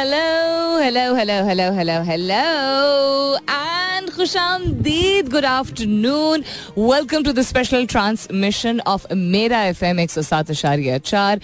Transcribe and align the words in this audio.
hello, 0.00 0.80
hello, 0.80 1.14
hello, 1.14 1.44
hello, 1.44 1.72
hello, 1.72 2.02
hello, 2.02 3.36
and 3.48 4.10
Khushamdeed. 4.10 5.28
Good 5.30 5.44
afternoon. 5.44 6.44
Welcome 6.74 7.24
to 7.24 7.32
the 7.32 7.44
special 7.44 7.86
transmission 7.86 8.80
of 8.80 9.06
Mera 9.10 9.60
FM 9.74 9.98
107.4. 10.06 11.40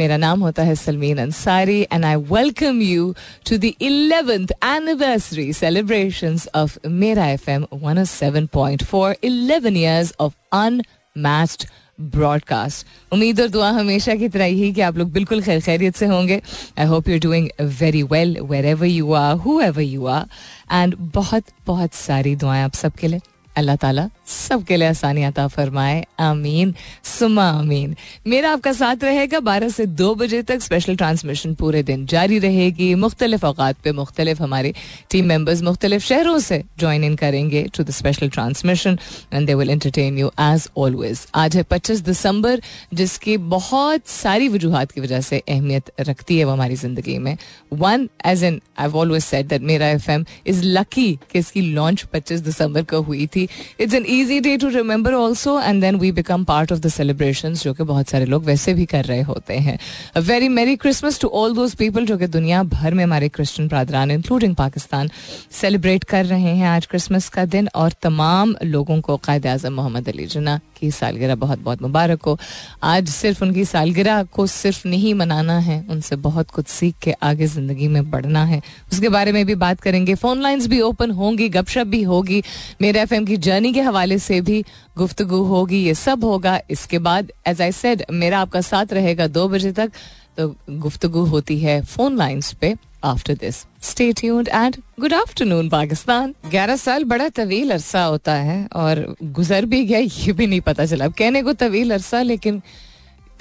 मेरा 0.00 0.16
नाम 0.16 0.40
होता 0.42 0.62
है 0.64 0.74
Salmeen 0.74 1.18
Ansari 1.20 1.80
and 1.92 2.04
I 2.04 2.16
welcome 2.30 2.80
you 2.82 3.12
to 3.48 3.56
the 3.64 3.72
eleventh 3.88 4.52
anniversary 4.64 5.52
celebrations 5.52 6.48
of 6.56 6.78
Mera 7.02 7.26
F 7.30 7.48
M 7.48 7.66
one 7.82 8.02
seven 8.12 8.46
point 8.54 8.84
four 8.92 9.14
eleven 9.24 9.76
years 9.76 10.12
of 10.20 10.32
unmatched 10.60 11.66
broadcast 12.01 13.13
उम्मीद 13.13 13.41
और 13.41 13.47
दुआ 13.47 13.69
हमेशा 13.69 14.15
की 14.15 14.29
तरह 14.29 14.45
ही 14.45 14.73
कि 14.73 14.81
आप 14.81 14.97
लोग 14.97 15.11
बिल्कुल 15.11 15.41
खैर 15.41 15.61
खैरियत 15.61 15.95
से 15.95 16.05
होंगे। 16.05 16.41
I 16.79 16.85
hope 16.85 17.09
you 17.09 17.19
doing 17.19 17.47
very 17.61 18.03
well 18.03 18.37
wherever 18.65 18.85
you 18.85 19.13
are 19.13 19.35
whoever 19.61 19.81
you 19.81 20.05
are 20.05 20.25
and 20.73 20.95
बहुत 21.13 21.43
बहुत 21.67 21.93
सारी 21.93 22.35
दुआएँ 22.35 22.63
आप 22.63 22.73
सबके 22.73 23.07
लिए। 23.07 23.19
अल्लाह 23.57 23.75
ताला 23.75 24.09
सबके 24.27 24.77
लिए 24.77 24.87
आसानी 24.87 25.23
अता 25.23 25.47
फरमाए, 25.47 26.03
आमीन 26.19 26.73
सुमा 27.03 27.43
आमीन। 27.51 27.95
मेरा 28.27 28.51
आपका 28.53 28.71
साथ 28.73 29.03
रहेगा 29.03 29.39
बारह 29.39 29.69
से 29.69 29.85
दो 29.97 30.13
बजे 30.15 30.41
तक 30.43 30.61
स्पेशल 30.61 30.95
ट्रांसमिशन 30.95 31.53
पूरे 31.55 31.81
दिन 31.83 32.05
जारी 32.05 32.39
रहेगी। 32.39 32.93
मुख्तलिफ़ 32.95 33.45
अवकात 33.45 33.77
पे 33.83 33.91
मुख्तलिफ़ 33.91 34.41
हमारे 34.43 34.73
टीम 35.11 35.25
मेंबर्स 35.25 35.61
मुख्तलिफ़ 35.63 36.03
शहरों 36.03 36.37
से 36.39 36.61
ज्वाइन 36.79 37.03
इन 37.03 37.15
करेंगे 37.15 37.63
to 37.75 37.83
the 37.83 37.91
special 37.91 38.29
transmission 38.29 38.97
and 39.33 39.47
they 39.47 39.53
will 39.53 39.69
entertain 39.69 40.17
you 40.17 40.31
as 40.39 40.67
always 40.77 41.25
आज 41.35 41.57
है 41.57 41.63
पच्चीस 41.71 41.99
दिसंबर, 42.01 42.61
जिसकी 42.93 43.37
बहुत 43.55 44.07
सारी 44.09 44.47
वजूहत 44.49 44.91
की 44.91 45.01
वजह 45.01 45.21
से 45.21 45.41
अहमियत 45.47 45.91
रखती 46.01 46.37
है 46.37 46.45
वो 46.45 46.51
हमारी 46.51 46.75
ज़िंदगी 46.75 47.17
में। 47.17 47.35
One 47.73 48.07
as 48.25 48.43
an 48.43 48.61
I 48.79 48.91
always 48.93 49.23
said 49.23 49.47
that 49.47 49.61
Mera 49.63 49.87
F 49.89 50.11
M 50.11 50.25
is 50.47 50.63
lucky 50.65 51.11
कि 51.31 51.39
इसकी 51.39 51.61
लॉन्च 51.61 52.03
पच्चीस 52.13 52.39
दिसंबर 52.41 52.83
को 52.83 53.01
हुई 53.01 53.27
थी। 53.27 53.46
It's 53.79 53.93
an 53.93 54.05
easy 54.09 54.39
day 54.39 54.55
to 54.57 54.69
remember 54.69 55.13
also 55.13 55.59
and 55.61 55.81
then 55.81 55.95
we 55.95 56.11
become 56.11 56.43
part 56.43 56.71
of 56.71 56.79
the 56.79 56.87
celebration 56.89 57.53
जो 57.53 57.73
कि 57.73 57.83
बहुत 57.83 58.09
सारे 58.09 58.25
लोग 58.25 58.45
वैसे 58.45 58.73
भी 58.73 58.85
कर 58.85 59.05
रहे 59.05 59.21
होते 59.21 59.53
हैं। 59.57 59.77
Very 60.21 60.49
merry 60.49 60.75
Christmas 60.75 61.19
to 61.19 61.27
all 61.27 61.53
those 61.53 61.75
people 61.75 62.05
जो 62.05 62.17
कि 62.17 62.27
दुनिया 62.27 62.63
भर 62.65 62.93
में 62.93 63.03
हमारे 63.03 63.29
क्रिश्चियन 63.29 63.69
प्रादरान 63.69 64.11
इंक्लूडिंग 64.11 64.55
पाकिस्तान 64.55 65.09
सेलिब्रेट 65.51 66.03
कर 66.03 66.25
रहे 66.25 66.55
हैं 66.55 66.67
आज 66.67 66.85
क्रिसमस 66.85 67.29
का 67.29 67.45
दिन, 67.45 67.69
और 67.75 67.93
तमाम 68.01 68.55
लोगों 68.63 68.99
को 69.01 69.17
कायद 69.17 69.47
अजम 69.47 69.73
मोहम्मद 69.73 70.09
अली 70.09 70.25
जना 70.25 70.59
की 70.79 70.91
सालगिरह 70.91 71.35
बहुत 71.35 71.59
बहुत 71.59 71.81
मुबारक 71.81 72.23
हो। 72.23 72.37
आज 72.83 73.09
सिर्फ़ 73.09 73.43
उनकी 73.43 73.65
सालगिरह 73.65 74.23
को 74.23 74.47
सिर्फ़ 74.47 74.87
नहीं 74.87 75.13
मनाना 75.13 75.57
है, 75.59 75.79
उनसे 75.89 76.15
बहुत 76.15 76.51
कुछ 76.51 76.67
सीख 76.67 76.95
के 77.01 77.11
आगे 77.11 77.47
ज़िंदगी 77.47 77.87
में 77.87 78.09
बढ़ना 78.11 78.43
है। 78.45 78.61
उसके 78.91 79.09
बारे 79.09 79.31
में 79.31 79.45
भी 79.45 79.55
बात 79.55 79.81
करेंगे। 79.81 80.15
फ़ोन 80.15 80.41
लाइंस 80.41 80.67
भी 80.67 80.81
ओपन 80.81 81.11
होंगी, 81.11 81.49
गपशप 81.49 81.87
भी 81.87 82.01
होगी। 82.03 82.43
मेरे 82.81 83.01
एफएम 83.01 83.25
की 83.25 83.37
जर्नी 83.37 83.73
के 83.73 83.81
हवाले 83.81 84.19
से 84.19 84.41
भी 84.41 84.63
गुफ्तगु 84.97 85.43
होगी, 85.43 85.83
ये 85.85 85.93
सब 85.93 86.23
होगा। 86.23 86.59
इसके 86.69 86.99
बाद 86.99 87.31
एज 87.47 87.61
आई 87.61 87.71
सेड 87.71 88.03
मेरा 88.11 88.39
आपका 88.39 88.61
साथ 88.61 88.93
रहेगा 88.93 89.27
दो 89.27 89.47
बजे 89.47 89.71
तक। 89.71 89.91
गुफ्तगु 90.39 91.23
होती 91.25 91.59
है 91.59 91.81
फ़ोन 91.81 92.17
लाइंस 92.17 92.53
पे 92.53 92.73
after 93.03 93.33
this 93.33 93.55
stay 93.81 94.11
tuned 94.13 94.47
and 94.47 94.75
good 94.99 95.13
afternoon 95.13 95.69
Pakistan 95.69 96.33
ग्यारह 96.51 96.75
साल 96.75 97.03
बड़ा 97.03 97.29
तवील 97.29 97.71
अरसा 97.71 98.03
होता 98.03 98.33
है 98.33 98.67
और 98.75 99.15
गुजर 99.23 99.65
भी 99.65 99.83
गया, 99.85 99.99
ये 99.99 100.33
भी 100.33 100.47
नहीं 100.47 100.61
पता 100.61 100.85
चला। 100.85 101.07
कहने 101.07 101.41
को 101.43 101.53
तवील 101.53 101.93
अरसा, 101.93 102.21
लेकिन 102.21 102.61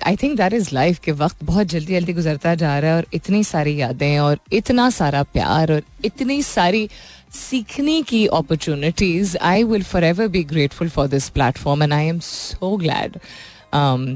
I 0.06 0.16
think 0.16 0.36
that 0.36 0.52
is 0.52 0.68
life 0.72 0.98
के 0.98 1.12
वक्त 1.12 1.44
बहुत 1.44 1.66
जल्दी 1.66 1.94
जल्दी 1.94 2.12
गुजरता 2.12 2.54
जा 2.54 2.78
रहा 2.78 2.90
है 2.90 2.96
और 2.96 3.06
इतनी 3.14 3.42
सारी 3.44 3.80
यादें 3.80 4.18
और 4.18 4.38
इतना 4.52 4.88
सारा 4.90 5.22
प्यार 5.22 5.72
और 5.72 5.82
इतनी 6.04 6.42
सारी 6.42 6.88
सीखने 7.32 8.00
की 8.02 8.26
opportunities 8.26 9.36
I 9.36 9.64
will 9.64 9.82
forever 10.04 10.28
be 10.28 10.42
grateful 10.44 10.88
for 10.88 11.08
this 11.08 11.28
platform 11.28 11.82
and 11.82 11.92
I 11.92 12.06
am 12.06 12.18
so 12.22 12.76
glad 12.76 13.18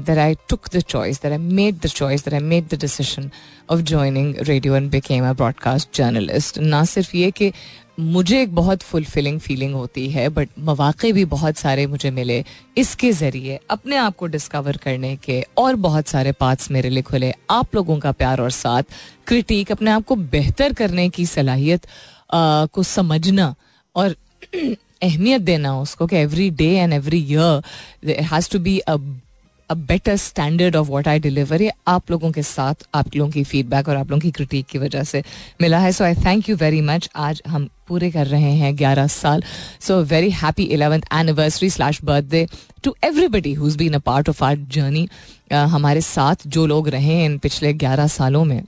that 0.01 0.17
I 0.17 0.35
took 0.47 0.69
the 0.69 0.81
choice, 0.83 1.19
that 1.19 1.31
I 1.31 1.37
made 1.37 1.81
the 1.81 1.89
choice, 1.89 2.23
that 2.23 2.33
I 2.33 2.39
made 2.41 2.69
the 2.69 2.77
decision 2.77 3.31
of 3.69 3.83
joining 3.83 4.33
radio 4.43 4.73
and 4.73 4.89
became 4.89 5.23
a 5.23 5.33
broadcast 5.33 5.91
journalist. 5.93 6.57
ना 6.59 6.83
सिर्फ़ 6.85 7.15
ये 7.17 7.31
कि 7.31 7.51
मुझे 7.99 8.41
एक 8.41 8.53
बहुत 8.55 8.81
fulfilling 8.81 9.39
feeling 9.39 9.73
होती 9.73 10.09
है 10.09 10.27
but 10.29 10.49
मौाक़े 10.59 11.11
भी 11.13 11.25
बहुत 11.25 11.57
सारे 11.57 11.85
मुझे 11.87 12.11
मिले 12.11 12.43
इसके 12.77 13.11
ज़रिए 13.13 13.59
अपने 13.71 13.95
आप 13.97 14.15
को 14.17 14.27
डिस्कवर 14.27 14.77
करने 14.83 15.15
के 15.25 15.41
और 15.57 15.75
बहुत 15.85 16.07
सारे 16.07 16.31
पार्ट्स 16.39 16.71
मेरे 16.71 16.89
लिए 16.89 17.03
खुले 17.03 17.33
आप 17.51 17.75
लोगों 17.75 17.97
का 17.99 18.11
प्यार 18.11 18.41
और 18.41 18.51
साथ 18.51 18.83
क्रिटिक 19.27 19.71
अपने 19.71 19.91
आप 19.91 20.05
को 20.05 20.15
बेहतर 20.37 20.73
करने 20.73 21.09
की 21.09 21.25
सलाहियत 21.25 21.87
को 22.73 22.83
समझना 22.83 23.53
और 23.95 24.15
अहमियत 24.55 25.41
देना 25.41 25.79
उसको 25.79 26.07
कि 26.07 26.15
every 26.17 26.49
day 26.57 26.75
and 26.77 26.93
every 26.93 27.19
year 27.31 28.21
has 28.31 28.49
to 28.51 28.59
be 28.59 28.77
a 28.79 28.95
a 29.71 29.73
better 29.89 30.15
standard 30.17 30.75
of 30.75 30.87
what 30.87 31.07
I 31.07 31.19
deliver 31.19 31.61
ये 31.61 31.71
आप 31.87 32.11
लोगों 32.11 32.31
के 32.31 32.43
साथ, 32.43 32.75
आप 32.95 33.15
लोगों 33.15 33.31
की 33.31 33.43
फीडबैक 33.43 33.89
और 33.89 33.95
आप 33.97 34.09
लोगों 34.11 34.21
की 34.21 34.31
क्रिटिक 34.31 34.65
की 34.67 34.77
वजह 34.77 35.03
से 35.03 35.23
मिला 35.61 35.79
है। 35.79 35.91
So 35.91 36.03
I 36.03 36.15
thank 36.15 36.49
you 36.49 36.55
very 36.55 36.81
much 36.81 37.09
आज 37.15 37.41
हम 37.47 37.67
पूरे 37.87 38.09
कर 38.11 38.27
रहे 38.27 38.51
हैं 38.53 38.75
ग्यारह 38.77 39.07
साल। 39.07 39.43
So 39.81 40.01
very 40.03 40.29
happy 40.31 40.63
eleventh 40.75 41.01
anniversary 41.13 41.69
slash 41.69 42.03
birthday 42.03 42.45
to 42.83 42.95
everybody 43.05 43.53
who's 43.53 43.75
been 43.77 43.93
a 43.93 43.99
part 44.05 44.29
of 44.29 44.43
our 44.43 44.57
journey 44.71 45.07
हमारे 45.51 46.01
साथ 46.01 46.47
जो 46.47 46.65
लोग 46.65 46.89
रहे 46.89 47.13
हैं 47.13 47.25
इन 47.25 47.37
पिछले 47.37 47.73
ग्यारह 47.75 48.07
सालों 48.09 48.43
में 48.45 48.61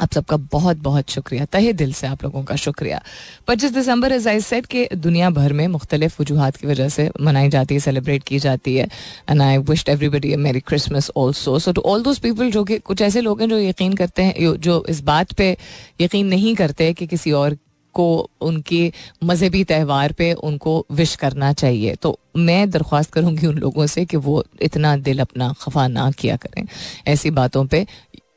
आप 0.00 0.12
सबका 0.12 0.36
बहुत 0.36 0.76
बहुत 0.76 1.10
शुक्रिया। 1.10 1.44
तहे 1.44 1.72
दिल 1.72 1.92
से 1.92 2.06
आप 2.06 2.24
लोगों 2.24 2.42
का 2.44 2.56
शुक्रिया। 2.56 3.02
पच्चीस 3.48 3.72
दिसंबर 3.72 4.12
एज 4.12 4.28
आई 4.28 4.40
सेट 4.40 4.66
के 4.66 4.88
दुनिया 4.94 5.30
भर 5.30 5.52
में 5.52 5.66
मुख्तलिफ़ 5.68 6.22
वजूहत 6.22 6.56
की 6.56 6.66
वजह 6.66 6.88
से 6.88 7.10
मनाई 7.20 7.48
जाती 7.48 7.74
है 7.74 7.80
सेलिब्रेट 7.80 8.22
की 8.22 8.38
जाती 8.38 8.76
है। 8.76 8.88
And 9.30 9.42
I 9.42 9.58
wished 9.58 9.88
everybody 9.88 10.36
merry 10.36 10.60
Christmas 10.60 11.10
also 11.16 11.58
so 11.58 11.72
to 11.72 11.80
all 11.80 12.02
those 12.02 12.18
people 12.18 12.50
जो 12.50 12.64
कि, 12.64 12.78
कुछ 12.78 13.02
ऐसे 13.02 13.20
लोग 13.20 13.40
हैं 13.40 13.48
जो 13.48 13.58
यकीन 13.58 13.92
करते 13.92 14.22
हैं 14.22 14.56
जो 14.56 14.84
इस 14.88 15.00
बात 15.00 15.32
पे 15.32 15.56
यकीन 16.00 16.26
नहीं 16.26 16.54
करते 16.54 16.92
कि 16.92 17.06
किसी 17.06 17.32
और 17.32 17.56
को 17.94 18.30
उनके 18.40 18.92
मजहबी 19.24 19.64
त्यौहार 19.64 20.12
पे 20.12 20.32
उनको 20.32 20.86
विश 20.92 21.14
करना 21.16 21.52
चाहिए। 21.52 21.94
तो 21.94 22.18
मैं 22.36 22.70
दरख्वास्त 22.70 23.10
करूँगी 23.10 23.46
उन 23.46 23.58
लोगों 23.58 23.86
से 23.86 24.04
कि 24.04 24.16
वो 24.16 24.44
इतना 24.62 24.96
दिल 24.96 25.18
अपना 25.18 25.54
खफा 25.60 25.86
ना 25.88 26.10
किया 26.10 26.36
करें। 26.36 26.64
ऐसी 27.06 27.30
बातों 27.30 27.64
पे 27.66 27.86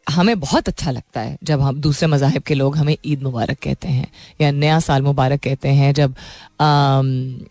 हमें 0.08 0.40
बहुत 0.40 0.68
अच्छा 0.68 0.92
लगता 0.92 1.22
है 1.22 1.38
जब 1.44 1.62
हम, 1.62 1.80
दूसरे 1.82 2.08
मजाहब 2.08 2.42
के 2.42 2.54
लोग 2.54 2.78
हमें 2.78 2.96
ईद 3.06 3.24
मुबारक 3.24 3.58
कहते 3.64 3.88
हैं 3.88 4.08
या 4.42 4.52
नया 4.52 4.80
साल 4.80 5.02
मुबारक 5.02 5.40
कहते 5.40 5.70
हैं 5.70 5.94
जब 5.94 6.16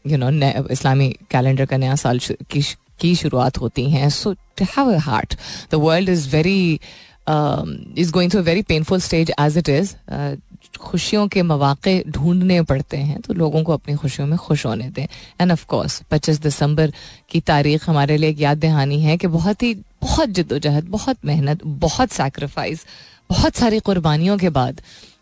यू 0.06 0.18
नो 0.18 0.30
इस्लामी 0.70 1.08
कैलेंडर 1.30 1.66
का 1.66 1.76
नया 1.76 1.94
साल 1.96 2.18
की 2.18 2.62
की 3.00 3.14
शुरुआत 3.16 3.58
होती 3.58 3.90
हैं। 3.90 4.08
So 4.10 4.32
have 4.62 4.92
a 4.94 4.98
heart 5.00 5.34
the 5.70 5.74
world 5.76 6.08
is 6.08 6.28
very 6.30 6.80
is 7.98 8.10
going 8.12 8.30
to 8.32 8.40
very 8.42 8.62
painful 8.62 9.00
stage 9.00 9.32
as 9.40 9.58
it 9.58 9.68
is 9.68 9.94
खुशियों 10.80 11.26
के 11.28 11.42
मौाक़े 11.42 12.02
ढूँढने 12.08 12.60
पड़ते 12.62 12.96
हैं 12.96 13.20
तो 13.20 13.34
लोगों 13.34 13.62
को 13.64 13.72
अपनी 13.72 13.94
खुशियों 13.94 14.26
में 14.28 14.36
खुश 14.38 14.64
होने 14.66 14.88
दें। 14.90 15.06
एंड 15.40 15.52
ऑफ़ 15.52 15.64
कोर्स 15.66 16.00
पच्चीस 16.10 16.40
दिसंबर 16.40 16.92
की 17.30 17.40
तारीख 17.40 17.88
हमारे 17.88 18.16
लिए 18.16 18.30
एक 18.30 18.40
याद 18.40 18.58
दहानी 18.58 19.00
है 19.02 19.16
कि 19.16 19.26
बहुत 19.28 19.62
ही 19.62 19.74
बहुत 20.02 20.28
जद्दोजहद, 20.28 20.88
बहुत 20.88 21.24
मेहनत, 21.24 21.64
बहुत 21.64 22.10
सेक्रीफाइस 22.10 22.86
बहुत 23.30 23.56
सारी 23.56 23.78
कुर्बानियों 23.80 24.36
के 24.38 24.48
बाद 24.48 24.80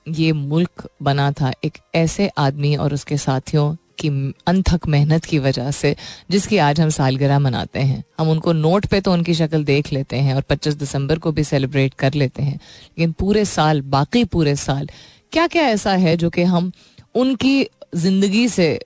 ये 0.08 0.32
मुल्क 0.32 0.88
बना 1.02 1.30
था 1.32 1.52
एक 1.64 1.78
ऐसे 1.94 2.28
आदमी 2.38 2.74
और 2.76 2.94
उसके 2.94 3.16
साथियों 3.16 3.74
की 3.98 4.08
अनथक 4.46 4.86
मेहनत 4.88 5.24
की 5.24 5.38
वजह 5.38 5.70
से, 5.70 5.94
जिसकी 6.30 6.58
आज 6.58 6.80
हम 6.80 6.88
सालगिरह 6.88 7.38
मनाते 7.38 7.80
हैं। 7.80 8.02
हम 8.18 8.28
उनको 8.30 8.52
नोट 8.52 8.86
पे 8.86 9.00
तो 9.00 9.12
उनकी 9.12 9.34
शक्ल 9.34 9.64
देख 9.64 9.92
लेते 9.92 10.16
हैं 10.16 10.34
और 10.34 10.42
25 10.42 10.74
दिसंबर 10.74 11.18
को 11.18 11.32
भी 11.32 11.44
सेलिब्रेट 11.44 11.94
कर 11.94 12.14
लेते 12.14 12.42
हैं। 12.42 12.54
लेकिन 12.54 13.12
पूरे 13.12 13.44
साल, 13.44 13.80
बाकी 13.82 14.24
पूरे 14.24 14.56
साल 14.56 14.88
क्या 15.32 15.46
क्या 15.46 15.62
ऐसा 15.62 15.92
है 15.92 16.16
जो 16.16 16.30
कि 16.30 16.42
हम 16.42 16.72
उनकी 17.14 17.66
ज़िंदगी 17.94 18.48
से 18.48 18.78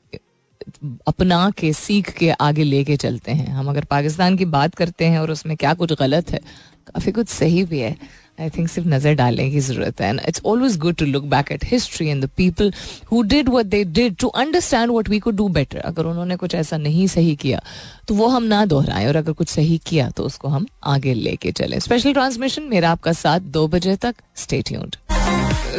अपना 1.08 1.50
के, 1.50 1.72
सीख 1.74 2.10
के 2.12 2.30
आगे 2.30 2.64
लेके 2.64 2.96
चलते 2.96 3.32
हैं। 3.32 3.48
हम 3.48 3.68
अगर 3.70 3.84
पाकिस्तान 3.90 4.36
की 4.36 4.44
बात 4.46 4.74
करते 4.74 5.04
हैं 5.04 5.18
और 5.18 5.30
उसमें 5.30 5.56
क्या 5.56 5.74
कुछ 5.74 5.92
गलत 6.00 6.30
है, 6.30 6.40
काफ़ी 6.86 7.12
कुछ 7.12 7.28
सही 7.30 7.64
भी 7.64 7.78
है। 7.80 7.96
आई 8.40 8.50
थिंक 8.50 8.68
सिर्फ़ 8.68 8.88
नज़र 8.88 9.14
डालने 9.14 9.50
की 9.50 9.60
ज़रूरत 9.60 10.00
है। 10.00 10.08
And 10.08 10.20
it's 10.28 10.40
always 10.46 10.76
good 10.78 10.94
to 10.96 11.04
look 11.04 11.24
back 11.30 11.50
at 11.52 11.64
history 11.64 12.06
and 12.08 12.24
the 12.24 12.28
people 12.36 12.72
who 13.12 13.22
did 13.24 13.48
what 13.48 13.66
they 13.66 13.82
did 13.84 14.16
to 14.16 14.28
understand 14.28 14.90
what 14.90 15.08
we 15.08 15.18
could 15.18 15.36
do 15.36 15.48
better 15.50 15.78
अगर 15.80 16.06
उन्होंने 16.06 16.36
कुछ 16.36 16.54
ऐसा 16.54 16.76
नहीं 16.78 17.06
सही 17.08 17.34
किया 17.36 17.60
तो 18.08 18.14
वो 18.14 18.26
हम 18.28 18.42
ना 18.44 18.64
दोहराएँ। 18.66 19.06
और 19.06 19.16
अगर 19.16 19.32
कुछ 19.32 19.48
सही 19.48 19.78
किया 19.86 20.08
तो 20.10 20.24
उसको 20.24 20.48
हम 20.48 20.66
आगे 20.84 21.14
लेके 21.14 21.52
चले। 21.52 21.80
स्पेशल 21.80 22.12
ट्रांसमिशन 22.12 22.62
मेरा 22.62 22.90
आपका 22.90 23.12
साथ 23.14 23.40
दो 23.52 23.66
बजे 23.68 23.96
तक। 23.96 24.14
स्टेट्यूड 24.36 24.96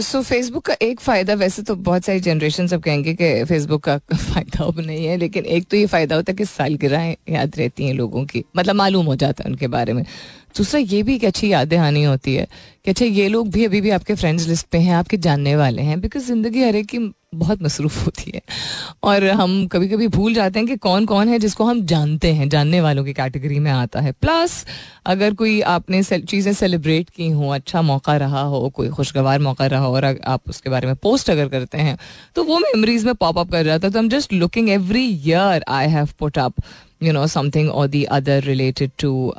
सो 0.01 0.22
फेसबुक 0.22 0.66
का 0.66 0.75
एक 0.81 1.00
फ़ायदा 1.00 1.34
वैसे 1.34 1.62
तो 1.62 1.75
बहुत 1.75 2.06
सारी 2.06 2.19
जनरेशन 2.19 2.68
सब 2.68 2.81
कहेंगे 2.81 3.13
कि 3.13 3.44
फेसबुक 3.45 3.84
का 3.84 3.98
फ़ायदा 4.13 4.63
अब 4.66 4.80
नहीं 4.80 5.06
है, 5.06 5.18
लेकिन 5.18 5.45
एक 5.45 5.68
तो 5.68 5.78
ये 5.78 5.86
फ़ायदा 5.86 6.16
होता 6.16 6.31
है 6.31 6.36
कि 6.36 6.45
सालगिरह 6.45 7.16
याद 7.30 7.57
रहती 7.57 7.88
हैं 7.88 7.94
लोगों 7.94 8.25
की। 8.25 8.44
मतलब 8.57 8.75
मालूम 8.75 9.06
हो 9.06 9.16
जाता 9.16 9.44
है 9.44 9.50
उनके 9.50 9.68
बारे 9.68 9.94
में। 9.94 10.06
दूसरा 10.57 10.79
ये 10.81 11.01
भी 11.03 11.15
एक 11.15 11.25
अच्छी 11.25 11.51
याद 11.51 11.67
दहानी 11.67 12.03
होती 12.03 12.35
है 12.35 12.47
कि 12.85 12.91
अच्छा 12.91 13.05
ये 13.05 13.27
लोग 13.29 13.50
भी 13.51 13.65
अभी 13.65 13.81
भी 13.81 13.89
आपके 13.91 14.15
फ्रेंड्स 14.15 14.47
लिस्ट 14.47 14.67
पे 14.67 14.77
हैं, 14.77 14.94
आपके 14.95 15.17
जानने 15.19 15.55
वाले 15.55 15.81
हैं 15.81 16.00
बिकॉज़ 16.01 16.25
ज़िंदगी 16.25 16.63
हर 16.63 16.75
एक 16.75 16.88
की 16.88 17.00
बहुत 17.35 17.61
मसरूफ़ 17.63 18.03
होती 18.05 18.31
है। 18.33 18.41
और 19.03 19.23
हम 19.29 19.65
कभी 19.67 19.88
कभी 19.89 20.07
भूल 20.07 20.33
जाते 20.33 20.59
हैं 20.59 20.67
कि 20.67 20.75
कौन 20.77 21.05
कौन 21.05 21.29
है 21.29 21.39
जिसको 21.39 21.63
हम 21.65 21.81
जानते 21.85 22.31
हैं, 22.33 22.47
जानने 22.50 22.81
वालों 22.81 23.03
की 23.05 23.13
कैटेगरी 23.13 23.59
में 23.59 23.71
आता 23.71 24.01
है। 24.01 24.11
प्लस 24.13 24.65
अगर 25.05 25.33
कोई 25.33 25.59
आपने 25.69 26.03
चीज़ें 26.03 26.51
सेलिब्रेट 26.53 27.09
की 27.09 27.29
हों 27.29 27.53
अच्छा 27.56 27.81
मौका 27.81 28.17
रहा 28.17 28.41
हो, 28.41 28.69
कोई 28.69 28.89
खुशगवार 28.89 29.39
मौका 29.41 29.67
रहा 29.67 29.81
हो, 29.81 29.95
और 29.95 30.06
आप 30.06 30.49
उसके 30.49 30.69
बारे 30.69 30.88
में 30.88 30.95
पोस्ट 30.97 31.29
अगर 31.29 31.47
करते 31.49 31.77
हैं 31.79 31.97
तो 32.35 32.44
वो 32.44 32.59
मेमोरीज 32.59 33.06
में 33.06 33.13
पॉप 33.15 33.39
अप 33.39 33.51
कर 33.51 33.63
जाता 33.65 33.88
है। 33.88 33.94
तो 33.94 33.99
हम 33.99 34.09
just 34.09 34.33
looking 34.33 34.69
every 34.69 35.06
year 35.06 35.63
I 35.69 35.88
have 35.89 36.09
put 36.19 36.38
up 36.39 36.53
you 37.03 37.13
know 37.13 37.25
something 37.29 37.69
और 37.71 37.88
the 37.88 38.03
other 38.11 38.44
related 38.44 38.91
to 38.99 39.31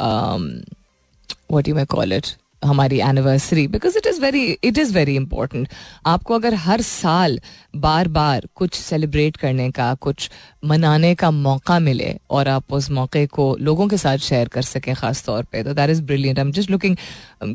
what 1.50 1.68
you 1.68 1.74
may 1.74 1.84
call 1.86 2.12
it 2.12 2.26
हमारी 2.62 2.98
anniversary 3.02 3.66
because 3.68 3.96
it 3.98 4.06
is 4.06 4.20
very 4.20 4.44
it 4.64 4.78
is 4.78 4.92
very 4.94 5.14
important 5.16 5.68
आपको 6.06 6.34
अगर 6.34 6.54
हर 6.56 6.80
साल 6.82 7.38
बार 7.76 8.08
बार 8.08 8.46
कुछ 8.56 8.74
सेलिब्रेट 8.74 9.36
करने 9.36 9.70
का, 9.70 9.92
कुछ 9.96 10.30
मनाने 10.64 11.14
का 11.14 11.30
मौका 11.30 11.78
मिले, 11.78 12.14
और 12.30 12.48
आप 12.48 12.72
उस 12.72 12.90
मौके 12.90 13.26
को 13.26 13.56
लोगों 13.60 13.88
के 13.88 13.96
साथ 13.96 14.18
शेयर 14.18 14.48
कर 14.48 14.62
सकें 14.62 14.94
ख़ास 14.94 15.24
तौर 15.24 15.42
पे 15.52 15.62
तो 15.64 15.74
that 15.74 15.90
is 15.90 16.02
brilliant 16.02 16.38
I 16.38 16.44
am 16.44 16.52
just 16.52 16.70
looking 16.70 16.96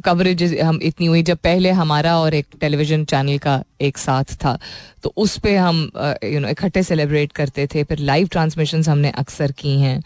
coverage 0.06 0.44
हम 0.60 0.80
इतनी 0.84 1.08
हुई 1.08 1.24
जब 1.24 1.38
पहले 1.44 1.72
हमारा 1.80 2.18
और 2.20 2.34
एक 2.34 2.46
टेलीविज़न 2.62 3.06
चैनल 3.06 3.38
का 3.38 3.62
एक 3.82 3.98
साथ 3.98 4.36
था 4.44 4.58
तो 5.04 5.14
उस 5.18 5.38
पर 5.40 5.56
हम 5.58 5.82
यू 6.24 6.40
नो 6.40 6.48
इकट्ठे 6.48 6.84
सेलिब्रेट 6.84 7.32
करते 7.32 7.68
थे, 7.68 7.84
फिर 7.84 8.00
लाइव 8.00 8.28
ट्रांसमिशन 8.28 8.84
हमने 8.90 9.12
अक्सर 9.18 9.52
की 9.60 9.80
हैं। 9.82 10.00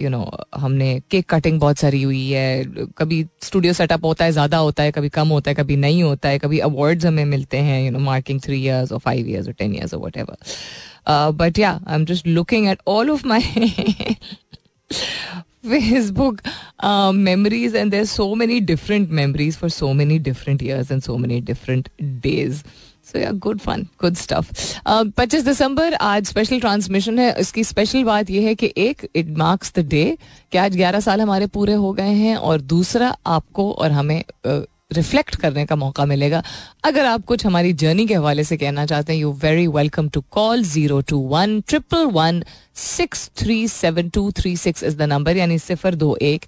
यू 0.00 0.08
नो 0.10 0.30
हमने 0.54 0.88
केक 1.10 1.28
कटिंग 1.30 1.58
बहुत 1.60 1.78
सारी 1.78 2.02
हुई 2.02 2.28
है 2.30 2.64
कभी 2.98 3.24
स्टूडियो 3.42 3.72
सेटअप 3.72 4.04
होता 4.04 4.24
है 4.24 4.32
ज़्यादा 4.32 4.58
होता 4.58 4.82
है 4.82 4.92
कभी 4.92 5.08
कम 5.08 5.28
होता 5.28 5.50
है 5.50 5.54
कभी 5.54 5.76
नहीं 5.76 6.02
होता 6.02 6.28
है 6.28 6.38
कभी 6.38 6.58
अवार्ड्स 6.68 7.06
हमें 7.06 7.24
मिलते 7.24 7.58
हैं 7.68 7.84
you 7.84 7.90
know 7.90 7.98
marking 7.98 8.40
three 8.40 8.62
years 8.62 8.92
और 8.92 8.98
फाइव 8.98 9.28
ईयर्स 9.28 9.46
और 9.48 9.54
टेन 9.58 9.74
ईयर्स 9.74 9.94
और 9.94 10.00
whatever 10.16 11.30
but 11.38 11.58
yeah 11.58 11.78
I 11.88 11.94
am 11.94 12.04
just 12.04 12.26
looking 12.26 12.68
at 12.68 12.78
all 12.88 13.10
of 13.10 13.26
my 13.26 14.16
uh, 16.80 17.12
memories, 17.12 17.74
and 17.74 17.92
there's 17.92 18.10
so 18.10 18.34
many 18.34 18.60
different 18.60 19.10
memories 19.10 19.56
for 19.56 19.68
so 19.68 19.94
many 19.94 20.18
different 20.18 20.60
years 20.60 20.90
and 20.90 21.02
so 21.02 21.16
many 21.16 21.40
different 21.40 21.88
days. 22.20 22.64
So 23.14 23.20
yeah 23.20 23.30
good 23.42 23.58
fun 23.60 23.82
good 24.02 24.14
stuff 24.16 24.46
पच्चीस 25.16 25.44
दिसंबर 25.44 25.94
आज 25.94 26.26
special 26.26 26.60
transmission 26.60 27.18
है। 27.18 27.34
इसकी 27.40 27.64
special 27.64 28.04
बात 28.04 28.30
यह 28.30 28.46
है 28.46 28.54
कि 28.54 28.72
एक 28.76 29.08
it 29.16 29.28
marks 29.38 29.72
the 29.76 29.86
day 29.88 30.04
कि 30.52 30.58
आज 30.58 30.76
ग्यारह 30.76 31.00
साल 31.00 31.20
हमारे 31.20 31.46
पूरे 31.56 31.72
हो 31.82 31.92
गए 31.92 32.14
हैं 32.14 32.36
और 32.36 32.60
दूसरा 32.74 33.16
आपको 33.26 33.70
और 33.72 33.92
हमें 33.92 34.22
रिफ्लेक्ट 34.92 35.34
uh, 35.34 35.40
करने 35.40 35.64
का 35.66 35.76
मौका 35.76 36.04
मिलेगा। 36.06 36.42
अगर 36.84 37.04
आप 37.06 37.24
कुछ 37.26 37.44
हमारी 37.46 37.72
जर्नी 37.72 38.06
के 38.06 38.14
हवाले 38.14 38.44
से 38.44 38.56
कहना 38.56 38.84
चाहते 38.86 39.12
हैं 39.12 39.20
you 39.20 39.32
very 39.42 39.66
welcome 39.76 40.08
to 40.08 40.20
call 40.30 40.62
zero 40.64 41.00
two 41.08 41.18
one 41.28 41.60
triple 41.68 42.04
one 42.12 42.42
six 42.76 43.28
three 43.38 43.66
seven 43.68 44.08
two 44.08 44.30
three 44.38 44.56
six 44.56 44.84
is 44.84 44.96
the 44.96 45.02
number 45.14 45.36
यानी 45.36 45.58
सिफर 45.58 45.94
दो 45.94 46.16
एक 46.22 46.44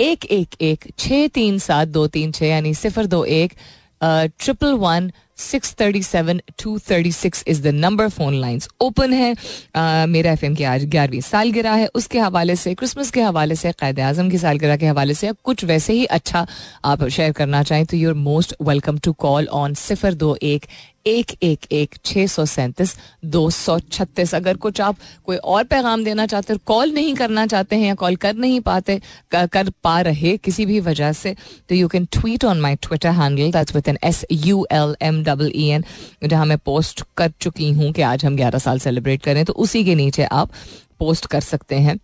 एक 0.00 0.24
एक 0.32 0.54
एक 0.62 0.84
छः 0.98 1.26
तीन 1.34 1.58
सात 1.58 1.88
दो 1.88 2.06
तीन 2.06 2.32
छः 2.32 2.46
यानी 2.46 2.74
सिफर 2.74 3.06
दो 3.06 3.24
एक 3.40 3.54
triple 4.02 4.72
one 4.84 5.10
six 5.40 5.74
thirty 5.80 6.02
seven 6.02 6.40
two 6.62 6.78
thirty 6.90 7.12
six 7.12 7.44
is 7.46 7.62
the 7.62 7.74
number 7.76 8.08
phone 8.08 8.34
lines 8.40 8.68
open 8.80 9.12
है। 9.12 9.32
uh, 9.34 10.06
मेरा 10.08 10.32
एफ़ 10.32 10.44
की 10.54 10.64
आज 10.64 10.84
ग्यारहवीं 10.86 11.20
सालगिरह 11.20 11.74
है। 11.74 11.88
उसके 11.94 12.18
हवाले 12.18 12.56
से 12.56 12.74
क्रिसमस 12.74 13.10
के 13.10 13.22
हवाले 13.22 13.54
से 13.54 13.72
कैद 13.80 14.00
आज़म 14.00 14.30
की 14.30 14.38
सालगिरह 14.38 14.76
के 14.76 14.86
हवाले 14.86 15.14
से 15.14 15.32
कुछ 15.44 15.64
वैसे 15.64 15.92
ही 15.92 16.04
अच्छा 16.18 16.46
आप 16.84 17.08
शेयर 17.08 17.32
करना 17.32 17.62
चाहें 17.62 17.84
तो 17.86 17.96
your 17.96 18.14
most 18.28 18.54
welcome 18.62 18.98
to 18.98 19.12
call 19.26 19.48
on 19.64 19.74
सिफर 19.80 20.14
दो 20.14 20.36
एक 20.42 20.66
एक 21.06 21.30
एक 21.42 21.60
एक 21.72 21.94
छः 22.04 22.26
सौ 22.26 22.44
सैंतीस 22.46 22.94
दो 23.24 23.48
सौ 23.50 23.78
छत्तीस। 23.92 24.34
अगर 24.34 24.56
कुछ 24.56 24.80
आप 24.80 24.96
कोई 25.26 25.36
और 25.36 25.64
पैगाम 25.64 26.02
देना 26.04 26.26
चाहते 26.26 26.52
हो 26.52 26.58
कॉल 26.66 26.90
नहीं 26.92 27.14
करना 27.14 27.46
चाहते 27.46 27.76
हैं 27.76 27.86
या 27.86 27.94
कॉल 27.94 28.16
कर 28.16 28.34
नहीं 28.36 28.60
पाते 28.60 29.00
कर 29.34 29.70
पा 29.84 30.00
रहे 30.00 30.36
किसी 30.36 30.66
भी 30.66 30.80
वजह 30.80 31.12
से 31.12 31.34
तो 31.68 31.74
you 31.74 31.88
can 31.88 32.04
tweet 32.12 32.44
on 32.44 32.60
my 32.60 32.76
Twitter 32.82 33.10
handle 33.20 33.50
that's 33.52 33.74
with 33.74 33.88
N 33.88 33.98
S 34.04 34.24
U 34.32 34.66
L 34.72 34.94
M 35.02 35.22
double 35.30 35.52
E 35.54 35.68
N, 35.68 35.84
जहाँ 36.24 36.46
मैं 36.46 36.58
पोस्ट 36.58 37.02
कर 37.16 37.32
चुकी 37.40 37.70
हूँ 37.72 37.92
कि 37.92 38.02
आज 38.02 38.24
हम 38.24 38.36
ग्यारह 38.36 38.58
साल 38.58 38.78
सेलिब्रेट 38.78 39.22
करें 39.22 39.44
तो 39.44 39.52
उसी 39.54 39.84
के 39.84 39.94
नीचे 39.94 40.24
आप 40.24 40.52
पोस्ट 40.98 41.26
कर 41.26 41.40
सकते 41.42 41.76
हैं। 41.78 41.98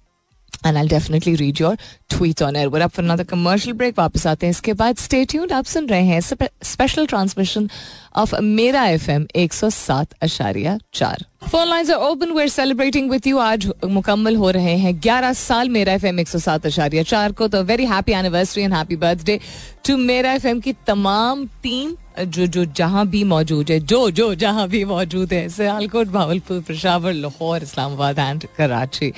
And 0.66 0.76
I 0.76 0.87
definitely 0.88 1.34
read 1.37 1.60
your 1.60 1.76
tweet 2.10 2.43
on 2.43 2.56
air 2.56 2.81
अब 2.82 2.90
फॉर 2.90 3.22
कमर्शियल 3.25 3.76
ब्रेक 3.76 3.98
वापस 3.98 4.26
आते 4.26 4.46
हैं 4.46 4.50
इसके 4.50 4.72
बाद 4.75 4.96
स्टे 4.98 5.25
ट्यून्ड 5.25 5.52
आप 5.52 5.64
सुन 5.64 5.87
रहे 5.88 6.04
हैं 6.04 6.20
special 6.20 7.06
transmission 7.06 7.69
of 8.16 8.34
Mera 8.43 8.84
F 8.88 9.10
M 9.10 9.26
एक 9.37 9.52
सौ 9.52 9.70
सात 9.70 10.14
अशारिया 10.22 10.78
चार. 10.94 11.25
Phone 11.48 11.69
lines 11.69 11.90
are 11.90 12.00
open 12.02 12.31
we're 12.32 12.48
celebrating 12.48 13.10
with 13.10 13.26
you 13.26 13.38
आज 13.38 13.70
मुकम्मल 13.84 14.37
हो 14.37 14.50
रहे 14.50 14.76
हैं 14.76 14.94
ग्यारह 15.02 15.32
साल 15.32 15.69
मेरा 15.69 15.93
एफ़ 15.93 16.06
एम 16.06 16.20
एक 16.20 16.28
सौ 16.28 16.38
सात 16.38 16.66
अशारिया 16.66 17.02
चार 17.02 17.32
को. 17.32 17.48
तो 17.48 17.62
very 17.64 17.87
happy 17.87 18.12
anniversary 18.12 18.62
and 18.62 18.75
happy 18.75 18.96
birthday 18.96 19.38
to 19.87 19.96
Mera 19.96 20.32
F 20.32 20.46
M 20.46 20.60
की 20.60 20.72
तमाम 20.87 21.46
टीम 21.62 21.94
जो 22.19 22.46
जो, 22.46 22.64
जहाँ 22.66 23.06
भी 23.06 23.22
मौजूद 23.25 23.70
है, 23.70 23.78
जो 23.81 24.10
जो 24.10 24.34
जहाँ 24.34 24.69
भी 24.69 24.84
मौजूद 24.84 25.32
है. 25.32 25.48
Sialkot, 25.48 26.06
Bahawalpur, 26.08 26.60
Peshawar, 26.60 27.12
Lahore, 27.12 27.62
Islamabad 27.62 28.19
and 28.19 28.46
Karachi. 28.56 29.12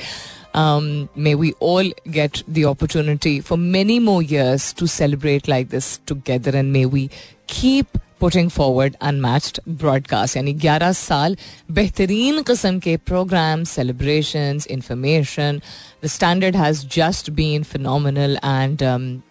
Um, 0.58 1.08
may 1.14 1.36
we 1.36 1.52
all 1.60 1.88
get 2.10 2.42
the 2.48 2.64
opportunity 2.64 3.40
for 3.40 3.56
many 3.56 4.00
more 4.00 4.22
years 4.22 4.72
to 4.72 4.88
celebrate 4.88 5.46
like 5.46 5.68
this 5.68 5.98
together 5.98 6.50
and 6.56 6.72
may 6.72 6.84
we 6.84 7.10
keep 7.46 7.98
putting 8.20 8.50
forward 8.50 8.94
unmatched 9.02 9.60
broadcast 9.68 10.36
यानी 10.36 10.54
11 10.54 10.92
साल 10.92 11.36
बेहतरीन 11.70 12.42
किस्म 12.42 12.78
के 12.78 12.96
programme 12.96 13.64
celebration 13.64 14.60
information 14.70 15.60
the 16.04 16.06
standard 16.06 16.56
has 16.56 16.86
just 16.86 17.30
been 17.30 17.62
final 17.62 18.38
and 18.44 18.82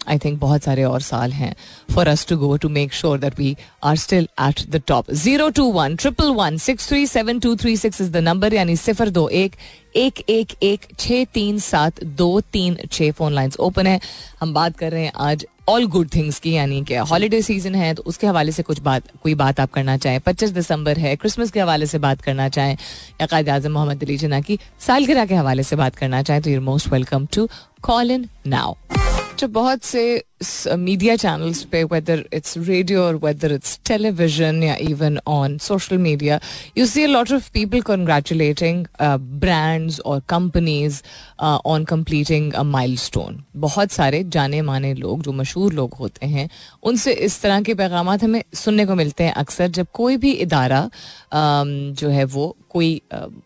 I 0.08 0.18
think 0.18 0.40
बहुत 0.40 0.64
सारे 0.64 0.84
और 0.84 1.02
साल 1.02 1.32
हैं 1.32 1.56
for 1.96 2.08
us 2.08 2.26
to 2.28 2.38
go 2.38 2.58
to 2.58 2.70
make 2.70 2.94
sure 2.94 3.20
that 3.20 3.40
we 3.40 3.56
are 3.84 3.96
still 3.96 4.28
at 4.42 4.70
the 4.70 4.82
top 4.88 5.12
zero 5.12 5.50
two 5.50 5.64
one 5.64 5.96
triple 5.96 6.32
one 6.32 6.58
six 6.58 6.88
three 6.90 7.08
seven 7.08 7.40
two 7.40 7.56
three 7.56 7.78
six 7.78 8.02
is 8.02 8.12
the 8.12 8.18
number 8.18 8.54
यानी 8.54 8.76
सिफर 8.76 9.10
दो 9.10 9.30
एक 9.30 9.56
एक 9.96 10.30
एक 10.30 10.48
एक 10.64 10.80
छः 11.00 11.26
तीन, 11.26 11.60
सात, 11.60 12.04
दो, 12.04 12.42
तीन 12.42 12.78
छः 12.92 13.12
फ़ोन 13.12 13.34
लाइन्स 13.34 13.58
ओपन 13.58 13.88
है. 13.88 14.00
हम 14.42 14.54
बात 14.54 14.78
कर 14.78 14.92
रहे 14.92 15.04
हैं 15.04 15.12
आज 15.16 15.46
ऑल 15.68 15.86
गुड 15.86 16.10
थिंग्स 16.14 16.40
की, 16.40 16.52
यानी 16.52 16.84
कि 16.84 16.96
हॉलीडे 17.10 17.42
सीज़न 17.42 17.76
है 17.76 17.94
तो 17.94 18.04
उसके 18.08 18.28
हवाले 18.28 18.52
से 18.52 18.64
कुछ 18.64 18.80
बात, 18.80 19.04
कोई 19.24 19.34
बात 19.36 19.60
आप 19.60 19.72
करना 19.72 19.98
चाहें। 19.98 20.20
पच्चीस 20.22 20.50
दिसंबर 20.50 20.98
है 20.98 21.16
क्रिसमस 21.16 21.52
के 21.52 21.60
हवाले 21.60 21.86
से 21.86 22.00
बात 22.00 22.22
करना 22.22 22.48
चाहें, 22.50 22.78
या 23.22 23.28
कायद 23.28 23.50
आज़म 23.50 23.72
मोहम्मद 23.72 24.04
अली 24.04 24.18
जना 24.18 24.42
की 24.42 24.60
सालगिरह 24.88 25.26
के 25.26 25.36
हवाले 25.36 25.64
से 25.64 25.76
बात 25.76 25.96
करना 25.96 26.22
चाहें 26.22 26.42
तो 26.42 26.50
your 26.50 26.62
most 26.62 26.92
welcome 26.92 27.26
to 27.36 27.48
call 27.84 28.12
in 28.12 28.28
now 28.48 28.76
जो 29.40 29.48
बहुत 29.48 29.84
से 29.84 30.02
मीडिया 30.78 31.16
चैनल्स 31.16 31.64
पे 31.64 31.84
वेदर 31.84 32.24
इट्स 32.34 32.58
रेडियो 32.58 33.02
और 33.04 33.16
वेदर 33.16 33.52
इट्स 33.52 33.80
टेलीविज़न 33.86 34.62
या 34.64 34.76
even 34.82 35.20
on 35.28 35.58
social 35.58 35.98
media 35.98 36.40
you 36.78 36.86
see 36.86 37.06
lot 37.06 37.32
of 37.32 37.50
people 37.54 37.82
congratulating 37.82 38.86
brands 39.40 40.00
और 40.00 40.22
companies 40.30 41.02
on 41.42 41.86
completing 41.86 42.54
a 42.54 42.64
milestone 42.64 43.44
बहुत 43.58 43.92
सारे 43.92 44.24
जाने 44.28 44.62
माने 44.62 44.94
लोग 44.94 45.22
जो 45.22 45.32
मशहूर 45.32 45.74
लोग 45.74 45.94
होते 45.94 46.26
हैं 46.26 46.50
उनसे 46.84 47.14
इस 47.28 47.42
तरह 47.42 47.62
के 47.62 47.74
पैगाम 47.74 48.10
हमें 48.10 48.44
सुनने 48.56 48.86
को 48.86 48.96
मिलते 48.96 49.24
हैं 49.24 49.34
अक्सर 49.36 49.68
जब 49.70 49.88
कोई 49.94 50.18
भी 50.18 50.32
इदारा 50.32 50.84
um, 50.84 52.00
जो 52.00 52.10
है 52.10 52.24
वो 52.26 52.56
कोई 52.70 53.02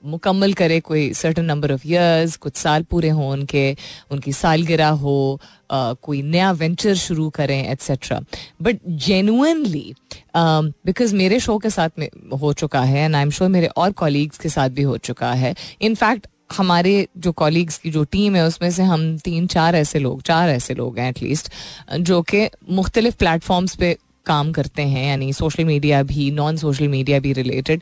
मुकम्मल 0.05 0.53
करे 0.53 0.79
कोई 0.79 1.13
सर्टन 1.13 1.45
नंबर 1.45 1.71
ऑफ़ 1.71 1.87
ईयर्स 1.87 2.35
कुछ 2.37 2.55
साल 2.55 2.83
पूरे 2.83 3.09
हों 3.09 3.29
उनके, 3.29 3.75
उनकी 4.11 4.31
सालगिरह 4.33 4.89
हो 5.03 5.39
कोई 5.73 6.21
नया 6.21 6.51
वेंचर 6.51 6.95
शुरू 6.95 7.29
करें 7.29 7.71
एट्सेट्रा 7.71 8.19
बट 8.61 8.79
जेनुअनली 8.87 9.93
बिकॉज़ 10.37 11.15
मेरे 11.15 11.39
शो 11.39 11.57
के 11.57 11.69
साथ 11.69 11.89
में 11.99 12.09
हो 12.41 12.53
चुका 12.53 12.81
है 12.81 13.05
एंड 13.05 13.15
आई 13.15 13.21
एम 13.21 13.29
श्योर 13.29 13.49
मेरे 13.49 13.67
और 13.67 13.91
कॉलीग्स 13.91 14.37
के 14.37 14.49
साथ 14.49 14.69
भी 14.69 14.81
हो 14.81 14.97
चुका 14.97 15.33
है 15.33 15.55
इनफैक्ट 15.81 16.27
हमारे 16.57 17.07
जो 17.17 17.31
कॉलीग्स 17.31 17.77
की 17.77 17.89
जो 17.91 18.03
टीम 18.03 18.35
है, 18.35 18.45
उसमें 18.47 18.69
से 18.71 18.83
हम 18.83 19.17
तीन, 19.17 19.45
चार 19.47 19.75
ऐसे 19.75 19.99
लोग, 19.99 20.21
चार 20.21 20.49
ऐसे 20.49 20.73
लोग 20.73 20.99
हैं 20.99 21.09
एटलीस्ट 21.09 21.51
जो 21.99 22.21
कि 22.21 22.47
मुख्तलिफ़ 22.69 23.15
प्लेटफॉर्म्स 23.15 23.75
पे 23.75 23.97
काम 24.25 24.51
करते 24.51 24.81
हैं, 24.83 25.07
यानी 25.07 25.31
सोशल 25.33 25.65
मीडिया 25.65 26.03
भी 26.03 26.29
नॉन 26.31 26.57
सोशल 26.57 26.87
मीडिया 26.87 27.19
भी 27.19 27.33
रिलेटेड 27.33 27.81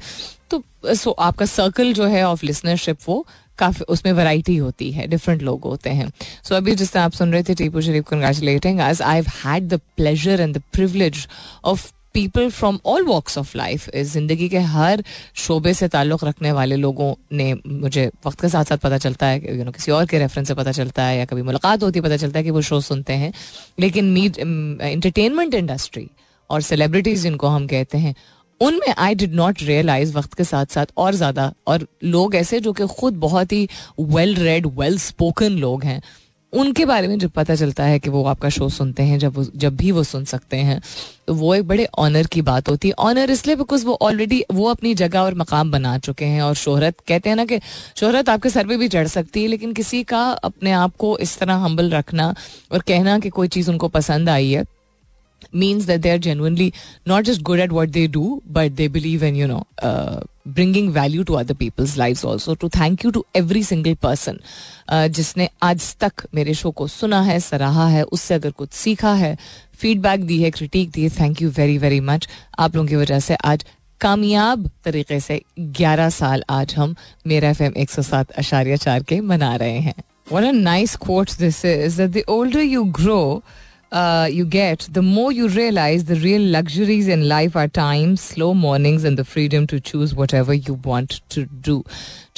तो 0.51 0.63
सो 0.96 1.12
आपका 1.12 1.46
सर्कल 1.48 1.93
जो 1.93 2.05
है 2.05 2.24
ऑफ़ 2.24 2.46
लिसनरशिप 2.46 2.98
वो 3.08 3.25
काफ़ी, 3.60 3.84
उसमें 3.84 4.12
वैरायटी 4.13 4.55
होती 4.58 4.91
है 4.91 5.08
डिफरेंट 5.08 5.41
लोग 5.41 5.63
होते 5.63 5.89
हैं। 5.89 6.10
सो 6.43 6.55
अभी 6.55 6.75
जिस 6.75 6.91
तरह 6.91 7.03
आप 7.03 7.12
सुन 7.13 7.31
रहे 7.34 7.43
थे, 7.43 7.55
Tipu 7.55 7.81
Sharif 7.81 8.08
congratulating 8.10 8.79
as 8.81 9.01
I 9.03 9.22
had 9.36 9.67
the 9.67 9.79
pleasure 9.98 10.41
and 10.41 10.58
the 10.58 10.62
privilege 10.74 11.27
of 11.65 11.91
people 12.13 12.50
from 12.50 12.79
all 12.86 13.03
walks 13.05 13.38
of 13.38 13.55
life 13.58 13.89
ज़िंदगी 13.96 14.48
के 14.50 14.60
हर 14.67 15.03
शोबे 15.38 15.74
से 15.74 15.88
ताल्लुक़ 15.88 16.25
रखने 16.25 16.51
वाले 16.51 16.75
लोगों 16.75 17.13
ने 17.31 17.53
मुझे 17.67 18.10
वक्त 18.25 18.41
के 18.41 18.50
साथ 18.50 18.65
साथ 18.65 18.77
पता 18.79 18.98
चलता 18.98 19.25
है 19.25 19.58
यू 19.58 19.63
नो 19.63 19.72
किसी 19.72 19.91
और 19.91 20.05
के 20.05 20.19
रेफरेंस 20.19 20.48
से 20.48 20.53
पता 20.55 20.72
चलता 20.72 21.03
है, 21.03 21.17
या 21.17 21.25
कभी 21.25 21.41
मुलाकात 21.41 21.84
होती 21.84 22.00
है, 22.00 22.03
पता 22.03 22.17
चलता 22.17 22.39
है 22.39 22.43
कि 22.43 22.51
वो 22.51 22.62
शो 22.62 22.79
सुनते 22.81 23.13
हैं। 23.15 23.31
लेकिन 23.79 24.12
मीड 24.12 24.38
इंटरटेनमेंट 24.38 25.53
इंडस्ट्री 25.53 26.10
और 26.49 26.61
सेलिब्रिटीज़ 26.63 27.23
जिनको 27.23 27.47
हम 27.47 27.67
कहते 27.67 27.97
हैं, 27.97 28.15
उनमें 28.61 28.93
आई 28.97 29.15
डिड 29.15 29.33
नॉट 29.35 29.61
रियलाइज़ 29.63 30.13
वक्त 30.13 30.33
के 30.33 30.43
साथ 30.45 30.65
साथ 30.65 30.85
और 30.97 31.15
ज़्यादा, 31.15 31.51
और 31.67 31.87
लोग 32.05 32.35
ऐसे 32.35 32.59
जो 32.59 32.73
कि 32.73 32.87
खुद 32.89 33.19
बहुत 33.19 33.51
ही 33.51 33.67
वेल 33.99 34.35
रेड 34.37 34.67
वेल 34.79 34.97
स्पोकन 34.99 35.59
लोग 35.59 35.83
हैं। 35.83 36.01
उनके 36.53 36.85
बारे 36.85 37.07
में 37.07 37.17
जब 37.19 37.29
पता 37.31 37.55
चलता 37.55 37.83
है 37.83 37.97
कि 37.99 38.09
वो 38.09 38.23
आपका 38.25 38.49
शो 38.49 38.67
सुनते 38.69 39.03
हैं, 39.03 39.17
जब 39.19 39.35
जब 39.55 39.75
भी 39.77 39.91
वो 39.91 40.03
सुन 40.03 40.23
सकते 40.25 40.57
हैं 40.57 40.79
तो 41.27 41.33
वो 41.33 41.53
एक 41.55 41.67
बड़े 41.67 41.85
ऑनर 41.97 42.27
की 42.27 42.41
बात 42.41 42.69
होती 42.69 42.87
है। 42.87 42.93
ऑनर 42.99 43.31
इसलिए 43.31 43.55
बिकॉज़ 43.55 43.85
वो 43.85 43.97
ऑलरेडी 44.01 44.43
वो 44.51 44.69
अपनी 44.69 44.93
जगह 44.95 45.19
और 45.19 45.35
मकाम 45.35 45.71
बना 45.71 45.97
चुके 45.99 46.25
हैं, 46.25 46.41
और 46.41 46.55
शोहरत, 46.55 46.95
कहते 47.07 47.29
हैं 47.29 47.35
ना 47.35 47.45
कि 47.45 47.59
शोहरत 47.97 48.29
आपके 48.29 48.49
सर 48.49 48.67
पे 48.67 48.77
भी 48.77 48.87
चढ़ 48.87 49.07
सकती 49.07 49.43
है, 49.43 49.47
लेकिन 49.47 49.73
किसी 49.73 50.03
का 50.03 50.23
अपने 50.31 50.71
आप 50.73 50.95
को 50.99 51.17
इस 51.19 51.37
तरह 51.39 51.63
हम्बल 51.65 51.89
रखना 51.91 52.33
और 52.71 52.79
कहना 52.87 53.19
कि 53.19 53.29
कोई 53.29 53.47
चीज़ 53.49 53.69
उनको 53.71 53.87
पसंद 53.89 54.29
आई 54.29 54.51
है 54.51 54.65
means 55.51 55.85
that 55.85 56.01
they 56.01 56.11
are 56.11 56.17
genuinely 56.17 56.73
not 57.05 57.23
just 57.23 57.43
good 57.43 57.59
at 57.59 57.71
what 57.71 57.93
they 57.93 58.07
do, 58.07 58.41
but 58.45 58.75
they 58.75 58.87
believe 58.87 59.23
in, 59.23 59.35
you 59.35 59.47
know, 59.47 59.63
uh, 59.81 60.21
bringing 60.45 60.91
value 60.91 61.23
to 61.23 61.37
other 61.37 61.53
people's 61.53 61.97
lives 61.97 62.23
also. 62.23 62.55
To 62.55 62.69
thank 62.69 63.03
you 63.03 63.11
to 63.11 63.25
every 63.33 63.61
single 63.61 63.95
person 63.95 64.39
uh, 64.89 65.07
जिसने 65.07 65.49
आज 65.63 65.95
तक 65.95 66.25
मेरे 66.33 66.53
show 66.53 66.71
को 66.71 66.87
सुना 66.87 67.21
है 67.21 67.39
सराहा 67.39 67.87
है 67.87 68.03
उससे 68.03 68.33
अगर 68.33 68.51
कुछ 68.51 68.73
सीखा 68.73 69.13
है 69.13 69.37
फीडबैक 69.79 70.25
दी 70.25 70.41
है 70.41 70.51
क्रिटिक 70.51 70.91
दी 70.91 71.03
है 71.03 71.09
thank 71.09 71.41
you 71.41 71.49
very 71.49 71.77
very 71.77 71.99
much 71.99 72.27
आप 72.59 72.75
लोगों 72.75 72.87
की 72.87 72.95
वजह 72.95 73.19
से 73.19 73.35
आज 73.35 73.65
कामयाब 74.01 74.69
तरीके 74.85 75.19
से 75.19 75.41
11 75.59 76.09
साल 76.11 76.43
आज 76.49 76.75
हम 76.75 76.95
मेरा 77.27 77.49
एफ़ 77.49 77.63
एम 77.63 77.73
एक 77.77 77.89
सौ 77.89 78.01
सात 78.01 78.31
अशारिया 78.31 78.75
चार 78.75 79.03
के 79.03 79.21
मना 79.21 79.55
रहे 79.55 79.79
हैं 79.79 79.93
What 80.31 80.43
a 80.43 80.51
nice 80.51 80.95
quote 80.95 81.31
this 81.37 81.63
is 81.65 81.95
that 81.97 82.13
the 82.13 82.23
older 82.27 82.61
you 82.61 82.85
grow, 82.85 83.37
uh, 83.37 83.68
Uh, 83.91 84.29
you 84.31 84.46
get, 84.46 84.88
the 84.91 85.01
more 85.01 85.31
you 85.31 85.48
realize 85.48 86.03
the 86.03 86.15
real 86.15 86.41
luxuries 86.41 87.08
in 87.08 87.27
life 87.27 87.55
are 87.55 87.67
time, 87.67 88.15
slow 88.15 88.53
mornings, 88.53 89.03
and 89.03 89.17
the 89.17 89.24
freedom 89.24 89.65
to 89.65 89.79
choose 89.79 90.13
whatever 90.13 90.53
you 90.53 90.75
want 90.75 91.22
to 91.29 91.46
do. 91.46 91.84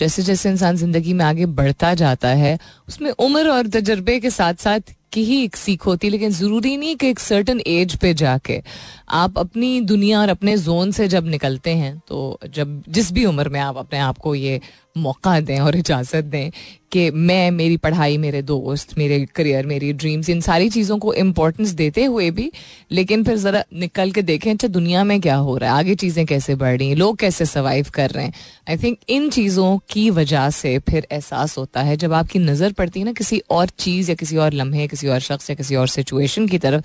जैसे 0.02 0.22
जैसे 0.24 0.50
इंसान 0.50 0.76
ज़िंदगी 0.76 1.14
में 1.14 1.26
आगे 1.26 1.46
बढ़ता 1.58 1.94
जाता 1.94 2.30
है, 2.36 2.58
उसमें 2.88 3.12
उम्र 3.12 3.50
और 3.50 3.68
तजर्बे 3.68 4.20
के 4.20 4.30
साथ 4.30 4.54
साथ 4.60 4.94
की 5.14 5.24
ही 5.24 5.44
एक 5.44 5.56
सीख 5.56 5.86
होती 5.86 6.08
है, 6.08 6.12
लेकिन 6.12 6.32
ज़रूरी 6.32 6.76
नहीं 6.78 6.96
कि 6.96 7.10
एक 7.10 7.20
सर्टन 7.20 7.62
एज 7.68 7.96
पे 7.96 8.14
जाके 8.14 8.62
आप 9.10 9.38
अपनी 9.40 9.80
दुनिया 9.82 10.20
और 10.22 10.30
अपने 10.30 10.58
जोन 10.58 10.92
से 10.92 11.08
जब 11.08 11.28
निकलते 11.28 11.72
हैं 11.76 11.98
तो 12.08 12.40
जब 12.56 12.82
जिस 12.90 13.12
भी 13.12 13.26
उम्र 13.26 13.50
में 13.50 13.60
आप 13.60 13.78
अपने 13.78 14.00
आप 14.00 14.18
को 14.18 14.36
ये 14.36 14.60
मौका 14.98 15.40
दें 15.40 15.60
और 15.60 15.76
इजाज़त 15.76 16.26
दें 16.26 16.52
कि 16.92 17.10
मैं, 17.12 17.52
मेरी 17.52 17.76
पढ़ाई, 17.78 18.18
मेरे 18.18 18.42
दोस्त, 18.42 18.98
मेरे 18.98 19.20
करियर 19.36 19.66
मेरी 19.66 19.92
ड्रीम्स 19.94 20.30
इन 20.30 20.42
सारी 20.42 20.70
चीज़ों 20.70 20.98
को 21.00 21.14
इम्पोर्टेंस 21.14 21.70
देते 21.72 22.04
हुए 22.04 22.30
भी, 22.32 22.52
लेकिन 22.92 23.24
फिर 23.24 23.38
ज़रा 23.38 23.64
निकल 23.74 24.12
के 24.12 24.22
देखें 24.22 24.52
अच्छा 24.52 24.68
दुनिया 24.68 25.04
में 25.04 25.20
क्या 25.22 25.36
हो 25.36 25.58
रहा 25.58 25.72
है? 25.72 25.78
आगे 25.80 25.96
चीज़ें 25.96 26.26
कैसे 26.26 26.56
बढ़ 26.56 26.78
रही 26.78 26.90
हैं? 26.90 26.96
लोग 26.96 27.18
कैसे 27.18 27.46
सर्वाइव 27.46 27.88
कर 27.94 28.10
रहे 28.10 28.26
हैं? 28.26 28.34
आई 28.70 28.78
थिंक 28.78 28.98
इन 29.10 29.30
चीज़ों 29.30 29.78
की 29.92 30.10
वजह 30.12 30.50
से 30.52 30.78
फिर 30.82 31.08
एहसास 31.12 31.58
होता 31.58 31.82
है, 31.82 31.96
जब 31.98 32.14
आपकी 32.14 32.40
नज़र 32.40 32.72
पड़ती 32.74 33.00
है 33.00 33.06
ना 33.06 33.12
किसी 33.14 33.42
और 33.52 33.70
चीज़ 33.80 34.10
या 34.12 34.16
किसी 34.16 34.38
और 34.38 34.54
लम्हे, 34.54 34.88
किसी 34.88 35.08
और 35.08 35.20
शख्स 35.22 35.50
या 35.50 35.56
किसी 35.56 35.76
और 35.76 35.88
सिचुएशन 35.90 36.48
की 36.48 36.58
तरफ़, 36.60 36.84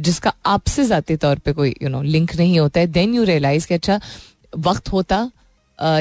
जिसका 0.00 0.32
आपसे 0.46 0.84
ज़ाती 0.86 1.16
तौर 1.18 1.38
पर 1.38 1.52
कोई 1.54 1.74
यू 1.82 1.88
नो 1.88 2.02
लिंक 2.04 2.34
नहीं 2.36 2.58
होता 2.58 2.80
है 2.80 2.86
देन 2.88 3.14
यू 3.14 3.24
रियलाइज़ 3.24 3.66
कि 3.68 3.74
अच्छा 3.74 4.00
वक्त 4.58 4.92
होता 4.92 5.30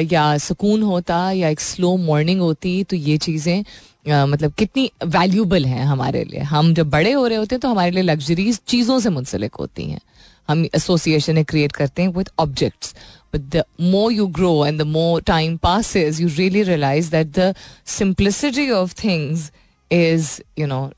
या 0.04 0.38
सुकून 0.40 0.82
होता, 0.84 1.32
या 1.32 1.50
एक 1.50 1.60
स्लो 1.62 1.96
मॉर्निंग 2.00 2.42
होती 2.42 2.84
तो 2.84 2.96
ये 2.98 3.18
चीज़ें 3.20 3.64
मतलब 4.08 4.54
कितनी 4.58 4.90
वैल्यूबल 5.06 5.66
हैं 5.66 5.86
हमारे 5.86 6.24
लिए। 6.24 6.40
हम 6.42 6.74
जब 6.74 6.90
बड़े 6.90 7.12
हो 7.12 7.26
रहे 7.28 7.38
होते 7.38 7.56
हैं 7.56 7.60
तो 7.62 7.70
हमारे 7.70 7.92
लिए 7.92 8.04
लग्जरीज 8.04 8.60
चीज़ों 8.68 9.00
से 9.00 9.10
मुंसलिक 9.10 9.56
होती 9.56 9.84
हैं। 9.86 10.00
हम 10.50 10.64
एसोसिएशन 10.76 11.44
क्रिएट 11.44 11.72
करते 11.72 12.02
हैं 12.02 12.10
with 12.10 12.30
objects 12.40 12.94
but 13.34 13.56
the 13.56 13.64
more 13.82 14.12
you 14.14 14.28
grow 14.28 14.66
and 14.66 14.80
the 14.80 14.86
more 14.88 15.22
time 15.22 15.58
passes 15.58 16.22
you 16.22 16.28
really 16.38 16.64
realise 16.64 17.12
that 17.12 17.28
the 17.40 17.54
simplicity 17.88 18.70
of 18.72 18.94
things 19.04 19.52
is 19.92 20.40
you 20.60 20.68
know 20.68 20.90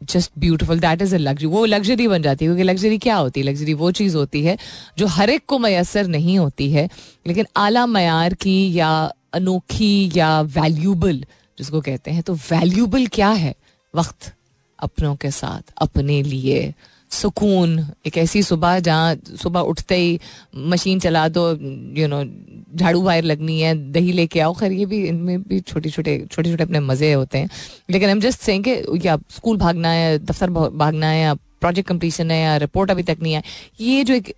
just 0.00 0.30
beautiful 0.38 0.80
that 0.80 1.02
is 1.02 1.14
a 1.14 1.18
luxury 1.18 1.46
वो 1.46 1.64
luxury 1.64 2.08
बन 2.08 2.22
जाती 2.22 2.44
है, 2.44 2.48
क्योंकि 2.48 2.62
luxury 2.62 2.98
क्या 2.98 3.16
होती 3.16 3.40
है? 3.40 3.46
Luxury 3.46 3.74
वो 3.74 3.90
चीज़ 3.90 4.16
होती 4.16 4.42
है 4.44 4.56
जो 4.98 5.06
हर 5.06 5.30
एक 5.30 5.44
को 5.46 5.58
मैसर 5.58 6.06
नहीं 6.06 6.38
होती 6.38 6.70
है, 6.72 6.88
लेकिन 7.26 7.46
आला 7.56 7.86
मैार 7.86 8.34
की 8.34 8.78
या 8.78 8.90
अनोखी 9.34 10.10
या 10.16 10.40
वैल्यूबल 10.40 11.24
जिसको 11.58 11.80
कहते 11.80 12.10
हैं 12.10 12.22
तो 12.22 12.34
वैल्यूबल 12.34 13.06
क्या 13.06 13.30
है? 13.30 13.54
वक्त, 13.94 14.32
अपनों 14.78 15.14
के 15.16 15.30
साथ, 15.30 15.72
अपने 15.76 16.22
लिए। 16.22 16.74
सुकून, 17.10 17.78
एक 18.06 18.16
ऐसी 18.18 18.42
सुबह 18.42 18.78
जहाँ 18.80 19.16
सुबह 19.36 19.60
उठते 19.62 19.96
ही 19.96 20.18
मशीन 20.68 20.98
चला 21.00 21.26
दो 21.28 21.50
यू 21.98 22.08
नो 22.08 22.22
झाड़ू 22.74 23.00
वायर 23.02 23.24
लगनी 23.24 23.60
है, 23.60 23.74
दही 23.92 24.12
लेके 24.12 24.40
आओ, 24.40 24.52
खैर 24.54 24.72
ये 24.72 24.86
भी, 24.86 25.02
इनमें 25.06 25.42
भी 25.42 25.60
छोटे 25.60 25.90
छोटे 25.90 26.18
छोटे 26.30 26.50
छोटे 26.50 26.62
अपने 26.62 26.80
मज़े 26.82 27.12
होते 27.12 27.38
हैं। 27.38 27.48
लेकिन 27.90 28.10
हम 28.10 28.20
जस्ट 28.20 28.40
सेंगे 28.40 28.82
या 29.04 29.18
स्कूल 29.30 29.56
भागना 29.56 29.90
है, 29.90 30.18
दफ्तर 30.20 30.50
भागना 30.50 31.06
है, 31.06 31.20
या 31.20 31.34
प्रोजेक्ट 31.34 31.88
कंप्लीशन 31.88 32.30
है, 32.30 32.42
या 32.42 32.56
रिपोर्ट 32.58 32.90
अभी 32.90 33.02
तक 33.02 33.18
नहीं 33.22 33.32
है 33.32 33.42
ये 33.80 34.04
जो 34.04 34.14
एक 34.14 34.34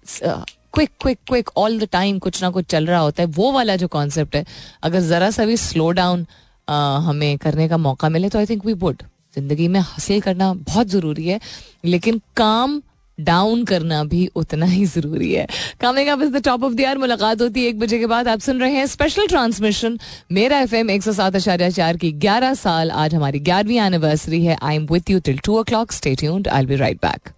quick 0.74 0.90
quick 1.00 1.18
quick 1.28 1.50
all 1.56 1.78
the 1.80 1.88
time 1.92 2.18
कुछ 2.18 2.42
ना 2.42 2.50
कुछ 2.50 2.66
चल 2.66 2.86
रहा 2.86 2.98
होता 3.00 3.22
है, 3.22 3.28
वो 3.28 3.52
वाला 3.52 3.76
जो 3.76 3.88
कॉन्सेप्ट 3.88 4.36
है, 4.36 4.44
अगर 4.82 5.00
ज़रा 5.02 5.30
सा 5.30 5.44
भी 5.44 5.56
स्लो 5.58 5.90
डाउन 5.92 6.26
हमें 6.68 7.38
करने 7.38 7.68
का 7.68 7.76
मौका 7.78 8.08
मिले 8.08 8.28
तो 8.28 8.38
आई 8.38 8.46
थिंक 8.46 8.66
वी 8.66 8.72
वुड 8.74 9.02
ज़िंदगी 9.34 9.68
में 9.68 9.80
हासिल 9.80 10.20
करना 10.20 10.52
बहुत 10.54 10.88
ज़रूरी 10.88 11.26
है, 11.26 11.40
लेकिन 11.84 12.20
काम 12.36 12.80
डाउन 13.18 13.64
करना 13.64 14.02
भी 14.04 14.26
उतना 14.36 14.66
ही 14.66 14.84
ज़रूरी 14.86 15.32
है। 15.32 15.46
Coming 15.80 16.08
up 16.08 16.22
is 16.22 16.30
the 16.32 16.42
top 16.44 16.62
of 16.64 16.74
the 16.74 16.84
hour 16.84 16.98
मुलाकात 16.98 17.42
होती 17.42 17.62
है 17.62 17.68
एक 17.68 17.78
बजे 17.78 17.98
के 17.98 18.06
बाद। 18.06 18.28
आप 18.28 18.40
सुन 18.40 18.60
रहे 18.60 18.72
हैं 18.74 18.86
special 18.86 19.26
transmission 19.26 19.98
Mera 20.32 20.58
F 20.60 20.74
M 20.74 20.90
एक 20.90 21.02
सौ 21.02 21.12
सात 21.12 21.36
आचार्य 21.36 21.70
चार 21.70 21.96
की 21.96 22.12
ग्यारह 22.14 22.54
साल, 22.54 22.90
आज 22.90 23.14
हमारी 23.14 23.40
ग्यारहवीं 23.40 23.80
एनिवर्सरी 23.80 24.44
है। 24.44 24.56
I 24.62 24.76
am 24.76 24.86
with 24.92 25.10
you 25.10 25.20
till 25.20 25.38
two 25.44 25.58
o'clock 25.64 25.92
state 25.92 26.48
I 26.48 26.66
be 26.66 26.76
right 26.76 26.96
back 26.96 27.28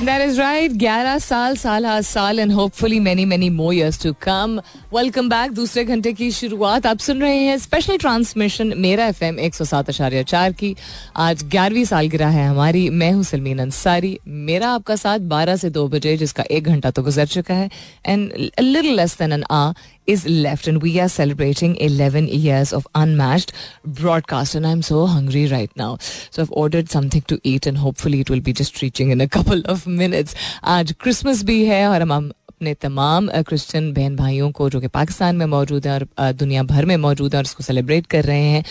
That 0.00 0.22
is 0.22 0.38
right. 0.38 0.72
11 0.72 1.18
साल 1.18 1.56
साल 1.56 1.86
हर 1.86 2.02
साल 2.02 2.38
and 2.38 2.52
hopefully 2.52 3.00
many 3.00 3.24
many 3.24 3.48
more 3.50 3.74
years 3.74 4.02
to 4.02 4.12
come 4.12 4.60
welcome 4.94 5.28
back 5.28 5.52
दूसरे 5.52 5.84
घंटे 5.84 6.12
की 6.12 6.30
शुरुआत 6.30 6.86
आप 6.86 6.98
सुन 6.98 7.20
रहे 7.20 7.36
हैं 7.36 7.58
special 7.58 7.96
transmission 7.96 8.72
Mera 8.76 9.06
F 9.06 9.24
M 9.24 9.38
एक 9.38 9.54
सौ 9.54 9.64
सात 9.64 9.88
अशारिया 9.88 10.22
चार 10.22 10.52
की। 10.52 10.76
आज 11.16 11.44
ग्यारहवीं 11.44 11.84
साल 11.84 12.08
गिरा 12.08 12.28
है 12.28 12.48
हमारी। 12.48 12.88
मैं 12.90 13.12
हूँ 13.12 13.24
सलमीन 13.24 13.58
अंसारी। 13.58 14.18
मेरा 14.28 14.68
आपका 14.68 14.96
साथ 14.96 15.18
बारह 15.18 15.56
से 15.56 15.70
दो 15.70 15.88
बजे, 15.88 16.16
जिसका 16.16 16.44
एक 16.50 16.64
घंटा 16.64 16.90
तो 16.90 17.02
गुजर 17.02 17.26
चुका 17.26 17.54
है 17.54 17.70
and 18.06 18.32
little 18.60 18.96
less 18.96 19.18
than 19.18 19.32
an 19.32 19.44
hour 19.50 19.72
is 20.06 20.26
left, 20.26 20.66
and 20.66 20.82
we 20.82 20.98
are 21.00 21.08
celebrating 21.08 21.76
11 21.76 22.28
years 22.28 22.72
of 22.72 22.86
unmatched 22.94 23.52
broadcast. 23.84 24.54
And 24.54 24.66
I'm 24.66 24.82
so 24.82 25.06
hungry 25.06 25.46
right 25.46 25.70
now. 25.76 25.98
So 26.30 26.42
I've 26.42 26.52
ordered 26.52 26.90
something 26.90 27.22
to 27.22 27.40
eat, 27.44 27.66
and 27.66 27.78
hopefully 27.78 28.20
it 28.20 28.30
will 28.30 28.40
be 28.40 28.52
just 28.52 28.82
reaching 28.82 29.10
in 29.10 29.20
a 29.20 29.28
couple 29.38 29.62
of 29.66 29.86
minutes. 29.86 30.34
आज 30.64 30.92
Christmas 31.00 31.42
भी 31.44 31.64
है 31.64 31.86
और 31.88 32.02
हम 32.02 32.30
अपने 32.50 32.72
तमाम 32.74 33.28
Christian 33.48 33.92
बहन 33.92 34.16
भाइयों 34.16 34.50
को 34.52 34.68
जो 34.70 34.80
कि 34.80 34.88
पाकिस्तान 34.94 35.36
में 35.36 35.44
मौजूद 35.46 35.86
हैं 35.86 35.92
और 35.92 36.32
दुनिया 36.32 36.62
भर 36.72 36.84
में 36.86 36.96
मौजूद 37.04 37.34
हैं 37.34 37.38
और 37.38 37.44
उसको 37.44 37.62
सेलिब्रेट 37.64 38.06
कर 38.14 38.24
रहे 38.24 38.50
हैं 38.54 38.64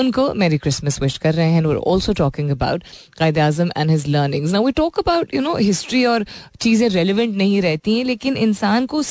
उनको 0.00 0.32
मेरी 0.42 0.58
क्रिसमस 0.58 1.00
विश 1.02 1.18
कर 1.24 1.34
रहे 1.34 1.50
हैं 1.50 1.64
और 1.64 1.76
also 1.92 2.12
talking 2.20 2.50
about 2.50 2.84
Quaid 3.18 3.38
Azam 3.38 3.70
and 3.76 3.90
his 3.90 4.06
learnings 4.08 4.52
now 4.52 4.66
we 4.66 4.72
talk 4.80 4.98
about 4.98 5.34
you 5.34 5.40
know 5.42 5.54
history 5.56 6.04
और 6.04 6.24
चीज़ें 6.60 6.88
रेलिवेंट 6.88 7.36
नहीं 7.36 7.60
रहती 7.62 7.96
हैं 7.98 8.04
लेकिन 8.04 8.36
इंसान 8.48 8.86
को 8.86 9.02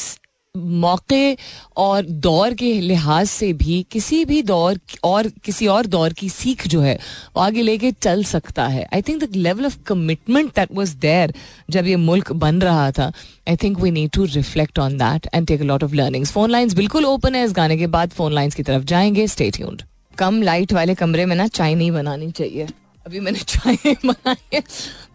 मौके 0.56 1.38
और 1.78 2.06
दौर 2.06 2.54
के 2.54 2.72
लिहाज 2.82 3.28
से 3.28 3.52
भी 3.54 3.86
किसी 3.92 4.24
भी 4.26 4.42
दौर 4.44 4.80
और 5.04 5.28
किसी 5.44 5.68
और 5.68 5.86
दौर 5.88 6.14
की 6.14 6.30
सीख 6.30 6.68
जो 6.68 6.82
है, 6.82 6.96
वो 7.36 7.42
आगे 7.42 7.62
लेके 7.62 7.92
चल 7.92 8.24
सकता 8.24 8.68
है। 8.68 8.88
I 8.94 9.02
think 9.02 9.24
the 9.24 9.36
level 9.36 9.66
of 9.66 9.78
commitment 9.88 10.50
that 10.56 10.70
was 10.74 10.96
there 10.98 11.34
जब 11.70 11.88
ये 11.88 11.96
मुल्क 11.96 12.32
बन 12.34 12.62
रहा 12.62 12.92
था 12.92 13.12
I 13.50 13.56
think 13.56 13.80
we 13.80 13.92
need 13.92 14.12
to 14.12 14.26
reflect 14.26 14.80
on 14.80 14.98
that 14.98 15.28
and 15.34 15.48
take 15.48 15.62
lot 15.62 15.84
of 15.84 15.94
learnings 15.94 16.32
phone 16.32 16.50
lines 16.50 16.74
बिल्कुल 16.74 17.06
ओपन 17.06 17.36
है। 17.36 17.44
इस 17.46 17.54
गाने 17.54 17.78
के 17.78 17.88
बाद 17.88 18.10
फ़ोन 18.10 18.34
लाइन्स 18.34 18.56
की 18.56 18.64
तरफ़ 18.64 18.84
जाएँगे। 18.84 19.28
स्टेट 19.28 19.84
कम 20.18 20.42
लाइट 20.42 20.74
वाले 20.74 20.96
कमरे 20.96 21.26
में 21.26 21.36
ना 21.36 21.48
चाय 21.48 21.76
नहीं 21.76 21.92
बनानी 21.92 22.32
चाहिए। 22.32 22.68
अभी 23.06 23.20
मैंने 23.20 23.40
चाय 23.48 23.96
बनाई 24.06 24.62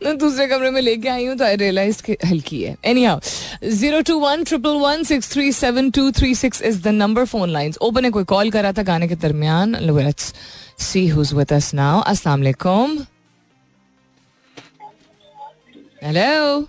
मैं 0.04 0.16
दूसरे 0.18 0.46
कमरे 0.46 0.70
में 0.70 0.80
लेके 0.80 1.08
आई 1.08 1.26
हूँ 1.26 1.36
तो 1.36 1.44
आई 1.44 1.56
रियलाइज़ 1.56 2.02
कि 2.02 2.16
हल्की 2.26 2.62
है। 2.62 2.76
Anyhow 3.04 3.20
zero 3.70 4.00
two 4.08 4.18
one 4.18 4.44
triple 4.44 4.76
one 4.80 5.02
six 5.04 5.32
three 5.32 5.52
seven 5.52 5.90
two 5.90 6.10
three 6.18 6.34
six 6.34 6.62
is 6.62 6.80
the 6.82 6.88
number 6.88 7.24
phone 7.32 7.50
line 7.50 7.72
open 7.82 8.02
ने 8.02 8.10
कोई 8.10 8.24
कॉल 8.32 8.50
करा 8.50 8.72
था 8.72 8.82
गाने 8.82 9.08
के 9.08 9.14
दरमियान। 9.24 9.76
See 10.80 11.06
who's 11.08 11.32
with 11.34 11.52
us 11.52 11.72
now 11.74 12.00
अस्सलाम 12.00 12.40
वालेकुम 12.40 12.98
हेलो 16.04 16.60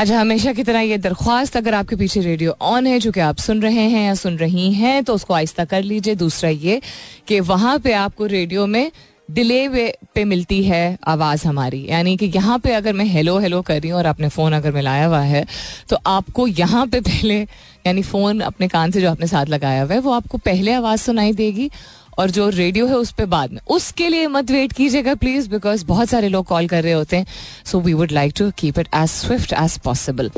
अच्छा 0.00 0.20
हमेशा 0.20 0.52
की 0.52 0.62
तरह 0.64 0.80
ये 0.80 0.96
दरख्वास्त, 0.98 1.56
अगर 1.56 1.74
आपके 1.74 1.96
पीछे 1.96 2.20
रेडियो 2.20 2.54
ऑन 2.62 2.86
है 2.86 2.98
जो 2.98 3.10
कि 3.12 3.20
आप 3.20 3.36
सुन 3.38 3.60
रहे 3.62 3.82
हैं 3.84 4.06
या 4.06 4.14
सुन 4.14 4.36
रही 4.38 4.72
हैं 4.72 5.02
तो 5.04 5.14
उसको 5.14 5.34
आहिस्ता 5.34 5.64
कर 5.64 5.82
लीजिए। 5.82 6.14
दूसरा 6.14 6.50
ये 6.50 6.80
कि 7.28 7.40
वहाँ 7.42 7.78
पे 7.78 7.92
आपको 7.94 8.26
रेडियो 8.26 8.66
में 8.66 8.90
डिले 9.30 9.66
वे 9.68 9.84
पे 10.14 10.24
मिलती 10.24 10.62
है 10.64 10.96
आवाज़ 11.06 11.46
हमारी। 11.48 11.84
यानी 11.88 12.16
कि 12.16 12.26
यहाँ 12.26 12.58
पे 12.58 12.72
अगर 12.74 12.92
मैं 12.92 13.04
हेलो 13.06 13.38
हेलो 13.38 13.60
कर 13.62 13.80
रही 13.80 13.90
हूँ 13.90 13.98
और 13.98 14.06
आपने 14.06 14.28
फ़ोन 14.28 14.52
अगर 14.52 14.72
मिलाया 14.72 15.06
हुआ 15.06 15.20
है 15.22 15.44
तो 15.90 15.96
आपको 16.08 16.46
यहाँ 16.46 16.86
पे 16.86 17.00
पहले, 17.02 17.40
यानी 17.86 18.02
फ़ोन 18.02 18.40
अपने 18.42 18.68
कान 18.68 18.90
से 18.90 19.00
जो 19.00 19.10
आपने 19.10 19.26
साथ 19.26 19.46
लगाया 19.48 19.82
हुआ 19.82 19.94
है, 19.94 20.00
वो 20.00 20.12
आपको 20.12 20.38
पहले 20.40 20.72
आवाज़ 20.72 21.00
सुनाई 21.00 21.32
देगी। 21.34 21.70
और 22.18 22.30
जो 22.30 22.48
रेडियो 22.48 22.86
है 22.86 22.94
उस 22.94 23.12
पर 23.12 23.26
बाद 23.26 23.52
में। 23.52 23.60
उसके 23.68 24.08
लिए 24.08 24.26
मत 24.26 24.50
वेट 24.50 24.72
कीजिएगा 24.72 25.14
प्लीज़ 25.14 25.48
बिकॉज़ 25.50 25.84
बहुत 25.86 26.08
सारे 26.08 26.28
लोग 26.28 26.46
कॉल 26.46 26.66
कर 26.68 26.82
रहे 26.82 26.92
होते 26.92 27.16
हैं। 27.16 27.26
So 27.66 27.80
we 27.80 27.94
would 27.94 28.12
like 28.12 28.32
to 28.36 28.50
keep 28.58 28.78
it 28.78 28.88
as 28.94 29.08
swift 29.08 29.52
as 29.52 29.78
possible 29.78 30.30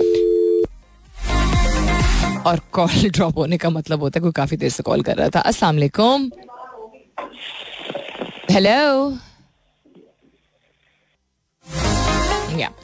और 2.47 2.61
कॉल 2.73 3.11
ड्रॉप 3.11 3.38
होने 3.38 3.57
का 3.57 3.71
मतलब 3.71 4.00
होता 4.00 4.19
है, 4.19 4.23
कोई 4.23 4.33
काफ़ी 4.33 4.57
देर 4.57 4.71
से 4.71 4.83
कॉल 4.83 5.02
कर 5.02 5.17
रहा 5.17 5.29
था। 5.29 5.41
अस्सलाम 5.41 5.79
hello 8.50 9.19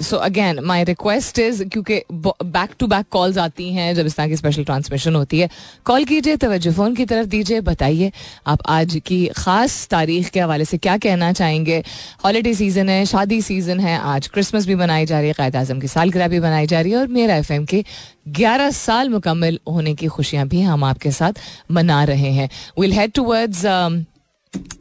so 0.02 0.16
again 0.18 0.60
my 0.64 0.84
request 0.84 1.38
is 1.38 1.62
क्योंकि 1.64 2.00
बैक 2.12 2.70
टू 2.78 2.87
बैक 2.87 3.06
कॉल्स 3.10 3.38
आती 3.38 3.72
हैं 3.72 3.94
जब 3.94 4.06
इस 4.06 4.16
तरह 4.16 4.28
की 4.28 4.37
स्पेशल 4.37 4.64
ट्रांसमिशन 4.64 5.14
होती 5.14 5.38
है। 5.40 5.48
कॉल 5.87 6.04
कीजिए, 6.04 6.37
तवज्जो 6.37 6.72
फ़ोन 6.72 6.94
की 6.94 7.04
तरफ़ 7.04 7.26
दीजिए, 7.28 7.60
बताइए 7.60 8.10
आप 8.46 8.58
आज 8.68 9.00
की 9.06 9.26
ख़ास 9.37 9.87
तारीख 9.90 10.28
के 10.28 10.40
हवाले 10.40 10.64
से 10.64 10.78
क्या 10.78 10.96
कहना 10.98 11.32
चाहेंगे? 11.32 11.82
हॉलीडे 12.25 12.54
सीज़न 12.54 12.88
है, 12.88 13.04
शादी 13.06 13.40
सीज़न 13.42 13.80
है, 13.80 13.98
आज 13.98 14.28
क्रिसमस 14.28 14.66
भी 14.66 14.75
मनाई 14.75 15.06
जा 15.06 15.18
रही 15.18 15.28
है 15.28 15.34
कैद 15.34 15.56
आज़म 15.56 15.80
की 15.80 15.88
सालगिरह 15.88 16.28
भी 16.28 16.40
मनाई 16.40 16.66
जा 16.66 16.80
रही 16.80 16.92
है 16.92 16.98
और 16.98 17.06
मेरा 17.08 17.37
एफ़ 17.37 17.52
एम 17.52 17.64
के 17.64 17.84
ग्यारह 18.28 18.70
साल 18.72 19.08
मुकम्मल 19.08 19.58
होने 19.68 19.94
की 19.94 20.06
खुशियाँ 20.08 20.46
भी 20.48 20.60
हम 20.62 20.84
आपके 20.84 21.10
साथ 21.12 21.40
मना 21.72 22.02
रहे 22.04 22.30
हैं। 22.32 22.48
विल 22.80 22.92
हेड 22.92 23.12
टू 23.12 23.22
वर्ड्स 23.25 23.64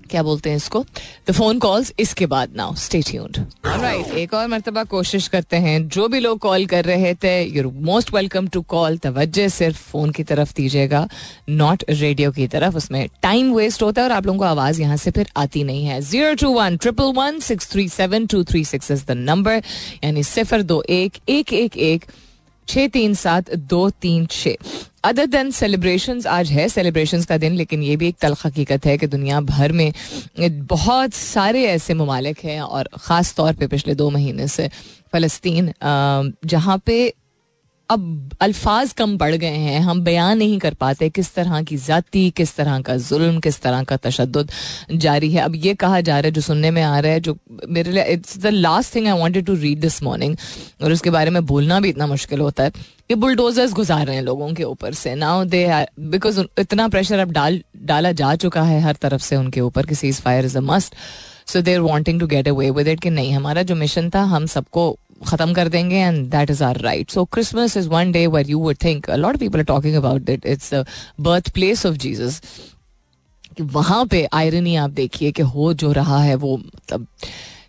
क्या 0.09 0.21
बोलते 0.23 0.49
हैं 0.49 0.57
इसको? 0.57 0.83
द 1.27 1.31
फ़ोन 1.31 1.57
कॉल्स 1.59 1.91
इसके 1.99 2.25
बाद 2.25 2.53
नाउ 2.55 2.75
स्टे 2.75 3.01
ट्यून्ड 3.01 3.37
राइट 3.65 4.13
एक 4.17 4.33
और 4.33 4.47
मरतबा 4.47 4.83
कोशिश 4.83 5.27
करते 5.27 5.57
हैं। 5.57 5.87
जो 5.87 6.07
भी 6.07 6.19
लोग 6.19 6.39
कॉल 6.39 6.65
कर 6.65 6.85
रहे 6.85 7.13
थे 7.23 7.41
your 7.43 7.67
most 7.85 8.13
welcome 8.13 8.47
to 8.47 8.61
call 8.69 8.97
तवज्जो 8.97 9.47
सिर्फ़ 9.49 9.77
फ़ोन 9.91 10.11
की 10.11 10.23
तरफ़ 10.23 10.53
दीजिएगा 10.55 11.07
नॉट 11.49 11.83
रेडियो 11.89 12.31
की 12.31 12.47
तरफ़। 12.47 12.77
उसमें 12.77 13.07
टाइम 13.23 13.53
वेस्ट 13.53 13.83
होता 13.83 14.01
है 14.01 14.07
और 14.07 14.15
आप 14.15 14.25
लोगों 14.25 14.39
को 14.39 14.45
आवाज़ 14.45 14.81
यहाँ 14.81 14.97
से 14.97 15.11
फिर 15.11 15.29
आती 15.37 15.63
नहीं 15.63 15.85
है। 15.85 15.99
Zero 16.01 16.33
two 16.41 16.51
one 16.53 16.77
triple 16.77 17.11
one 17.15 17.39
six 17.39 17.71
three 17.71 17.87
seven 17.89 18.25
two 18.25 18.43
three 18.43 18.63
six 18.65 18.91
is 18.91 19.05
the 19.07 19.17
number 19.19 19.61
यानी 20.03 20.23
सिफर 20.23 20.61
दो 20.63 20.81
एक 20.89 21.19
एक 21.29 21.53
एक 21.53 22.05
छः 22.67 22.87
तीन 22.87 23.13
सात 23.15 23.53
दो 23.55 23.89
तीन 24.01 24.25
छः 24.31 24.55
अदर 25.07 25.25
देन 25.25 25.51
सेलिब्रेशन 25.51 26.21
आज 26.27 26.49
है 26.51 26.67
सेलिब्रेशन 26.69 27.21
का 27.23 27.37
दिन, 27.37 27.53
लेकिन 27.55 27.83
ये 27.83 27.95
भी 27.95 28.07
एक 28.07 28.15
तलख 28.21 28.45
हकीकत 28.45 28.85
है 28.85 28.97
कि 28.97 29.07
दुनिया 29.07 29.39
भर 29.41 29.71
में 29.71 29.91
बहुत 30.67 31.13
सारे 31.13 31.63
ऐसे 31.65 31.93
ममालिक 31.93 32.39
हैं 32.43 32.59
और 32.61 32.89
ख़ास 32.97 33.33
तौर 33.35 33.53
पर 33.53 33.67
पिछले 33.67 33.95
दो 33.95 34.09
महीने 34.09 34.47
से 34.47 34.67
फ़लस्तीन 35.13 35.71
जहाँ 36.45 36.77
पे 36.85 36.97
अब 37.89 38.31
अल्फाज 38.41 38.91
कम 38.93 39.17
बढ़ 39.17 39.35
गए 39.35 39.47
हैं, 39.47 39.79
हम 39.79 40.01
बयान 40.01 40.37
नहीं 40.37 40.57
कर 40.59 40.73
पाते 40.73 41.09
किस 41.09 41.33
तरह 41.33 41.61
की 41.63 41.77
जाति, 41.77 42.29
किस 42.37 42.55
तरह 42.55 42.79
का 42.81 42.95
जुल्म, 42.99 43.39
किस 43.39 43.61
तरह 43.61 43.83
का 43.83 43.97
तशद 43.97 44.47
जारी 44.93 45.31
है। 45.31 45.41
अब 45.41 45.55
ये 45.55 45.73
कहा 45.75 46.01
जा 46.01 46.19
रहा 46.19 46.27
है, 46.27 46.31
जो 46.31 46.41
सुनने 46.41 46.71
में 46.71 46.81
आ 46.81 46.99
रहा 46.99 47.11
है, 47.11 47.19
जो 47.19 47.37
मेरे 47.69 47.91
लिए 47.91 48.03
it's 48.13 48.37
the 48.37 48.47
last 48.47 48.95
thing 48.95 49.07
I 49.07 49.19
wanted 49.19 49.45
to 49.45 49.55
read 49.55 49.79
this 49.79 50.01
morning 50.03 50.35
और 50.83 50.91
उसके 50.91 51.09
बारे 51.09 51.31
में 51.31 51.45
बोलना 51.45 51.79
भी 51.79 51.89
इतना 51.89 52.07
मुश्किल 52.07 52.39
होता 52.39 52.63
है 52.63 52.71
कि 53.09 53.15
बुलडोजर्स 53.15 53.73
गुजार 53.73 54.05
रहे 54.05 54.15
हैं 54.15 54.23
लोगों 54.23 54.53
के 54.53 54.63
ऊपर 54.63 54.93
से। 54.93 55.15
नाउ 55.15 55.43
दे 55.45 55.65
बिकॉज़ 55.99 56.39
इतना 56.59 56.87
प्रेशर 56.87 57.19
अब 57.19 57.31
डाल, 57.31 57.61
डाला 57.77 58.11
जा 58.13 58.35
चुका 58.35 58.61
है 58.63 58.81
हर 58.81 58.95
तरफ़ 59.01 59.21
से 59.21 59.35
उनके 59.35 59.61
ऊपर 59.61 59.85
कि 59.85 59.95
cease 59.95 60.21
fire 60.21 60.45
is 60.45 60.57
a 60.57 60.61
must 60.63 60.95
so 61.47 61.61
they 61.61 61.73
are 61.73 61.81
wanting 61.81 62.19
to 62.19 62.27
get 62.27 62.47
away 62.47 62.69
with 62.71 62.87
it 62.87 62.99
कि 62.99 63.09
नहीं, 63.09 63.33
हमारा 63.33 63.61
जो 63.63 63.75
मिशन 63.75 64.09
था, 64.09 64.21
हम 64.21 64.45
सबको 64.47 64.97
खत्म 65.25 65.53
कर 65.53 65.67
देंगे 65.67 65.95
and 65.95 66.25
that 66.31 66.49
is 66.49 66.63
our 66.63 66.77
right 66.81 67.11
so 67.11 67.25
Christmas 67.25 67.77
is 67.77 67.89
one 67.89 68.11
day 68.11 68.25
where 68.27 68.49
you 68.49 68.59
would 68.59 68.77
think 68.83 69.09
lot 69.09 69.37
people 69.37 69.59
are 69.59 69.65
talking 69.65 69.95
about 69.95 70.21
that 70.21 70.45
it's 70.45 70.73
birth 71.19 71.49
place 71.49 71.85
of 71.85 71.95
Jesus 71.95 72.41
वहाँ 73.61 74.05
पे 74.05 74.27
आयरनी 74.33 74.75
आप 74.75 74.89
देखिए 74.89 75.31
कि 75.31 75.41
हो 75.43 75.73
जो 75.73 75.91
रहा 75.91 76.21
है 76.21 76.35
वो 76.35 76.57
मतलब 76.57 77.07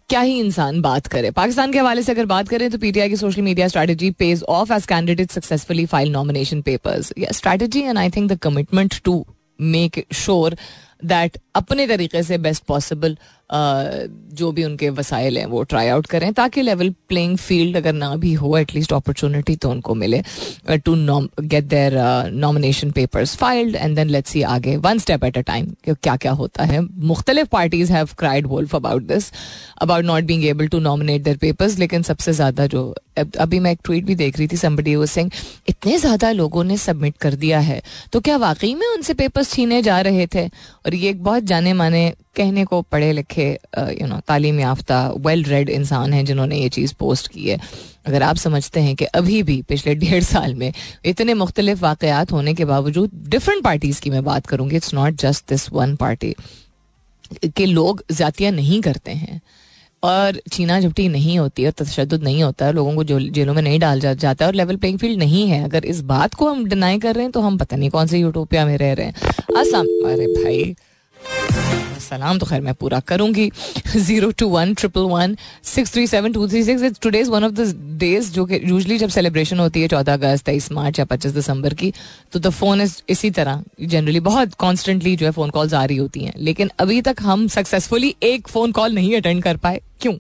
क्या 0.09 0.20
ही 0.20 0.38
इंसान 0.40 0.81
बात 0.81 1.07
करे। 1.07 1.31
पाकिस्तान 1.31 1.72
के 1.72 1.79
हवाले 1.79 2.03
से 2.03 2.12
अगर 2.12 2.27
बात 2.27 2.49
करें 2.49 2.70
तो 2.70 2.79
पीटीआई 2.79 3.09
की 3.09 3.16
social 3.16 3.42
media 3.42 3.68
strategy 3.68 4.11
page 4.11 4.42
of 4.49 4.72
as 4.72 4.87
candidate 4.87 5.31
successfully 5.31 5.87
file 5.87 6.11
nomination 6.12 6.62
papers 6.62 7.12
strategy 7.33 7.81
and 7.81 7.99
I 7.99 8.11
think 8.11 8.31
the 8.33 8.38
commitment 8.38 9.01
to 9.05 9.25
make 9.61 10.05
sure 10.14 10.57
that 11.02 11.38
अपने 11.56 11.87
तरीके 11.87 12.22
से 12.22 12.38
बेस्ट 12.38 12.64
पॉसिबल 12.64 13.16
जो 13.50 14.50
भी 14.52 14.64
उनके 14.64 14.88
वसाइल 14.90 15.38
हैं, 15.38 15.44
वो 15.46 15.62
ट्राई 15.62 15.88
आउट 15.88 16.06
करें, 16.06 16.32
ताकि 16.32 16.62
लेवल 16.62 16.90
प्लेइंग 17.08 17.37
फ़ील्ड 17.38 17.76
अगर 17.76 17.92
ना 17.92 18.14
भी 18.16 18.32
हो 18.34 18.56
एटलीस्ट 18.58 18.92
अपॉर्चुनिटी 18.92 19.54
तो 19.56 19.70
उनको 19.70 19.94
मिले 19.94 20.20
to 20.78 20.94
get 21.40 21.64
their 21.64 21.94
nomination 22.32 22.90
papers 22.90 23.37
filed 23.37 23.76
and 23.76 23.96
then 23.96 24.08
let's 24.08 24.30
see 24.30 24.42
आगे 24.54 24.76
one 24.78 24.98
step 24.98 25.24
at 25.24 25.38
a 25.38 25.40
time 25.42 25.70
क्या 25.94 26.16
क्या 26.16 26.32
होता 26.32 26.64
है। 26.64 26.80
मुख्तलिफ़ 26.80 27.48
parties 27.52 27.92
have 27.92 28.08
cried 28.18 28.46
wolf 28.46 28.74
about 28.76 29.02
this 29.04 29.30
about 29.82 30.04
not 30.04 30.24
being 30.24 30.44
able 30.44 30.68
to 30.68 30.78
nominate 30.80 31.22
their 31.22 31.37
papers 31.37 31.78
लेकिन 31.78 32.02
सबसे 32.02 32.32
ज़्यादा 32.32 32.66
जो 32.66 32.94
अभी 33.40 33.58
मैं 33.61 33.70
एक 33.72 33.78
ट्वीट 33.84 34.04
भी 34.04 34.14
देख 34.14 34.38
रही 34.38 34.46
थी 34.48 34.56
समबडी 34.56 34.94
वो 34.96 35.06
सिंह 35.06 35.30
इतने 35.68 35.96
ज़्यादा 35.98 36.30
लोगों 36.32 36.64
ने 36.64 36.76
सबमिट 36.78 37.16
कर 37.20 37.34
दिया 37.37 37.58
है 37.61 37.80
तो 38.12 38.20
क्या 38.20 38.37
वाकई 38.38 38.74
में 38.74 38.87
उनसे 38.87 39.14
पेपर्स 39.14 39.52
छीने 39.52 39.82
जा 39.82 40.00
रहे 40.00 40.26
थे? 40.34 40.48
और 40.88 40.94
ये 40.94 41.09
एक 41.11 41.22
बहुत 41.22 41.42
जाने 41.44 41.72
माने, 41.74 42.11
कहने 42.37 42.64
को 42.64 42.81
पढ़े 42.83 43.12
लिखे 43.12 43.46
यू 44.01 44.07
नो 44.07 44.20
तालीम 44.29 44.61
याफ्ता 44.61 45.01
वेल 45.18 45.42
रेड 45.44 45.68
इंसान 45.70 46.12
हैं 46.12 46.24
जिन्होंने 46.24 46.59
ये 46.59 46.68
चीज़ 46.68 46.94
पोस्ट 46.98 47.29
की 47.29 47.48
है। 47.48 47.59
अगर 48.07 48.22
आप 48.22 48.37
समझते 48.37 48.81
हैं 48.81 48.94
कि 48.96 49.05
अभी 49.20 49.42
भी 49.42 49.61
पिछले 49.68 49.94
डेढ़ 49.94 50.22
साल 50.24 50.55
में 50.55 50.72
इतने 51.05 51.35
मुख्तलिफ़ 51.35 51.83
वाकयात 51.83 52.33
होने 52.33 52.55
के 52.55 52.64
बावजूद 52.64 53.11
डिफरेंट 53.29 53.62
पार्टीज़ 53.64 54.01
की 54.01 54.11
मैं 54.11 54.24
बात 54.24 54.46
करूँगी 54.46 54.77
it's 54.77 54.94
not 54.94 55.20
just 55.22 55.48
this 55.48 55.68
one 55.72 55.94
party 55.96 56.35
के 57.46 57.66
लोग 57.66 58.03
ज़्यातियाँ 58.11 58.53
नहीं 58.53 58.81
करते 58.83 59.12
हैं। 59.12 59.40
और 60.02 60.40
छीना 60.52 60.80
झपटी 60.80 61.08
नहीं 61.08 61.38
होती 61.38 61.64
और 61.66 61.72
तशद 61.72 62.14
नहीं 62.14 62.42
होता 62.42 62.70
लोगों 62.70 62.94
को 62.94 63.04
जेलों 63.04 63.54
में 63.54 63.62
नहीं 63.62 63.78
डाल 63.80 64.00
जा, 64.00 64.12
जाता 64.14 64.44
है 64.44 64.48
और 64.48 64.54
लेवल 64.54 64.76
प्लेइंग 64.76 64.98
फ़ील्ड 64.98 65.18
नहीं 65.18 65.46
है। 65.48 65.62
अगर 65.64 65.84
इस 65.84 66.00
बात 66.02 66.34
को 66.34 66.48
हम 66.48 66.64
डिनाई 66.64 66.98
कर 66.98 67.14
रहे 67.14 67.24
हैं 67.24 67.32
तो 67.32 67.40
हम 67.40 67.58
पता 67.58 67.76
नहीं 67.76 67.90
कौन 67.90 68.06
से 68.06 68.18
यूटोपिया 68.18 68.66
में 68.66 68.76
रह 68.78 68.92
रहे 68.92 69.06
हैं। 69.06 69.14
असम 69.56 69.87
अरे 70.11 70.26
भाई। 70.34 70.74
सलाम 72.00 72.38
तो 72.38 72.46
खैर 72.46 72.61
मैं 72.61 72.74
पूरा 72.74 73.00
करूँगी। 73.02 73.50
Zero 73.88 74.30
two 74.32 74.48
one 74.48 74.74
triple 74.74 75.00
one, 75.11 75.37
six 75.64 75.92
three 75.92 76.06
seven 76.06 76.32
two 76.32 76.48
three 76.48 76.62
six. 76.64 76.82
It's 76.82 77.00
today's 77.00 77.28
one 77.28 77.44
of 77.44 77.52
the 77.52 77.74
days 77.98 78.32
जो 78.32 78.44
कि 78.46 78.61
यूजली 78.64 78.98
जब 78.98 79.08
सेलिब्रेशन 79.08 79.58
होती 79.58 79.82
है 79.82 79.88
चौदह 79.88 80.12
अगस्त, 80.12 80.44
तेईस 80.46 80.70
मार्च 80.72 80.98
या 80.98 81.04
पच्चीस 81.04 81.32
दिसंबर 81.32 81.74
की 81.74 81.92
तो 82.32 82.38
द 82.38 82.50
फ़ोन 82.50 82.80
इज़ 82.80 82.96
इसी 83.08 83.30
तरह। 83.32 83.62
जनरली 83.82 84.20
बहुत 84.22 84.54
कॉन्स्टेंटली 84.56 85.16
जो 85.16 85.26
है 85.26 85.32
फ़ोन 85.32 85.50
कॉल्स 85.50 85.74
आ 85.74 85.84
रही 85.84 85.96
होती 85.96 86.24
हैं। 86.24 86.32
लेकिन 86.38 86.70
अभी 86.78 87.00
तक 87.02 87.22
हम 87.22 87.46
सक्सेसफुली 87.48 88.14
एक 88.24 88.48
फ़ोन 88.48 88.72
कॉल 88.72 88.94
नहीं 88.94 89.16
अटेंड 89.16 89.42
कर 89.42 89.56
पाए। 89.56 89.80
क्यों? 90.00 90.16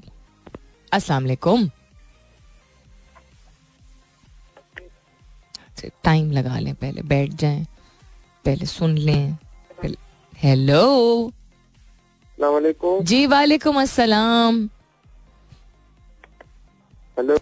अस्सलाम 0.92 1.22
वालेकुम। 1.22 1.68
टाइम 6.04 6.30
लगा 6.32 6.58
लें, 6.58 6.74
पहले 6.74 7.02
बैठ 7.04 7.32
जाएँ, 7.32 7.66
पहले 8.44 8.66
सुन 8.66 8.96
लें 8.98 9.36
हेलो 10.32 11.32
जी 13.02 13.26
वालेकुम 13.26 13.80
अस्सलाम। 13.80 14.68
Hello. 17.18 17.38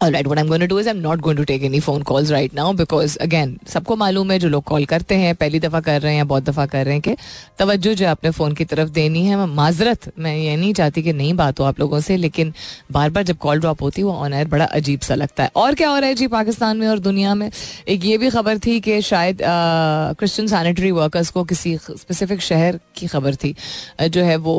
All 0.00 0.10
right, 0.10 0.26
what 0.26 0.38
I'm 0.38 0.46
going 0.46 0.60
to 0.60 0.66
do 0.66 0.78
is 0.78 0.86
I'm 0.86 1.02
not 1.02 1.20
going 1.20 1.36
to 1.36 1.44
take 1.44 1.62
any 1.62 1.78
phone 1.78 2.02
calls 2.04 2.30
right 2.32 2.54
now 2.54 2.72
because 2.72 3.16
again 3.20 3.50
सबको 3.68 3.96
मालूम 3.96 4.30
है 4.32 4.38
जो 4.38 4.48
लोग 4.48 4.62
कॉल 4.64 4.84
करते 4.92 5.14
हैं 5.14 5.34
पहली 5.36 5.58
दफ़ा 5.60 5.80
कर 5.80 6.00
रहे 6.00 6.12
हैं 6.12 6.18
या 6.18 6.24
बहुत 6.24 6.44
दफ़ा 6.44 6.64
कर 6.66 6.84
रहे 6.84 6.94
हैं 6.94 7.02
कि 7.02 7.16
तवज्जो 7.58 7.92
जो 7.94 8.06
अपने 8.08 8.30
फ़ोन 8.30 8.52
की 8.52 8.64
तरफ़ 8.64 8.90
देनी 8.90 9.24
है। 9.26 9.46
माजरत 9.46 10.10
मैं 10.18 10.36
ये 10.36 10.56
नहीं 10.56 10.72
चाहती 10.74 11.02
कि 11.02 11.12
नहीं 11.12 11.34
बात 11.34 11.60
हो 11.60 11.64
आप 11.64 11.80
लोगों 11.80 12.00
से 12.00 12.16
लेकिन 12.16 12.52
बार 12.92 13.10
बार 13.10 13.24
जब 13.24 13.38
कॉल 13.38 13.60
ड्रॉप 13.60 13.82
होती 13.82 14.00
है 14.00 14.06
वो 14.06 14.12
ऑन 14.14 14.34
एयर 14.34 14.48
बड़ा 14.48 14.64
अजीब 14.64 15.00
सा 15.00 15.14
लगता 15.14 15.44
है। 15.44 15.50
और 15.56 15.74
क्या 15.74 15.88
हो 15.90 15.98
रहा 15.98 16.08
है 16.08 16.14
जी 16.14 16.26
पाकिस्तान 16.28 16.76
में 16.76 16.88
और 16.88 16.98
दुनिया 16.98 17.34
में? 17.34 17.50
एक 17.88 18.04
ये 18.04 18.18
भी 18.18 18.30
खबर 18.30 18.58
थी 18.58 18.80
कि 18.80 19.00
शायद 19.02 19.42
क्रिश्चन 19.42 20.46
सैनिटरी 20.46 20.90
वर्कर्स 20.92 21.30
को 21.30 21.44
किसी 21.44 21.76
स्पेसिफिक 21.76 22.40
शहर 22.40 22.80
की 22.96 23.06
खबर 23.06 23.34
थी 23.34 23.54
जो 24.02 24.24
है 24.24 24.36
वो 24.38 24.56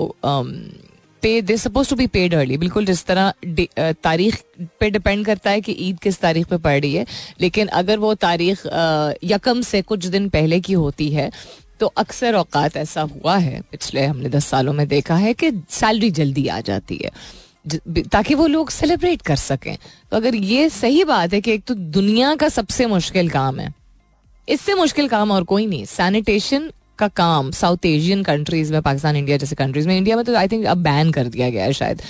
pay 1.21 1.41
they 1.41 1.57
suppose 1.57 1.89
to 1.89 1.95
be 1.95 2.07
paid 2.07 2.33
early 2.35 2.57
बिल्कुल 2.57 2.85
जिस 2.85 3.05
तरह 3.05 3.33
तारीख 4.03 4.41
पे 4.79 4.89
डिपेंड 4.89 5.25
करता 5.25 5.51
है 5.51 5.61
कि 5.61 5.71
ईद 5.79 5.99
किस 5.99 6.19
तारीख 6.19 6.47
पे 6.47 6.57
पड़ 6.57 6.79
रही 6.81 6.93
है। 6.95 7.05
लेकिन 7.41 7.67
अगर 7.79 7.99
वो 7.99 8.13
तारीख 8.17 8.65
यकम 9.23 9.61
से 9.61 9.81
कुछ 9.81 10.05
दिन 10.07 10.29
पहले 10.29 10.59
की 10.59 10.73
होती 10.75 11.09
है 11.09 11.31
तो 11.79 11.87
अक्सर 11.87 12.35
औकात 12.35 12.75
ऐसा 12.77 13.01
हुआ 13.03 13.37
है, 13.37 13.61
पिछले 13.61 14.05
हमने 14.05 14.29
दस 14.29 14.45
सालों 14.45 14.73
में 14.73 14.87
देखा 14.87 15.15
है 15.15 15.33
कि 15.33 15.51
सैलरी 15.69 16.09
जल्दी 16.11 16.47
आ 16.47 16.59
जाती 16.61 16.99
है। 17.03 17.11
ताकि 18.03 18.35
वो 18.35 18.47
लोग 18.47 18.69
सेलिब्रेट 18.69 19.21
कर 19.21 19.35
सकें। 19.35 19.75
तो 20.11 20.17
अगर 20.17 20.35
ये 20.35 20.69
सही 20.69 21.03
बात 21.03 21.33
है 21.33 21.41
कि 21.41 21.51
एक 21.51 21.63
तो 21.63 21.73
दुनिया 21.73 22.35
का 22.35 22.49
सबसे 22.49 22.85
मुश्किल 22.85 23.29
काम 23.29 23.59
है। 23.59 23.73
इससे 24.47 24.73
मुश्किल 24.73 25.07
काम 25.07 25.31
और 25.31 25.43
कोई 25.43 25.65
नहीं। 25.65 25.85
सैनिटेशन 25.85 26.71
का 27.01 27.07
काम 27.17 27.51
साउथ 27.51 27.85
एशियन 27.85 28.23
कंट्रीज़ 28.23 28.73
में, 28.73 28.81
पाकिस्तान, 28.81 29.15
इंडिया 29.15 29.37
जैसे 29.37 29.55
कंट्रीज़ 29.55 29.87
में, 29.87 29.97
इंडिया 29.97 30.15
में 30.15 30.25
तो 30.25 30.35
आई 30.35 30.47
थिंक 30.47 30.65
अब 30.65 30.77
बैन 30.77 31.11
कर 31.11 31.27
दिया 31.27 31.49
गया 31.49 31.63
है 31.63 31.73
शायद। 31.73 32.01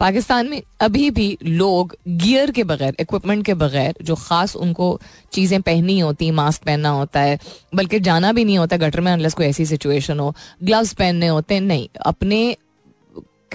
पाकिस्तान 0.00 0.48
में 0.48 0.62
अभी 0.80 1.10
भी 1.10 1.26
लोग 1.42 1.94
गियर 2.08 2.50
के 2.50 2.64
बगैर 2.64 2.96
इक्विपमेंट 3.00 3.44
के 3.46 3.54
बगैर 3.54 3.94
जो 4.02 4.14
खास 4.14 4.56
उनको 4.56 4.88
चीज़ें 5.32 5.60
पहननी 5.62 5.98
होती 5.98 6.30
मास्क 6.30 6.62
पहनना 6.62 6.88
होता 6.88 7.20
है, 7.20 7.38
बल्कि 7.74 8.00
जाना 8.00 8.32
भी 8.32 8.44
नहीं 8.44 8.58
होता 8.58 8.76
गटर 8.76 9.00
में 9.00 9.12
अनलेस 9.12 9.34
कोई 9.34 9.46
ऐसी 9.46 9.66
सिचुएशन 9.66 10.20
हो। 10.20 10.34
ग्लव्स 10.64 10.92
पहनने 10.92 11.26
होते 11.26 11.54
हैं, 11.54 11.60
नहीं। 11.60 11.88
अपने 12.06 12.56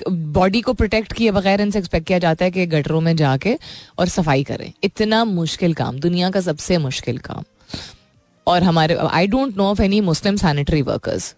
बॉडी 0.09 0.61
को 0.61 0.73
प्रोटेक्ट 0.73 1.13
किए 1.13 1.31
बगैर 1.31 1.61
इनसे 1.61 1.79
एक्सपेक्ट 1.79 2.07
किया 2.07 2.19
जाता 2.19 2.45
है 2.45 2.51
कि 2.51 2.65
गटरों 2.65 3.01
में 3.01 3.15
जाके 3.15 3.57
और 3.99 4.07
सफ़ाई 4.07 4.43
करें। 4.43 4.71
इतना 4.83 5.23
मुश्किल 5.25 5.73
काम, 5.73 5.99
दुनिया 5.99 6.29
का 6.29 6.41
सबसे 6.41 6.77
मुश्किल 6.77 7.17
काम। 7.17 7.43
और 8.47 8.63
हमारे 8.63 8.95
I 9.01 9.27
don't 9.27 9.57
know 9.57 9.63
of 9.65 9.81
any 9.81 10.01
Muslim 10.01 10.35
sanitary 10.37 10.81
workers 10.83 11.33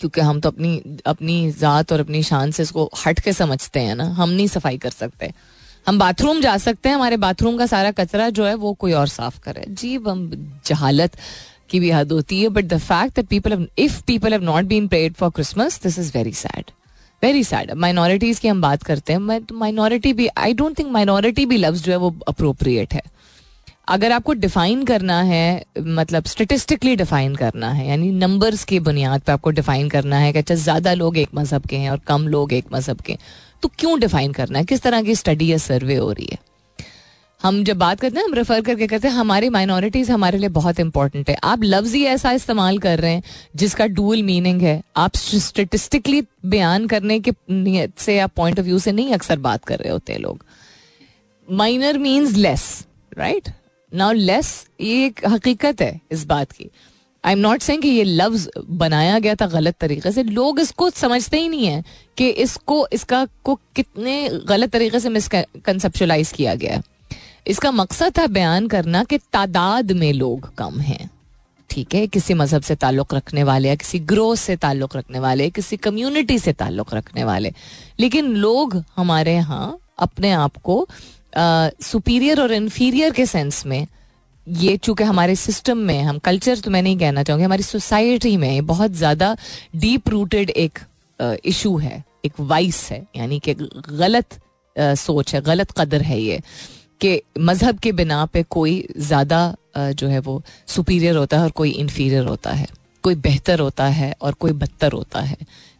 क्योंकि 0.00 0.20
हम 0.20 0.40
तो 0.40 0.48
अपनी 0.48 1.00
अपनी 1.06 1.50
ज़ात 1.52 1.92
और 1.92 2.00
अपनी 2.00 2.22
शान 2.24 2.50
से 2.50 2.62
इसको 2.62 2.90
हट 3.06 3.20
के 3.20 3.32
समझते 3.32 3.80
हैं 3.80 3.94
ना, 3.94 4.04
हम 4.04 4.30
नहीं 4.30 4.46
सफ़ाई 4.48 4.78
कर 4.78 4.90
सकते। 4.90 5.32
हम 5.86 5.98
बाथरूम 5.98 6.40
जा 6.40 6.56
सकते 6.58 6.88
हैं, 6.88 6.96
हमारे 6.96 7.16
बाथरूम 7.18 7.56
का 7.58 7.66
सारा 7.66 7.90
कचरा 7.92 8.28
जो 8.30 8.44
है 8.44 8.54
वो 8.56 8.72
कोई 8.74 8.92
और 8.92 9.08
साफ़ 9.08 9.38
करे। 9.40 9.64
जी 9.70 9.94
हम 9.98 10.30
जहालत 10.66 11.16
की 11.70 11.80
भी 11.80 11.90
हद 11.90 12.12
होती 12.12 12.40
है 12.42 12.48
but 12.50 12.64
the 12.64 12.78
fact 12.80 13.14
that 13.16 13.26
people 13.28 13.66
if 13.78 14.02
people 14.06 14.32
have 14.32 14.42
not 14.44 14.64
been 14.64 14.88
prayed 14.88 15.14
for 15.14 15.30
Christmas 15.30 15.80
this 15.82 15.98
is 15.98 16.12
very 16.14 16.32
sad 16.34 16.70
very 17.22 17.44
sad 17.44 17.70
minorities 17.78 18.38
की 18.38 18.48
हम 18.48 18.60
बात 18.62 18.82
करते 18.82 19.12
हैं 19.12 19.40
माइनॉरिटी 19.54 20.12
भी 20.12 20.28
आई 20.28 20.54
डोंट 20.54 20.78
थिंक 20.78 20.90
माइनॉरिटी 20.92 21.46
भी 21.46 21.56
लफ्ज 21.56 21.82
जो 21.84 21.92
है 21.92 21.98
वो 21.98 22.14
अप्रोप्रिएट 22.28 22.94
है। 22.94 23.02
अगर 23.92 24.12
आपको 24.12 24.32
डिफाइन 24.32 24.84
करना 24.84 25.20
है 25.22 25.64
मतलब 25.78 26.24
स्टेटिस्टिकली 26.26 26.94
डिफाइन 26.96 27.34
करना 27.36 27.70
है, 27.70 27.88
यानी 27.88 28.10
नंबर्स 28.10 28.64
की 28.64 28.78
बुनियाद 28.80 29.20
पे 29.20 29.32
आपको 29.32 29.50
डिफाइन 29.50 29.88
करना 29.88 30.16
है 30.16 30.32
कि 30.32 30.38
अच्छा 30.38 30.54
ज़्यादा 30.54 30.94
लोग 30.94 31.18
एक 31.18 31.28
मज़हब 31.34 31.66
के 31.66 31.76
हैं 31.76 31.90
और 31.90 31.98
कम 32.06 32.26
लोग 32.28 32.52
एक 32.52 32.72
मज़हब 32.72 33.00
के 33.00 33.16
तो 33.62 33.70
क्यों 33.78 33.98
डिफाइन 34.00 34.32
करना 34.32 34.58
है? 34.58 34.64
किस 34.64 34.82
तरह 34.82 35.02
की 35.02 35.14
स्टडी 35.14 35.52
या 35.52 35.58
सर्वे 35.58 35.96
हो 35.96 36.10
रही 36.12 36.28
है? 36.32 36.38
हम 37.40 37.62
जब 37.64 37.76
बात 37.76 38.00
करते 38.00 38.18
हैं, 38.18 38.24
हम 38.26 38.34
रेफर 38.34 38.60
करके 38.60 38.86
कहते 38.86 39.08
हैं, 39.08 39.14
हमारी 39.14 39.48
माइनॉरिटीज 39.48 40.10
हमारे 40.10 40.38
लिए 40.38 40.48
बहुत 40.50 40.80
इंपॉर्टेंट 40.80 41.30
है। 41.30 41.36
आप 41.44 41.62
लफ्ज 41.64 41.94
ही 41.94 42.04
ऐसा 42.04 42.32
इस्तेमाल 42.32 42.78
कर 42.78 42.98
रहे 42.98 43.12
हैं, 43.12 43.22
जिसका 43.56 43.86
डूल 43.88 44.22
मीनिंग 44.22 44.62
है। 44.62 44.80
आप 44.96 45.16
स्टेटिस्टिकली 45.16 46.22
बयान 46.46 46.86
करने 46.86 47.18
के 47.20 47.32
नियत 47.50 47.98
से 47.98 48.16
या 48.16 48.26
पॉइंट 48.26 48.60
ऑफ़ 48.60 48.66
व्यू 48.66 48.78
से 48.78 48.92
नहीं 48.92 49.12
अक्सर 49.12 49.38
बात 49.38 49.64
कर 49.64 49.78
रहे 49.78 49.92
होते 49.92 50.18
लोग। 50.18 50.44
Minor 51.48 51.98
means 51.98 52.36
less 52.36 52.86
right 53.18 53.48
now 53.94 54.12
less 54.12 54.66
ये 54.80 55.04
एक 55.06 55.20
हकीकत 55.26 55.80
है 55.82 56.00
इस 56.12 56.24
बात 56.26 56.52
की। 56.52 56.70
आई 57.24 57.32
एम 57.32 57.38
नॉट 57.38 57.62
सेइंग 57.62 57.82
कि 57.82 57.88
ये 57.88 58.04
लफ्ज 58.04 58.48
बनाया 58.70 59.18
गया 59.18 59.34
था 59.34 59.46
गलत 59.46 59.76
तरीके 59.80 60.12
से। 60.12 60.22
लोग 60.22 60.60
इसको 60.60 60.90
समझते 60.90 61.40
ही 61.40 61.48
नहीं 61.48 61.66
है 61.66 61.84
कि 62.18 62.28
इसको, 62.28 62.86
इसका 62.92 63.26
को 63.44 63.54
कितने 63.76 64.28
गलत 64.48 64.70
तरीके 64.70 65.00
से 65.00 65.08
मिसकंसेप्चुलाइज 65.08 66.32
किया 66.32 66.54
गया 66.54 66.82
इसका 67.46 67.70
मकसद 67.72 68.18
था 68.18 68.26
बयान 68.26 68.66
करना 68.68 69.04
कि 69.04 69.18
तादाद 69.32 69.92
में 69.92 70.12
लोग 70.12 70.54
कम 70.54 70.80
हैं। 70.80 71.10
ठीक 71.70 71.94
है? 71.94 72.06
किसी 72.06 72.34
मज़हब 72.34 72.62
से 72.62 72.74
ताल्लुक 72.74 73.14
रखने 73.14 73.42
वाले 73.42 73.68
या 73.68 73.74
किसी 73.74 73.98
ग्रोह 73.98 74.34
से 74.34 74.56
ताल्लुक 74.56 74.96
रखने 74.96 75.18
वाले, 75.18 75.48
किसी 75.50 75.76
कम्युनिटी 75.76 76.38
से 76.38 76.52
ताल्लुक 76.52 76.94
रखने 76.94 77.24
वाले। 77.24 77.52
लेकिन 78.00 78.34
लोग 78.36 78.82
हमारे 78.96 79.34
यहाँ 79.34 79.78
अपने 79.98 80.30
आप 80.32 80.56
को 80.56 80.86
सुपीरियर 81.34 82.40
और 82.40 82.52
इन्फीरियर 82.52 83.12
के 83.12 83.26
सेंस 83.26 83.64
में, 83.66 83.86
ये 84.46 84.76
चूँकि 84.76 85.04
हमारे 85.04 85.34
सिस्टम 85.36 85.78
में, 85.78 86.02
हम 86.02 86.18
कल्चर 86.18 86.58
तो 86.58 86.70
मैं 86.70 86.82
नहीं 86.82 86.98
कहना 86.98 87.22
चाहूँगी, 87.22 87.44
हमारी 87.44 87.62
सोसाइटी 87.62 88.36
में 88.36 88.66
बहुत 88.66 88.92
ज़्यादा 88.92 89.36
डीप 89.76 90.08
रूटेड 90.08 90.50
एक 90.50 90.78
इशू 91.44 91.76
है, 91.78 92.02
एक 92.24 92.40
वाइस 92.40 92.88
है, 92.90 93.06
यानी 93.16 93.38
कि 93.38 93.54
गलत 93.54 94.38
सोच 94.76 95.34
है, 95.34 95.40
गलत 95.42 95.70
कदर 95.70 96.02
है 96.02 96.20
ये, 96.20 96.40
कि 97.00 97.20
मज़हब 97.40 97.78
के 97.78 97.92
बिना 97.92 98.24
पे 98.26 98.42
कोई 98.50 98.86
ज़्यादा 98.98 99.54
जो 99.76 100.08
है 100.08 100.18
वो 100.20 100.42
सुपीरियर 100.68 101.16
होता 101.16 101.36
है 101.36 101.42
और 101.42 101.50
कोई 101.52 101.70
इन्फीरियर 101.72 102.24
होता 102.24 102.50
है, 102.52 102.66
कोई 103.04 103.14
बेहतर 103.16 103.60
होता 103.60 103.86
है 103.86 104.14
और 104.22 104.32
कोई 104.34 104.52
बदतर 104.54 104.92
होता 104.92 105.20
है। 105.20 105.36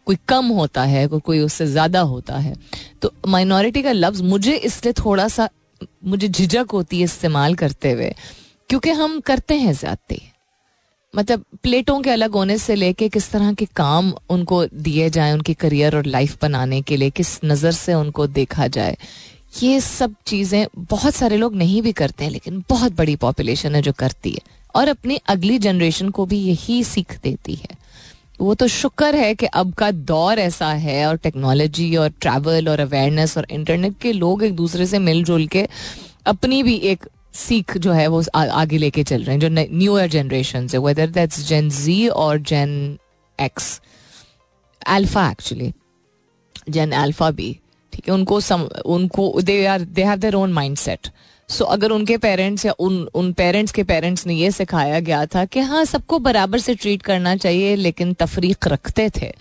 कोई 0.07 0.17
कम 0.27 0.47
होता 0.49 0.83
है, 0.83 1.07
कोई 1.07 1.39
उससे 1.39 1.67
ज़्यादा 1.67 1.99
होता 2.01 2.37
है। 2.37 2.55
तो 3.01 3.13
माइनॉरिटी 3.27 3.81
का 3.81 3.91
लफ्ज़ 3.91 4.23
मुझे 4.23 4.55
इसलिए 4.55 4.93
थोड़ा 4.95 5.27
सा 5.27 5.49
मुझे 6.05 6.27
झिझक 6.27 6.71
होती 6.73 6.97
है 6.97 7.03
इस्तेमाल 7.03 7.55
करते 7.55 7.91
हुए, 7.91 8.13
क्योंकि 8.69 8.89
हम 8.91 9.19
करते 9.21 9.55
हैं 9.55 9.73
ज़्यादा 9.73 10.15
मतलब 11.13 11.43
प्लेटों 11.63 11.99
के 12.01 12.09
अलग 12.09 12.31
होने 12.31 12.57
से 12.57 12.75
लेके 12.75 13.07
किस 13.09 13.29
तरह 13.31 13.51
के 13.53 13.65
काम 13.75 14.11
उनको 14.29 14.65
दिए 14.67 15.09
जाए, 15.09 15.33
उनकी 15.33 15.53
करियर 15.53 15.95
और 15.95 16.05
लाइफ 16.05 16.37
बनाने 16.41 16.81
के 16.81 16.97
लिए, 16.97 17.09
किस 17.09 17.39
नज़र 17.45 17.71
से 17.71 17.93
उनको 17.93 18.25
देखा 18.29 18.67
जाए, 18.67 18.97
ये 19.63 19.79
सब 19.81 20.15
चीज़ें 20.27 20.65
बहुत 20.79 21.15
सारे 21.15 21.37
लोग 21.37 21.55
नहीं 21.55 21.81
भी 21.81 21.91
करते 21.93 22.23
हैं, 22.23 22.31
लेकिन 22.31 22.63
बहुत 22.69 22.95
बड़ी 22.95 23.15
पॉपुलेशन 23.15 23.75
है 23.75 23.81
जो 23.81 23.91
करती 23.93 24.31
है। 24.31 24.41
और 24.75 24.87
अपनी 24.87 25.19
अगली 25.27 25.57
जनरेशन 25.59 26.09
को 26.09 26.25
भी 26.25 26.37
यही 26.39 26.83
सीख 26.83 27.17
देती 27.23 27.55
है। 27.55 27.77
वो 28.43 28.53
तो 28.55 28.67
शुक्र 28.67 29.15
है 29.15 29.33
कि 29.35 29.45
अब 29.45 29.73
का 29.77 29.89
दौर 30.11 30.39
ऐसा 30.39 30.71
है 30.85 31.05
और 31.07 31.17
टेक्नोलॉजी 31.23 31.95
और 31.95 32.09
ट्रैवल 32.21 32.69
और 32.69 32.79
अवेयरनेस 32.79 33.37
और 33.37 33.47
इंटरनेट 33.51 33.97
के 34.01 34.11
लोग 34.13 34.43
एक 34.43 34.55
दूसरे 34.55 34.85
से 34.85 34.99
मिलजुल 34.99 35.45
के 35.55 35.67
अपनी 36.27 36.61
भी 36.63 36.75
एक 36.91 37.05
सीख 37.35 37.77
जो 37.77 37.91
है 37.91 38.07
वो 38.07 38.23
आ, 38.35 38.45
आगे 38.45 38.77
लेके 38.77 39.03
चल 39.03 39.23
रहे 39.23 39.35
हैं 39.35 39.39
जो 39.41 39.49
न्यूअर 39.77 40.07
जनरेशन 40.09 40.67
से 40.67 40.77
वेदर 40.77 41.07
दैट्स 41.11 41.47
जेन 41.47 41.69
जी 41.69 42.07
और 42.07 42.39
Gen 42.51 42.75
X 43.39 43.79
alpha 44.87 45.29
actually 45.31 45.71
Gen 46.69 46.91
alpha 47.03 47.31
भी 47.31 47.51
ठीक 47.93 48.07
है 48.07 48.13
उनको 48.13 48.39
सम, 48.41 48.67
उनको 48.85 49.41
they 49.41 49.65
are 49.65 49.81
they 49.81 50.03
have 50.03 50.19
their 50.19 50.35
own 50.35 50.53
mind 50.53 50.77
set 50.77 51.09
so 51.53 51.65
अगर 51.65 51.91
उनके 51.91 52.17
पेरेंट्स 52.17 52.65
या 52.65 52.71
उन 52.79 53.07
उन 53.13 53.31
पेरेंट्स 53.33 53.71
के 53.71 53.83
पेरेंट्स 53.83 54.27
ने 54.27 54.33
ये 54.33 54.51
सिखाया 54.51 54.99
गया 54.99 55.25
था 55.25 55.45
कि 55.45 55.59
हाँ 55.59 55.85
सबको 55.85 56.19
बराबर 56.19 56.59
से 56.59 56.75
ट्रीट 56.75 57.01
करना 57.01 57.35
चाहिए, 57.35 57.75
लेकिन 57.75 58.13
तफरीक 58.13 58.67
रखते 58.67 59.09
थे। 59.21 59.31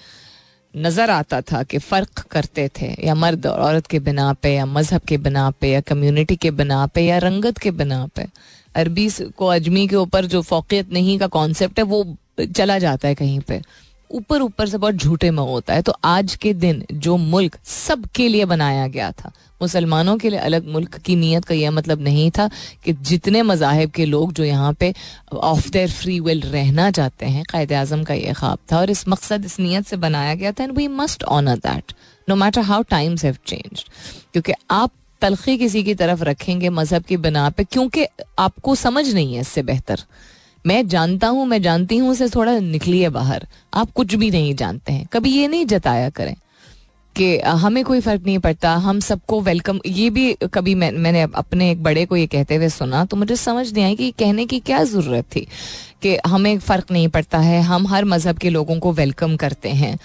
नज़र 0.77 1.11
आता 1.11 1.41
था 1.41 1.63
कि 1.63 1.79
फ़र्क 1.79 2.21
करते 2.31 2.71
थे, 2.81 3.07
या 3.07 3.15
मर्द 3.15 3.47
और 3.47 3.61
औरत 3.61 3.87
के 3.87 3.99
बिना 3.99 4.33
पे, 4.33 4.55
या 4.55 4.67
मज़हब 4.67 5.01
के 5.01 5.17
बिना 5.19 5.51
पे, 5.51 5.71
या 5.71 5.81
कम्युनिटी 5.81 6.37
के 6.37 6.51
बिना 6.51 6.87
पे, 6.87 7.03
या 7.03 7.19
रंगत 7.19 7.59
के 7.59 7.71
बिना 7.71 8.07
पे। 8.07 8.27
अरबी 8.75 9.09
को 9.37 9.47
अजमी 9.47 9.87
के 9.89 9.97
ऊपर 9.97 10.27
जो 10.27 10.43
फोकियत 10.43 10.93
नहीं 10.93 11.19
का 11.19 11.27
कॉन्सेप्ट 11.27 11.79
है, 11.79 11.85
वो 11.85 12.17
चला 12.57 12.79
जाता 12.79 13.09
है 13.09 13.15
कहीं 13.15 13.41
पे। 13.41 13.61
ऊपर 14.11 14.43
ऊपर 14.43 14.69
से 14.69 14.79
बहुत 14.79 14.95
झूठे 14.95 15.31
में 15.31 15.43
होता 15.43 15.75
है। 15.75 15.83
तो 15.83 15.93
आज 16.05 16.35
के 16.35 16.55
दिन 16.55 16.85
जो 16.93 17.17
मुल्क 17.17 17.59
सबके 17.65 18.29
लिए 18.29 18.45
बनाया 18.45 18.87
गया 18.87 19.13
था 19.13 19.33
मुसलमानों 19.63 20.17
के 20.19 20.31
लिए 20.31 20.39
अलग 20.41 20.69
मुल्क 20.69 20.97
की 20.99 21.17
नीयत 21.17 21.45
का 21.45 21.55
यह 21.55 21.71
मतलब 21.71 22.01
नहीं 22.03 22.31
था 22.31 22.49
कि 22.85 22.93
जितने 23.03 23.43
मजाहब 23.45 23.91
के 23.91 24.05
लोग 24.07 24.33
जो 24.33 24.45
यहाँ 24.45 24.73
pay 24.75 24.93
off 25.33 25.69
there 25.71 25.91
free 25.93 26.19
will 26.21 26.41
रहना 26.43 26.91
चाहते 26.91 27.27
हैं, 27.27 27.45
कायद 27.45 27.73
अजम 27.75 28.03
का 28.05 28.15
यह 28.15 28.33
ख्वाब 28.35 28.59
था 28.73 28.79
और 28.79 28.91
इस 28.91 29.07
मकसद, 29.09 29.45
इस 29.45 29.59
नीयत 29.61 29.87
से 29.87 29.97
बनाया 29.99 30.35
गया 30.35 30.53
था 30.53 30.65
and 30.65 30.77
we 30.77 30.89
must 30.91 31.25
honour 31.25 31.57
that 31.61 31.93
no 32.29 32.37
matter 32.37 32.61
how 32.63 32.83
times 32.91 33.25
have 33.25 33.37
change 33.47 33.85
क्योंकि 34.33 34.53
आप 34.71 34.91
तलखी 35.23 35.57
किसी 35.59 35.83
की 35.85 35.95
तरफ़ 35.95 36.23
रखेंगे 36.25 36.69
मज़हब 36.71 37.03
की 37.03 37.17
बिना 37.17 37.49
पे, 37.51 37.65
क्योंकि 37.65 38.07
आपको 38.39 38.75
समझ 38.75 39.13
नहीं 39.15 39.35
है 39.35 39.41
इससे 39.41 39.63
बेहतर। 39.63 40.01
मैं 40.65 40.87
जानता 40.89 41.29
हूँ, 41.29 41.47
मैं 41.47 41.61
जानती 41.63 41.97
हूँ, 41.97 42.11
उसे 42.11 42.29
थोड़ा 42.29 42.59
निकलिए 42.59 43.09
बाहर। 43.09 43.47
आप 43.75 43.91
कुछ 43.93 44.15
भी 44.15 44.31
नहीं 44.31 44.55
जानते 44.55 44.93
हैं। 44.93 45.07
कभी 45.13 45.31
ये 45.31 45.47
नहीं 45.49 45.67
जताया 45.67 46.09
करें। 46.11 46.35
कि 47.17 47.39
हमें 47.39 47.83
कोई 47.85 48.01
फ़र्क 48.01 48.23
नहीं 48.27 48.39
पड़ता 48.39 48.75
हम 48.77 49.01
सबको 49.01 49.41
वेलकम 49.41 49.81
ये 49.87 50.09
भी 50.11 50.33
कभी 50.55 50.75
मैं, 50.75 50.91
मैंने 50.93 51.23
अपने 51.23 51.71
एक 51.71 51.83
बड़े 51.83 52.05
को 52.07 52.17
ये 52.17 52.27
कहते 52.27 52.55
हुए 52.55 52.69
सुना 52.69 53.05
तो 53.05 53.17
मुझे 53.17 53.37
समझ 53.37 53.73
नहीं 53.73 53.85
आई 53.85 53.97
कि 53.97 54.11
कहने 54.11 54.47
की 54.47 54.61
क्या 54.61 54.83
ज़रूरत 54.85 55.25
थी 55.37 55.47
कि 56.03 56.17
हमें 56.27 56.59
फ़र्क 56.59 56.91
नहीं 56.91 57.09
पड़ता 57.09 57.39
है 57.39 57.61
हम 57.63 57.87
हर 57.87 58.05
मज़हब 58.05 58.39
के 58.39 58.51
लोगों 58.51 58.79
को 58.79 58.93
वेलकम 58.93 59.37
करते 59.37 59.69
हैं। 59.71 59.99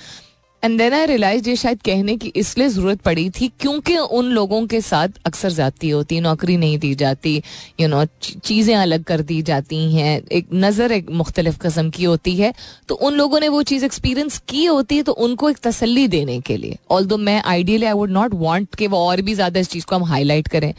एंड 0.64 0.78
देन 0.78 0.94
आई 0.94 1.06
रियलाइज़ 1.06 1.48
ये 1.50 1.56
शायद 1.56 1.82
कहने 1.82 2.16
की 2.18 2.32
इसलिए 2.36 2.68
ज़रूरत 2.70 3.02
पड़ी 3.02 3.30
थी 3.30 3.48
क्योंकि 3.60 3.98
उन 3.98 4.26
लोगों 4.26 4.66
के 4.68 4.80
साथ 4.82 5.20
अक्सर 5.26 5.52
जाती 5.52 5.90
होती 5.90 6.20
नौकरी 6.22 6.58
नहीं 6.58 6.78
दी 6.80 6.94
जाती 6.96 7.36
यू 7.80 7.88
नो 7.88 8.04
चीज़ें 8.22 8.76
अलग 8.76 9.04
कर 9.04 9.22
दी 9.22 9.42
जाती 9.42 9.78
हैं 9.94 10.22
एक 10.32 10.48
नज़र 10.54 10.92
एक 10.92 11.10
मुख्तलिफ़ 11.12 11.58
कस्म 11.58 11.90
की 11.90 12.04
होती 12.04 12.36
है। 12.36 12.54
तो 12.90 12.96
उन 12.96 13.14
लोगों 13.14 13.40
ने 13.40 13.48
वो 13.48 13.62
चीज़ 13.64 13.86
एक्सपीरियंस 13.86 14.42
की 14.50 14.66
होती 14.66 14.98
है 14.98 15.04
तो 15.04 15.12
उनको 15.12 15.50
एक 15.50 15.58
तसली 15.58 16.08
देने 16.08 16.40
के 16.42 16.58
लिए। 16.58 16.78
ऑल 16.92 17.06
दो 17.06 17.18
मैं 17.18 17.42
ideally 17.46 17.86
I 17.86 17.94
would 17.94 18.12
not 18.12 18.34
want 18.36 18.76
कि 18.76 18.88
वो 18.88 19.06
और 19.08 19.22
भी 19.22 19.34
ज़्यादा 19.34 19.60
इस 19.60 19.70
चीज़ 19.70 19.86
को 19.86 19.96
हम 19.96 20.04
हाईलाइट 20.04 20.48
करें। 20.48 20.74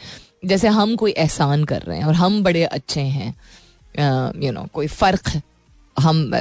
जैसे 0.45 0.67
हम 0.67 0.95
कोई 0.95 1.11
एहसान 1.11 1.63
कर 1.63 1.81
रहे 1.81 1.97
हैं 1.97 2.05
और 2.05 2.13
हम 2.15 2.43
बड़े 2.43 2.63
अच्छे 2.63 3.01
हैं 3.01 3.29
you 3.29 4.03
uh, 4.03 4.35
know 4.35 4.47
you 4.47 4.57
know, 4.57 4.71
कोई 4.73 4.87
फ़र्क 4.87 5.29
हम 5.99 6.31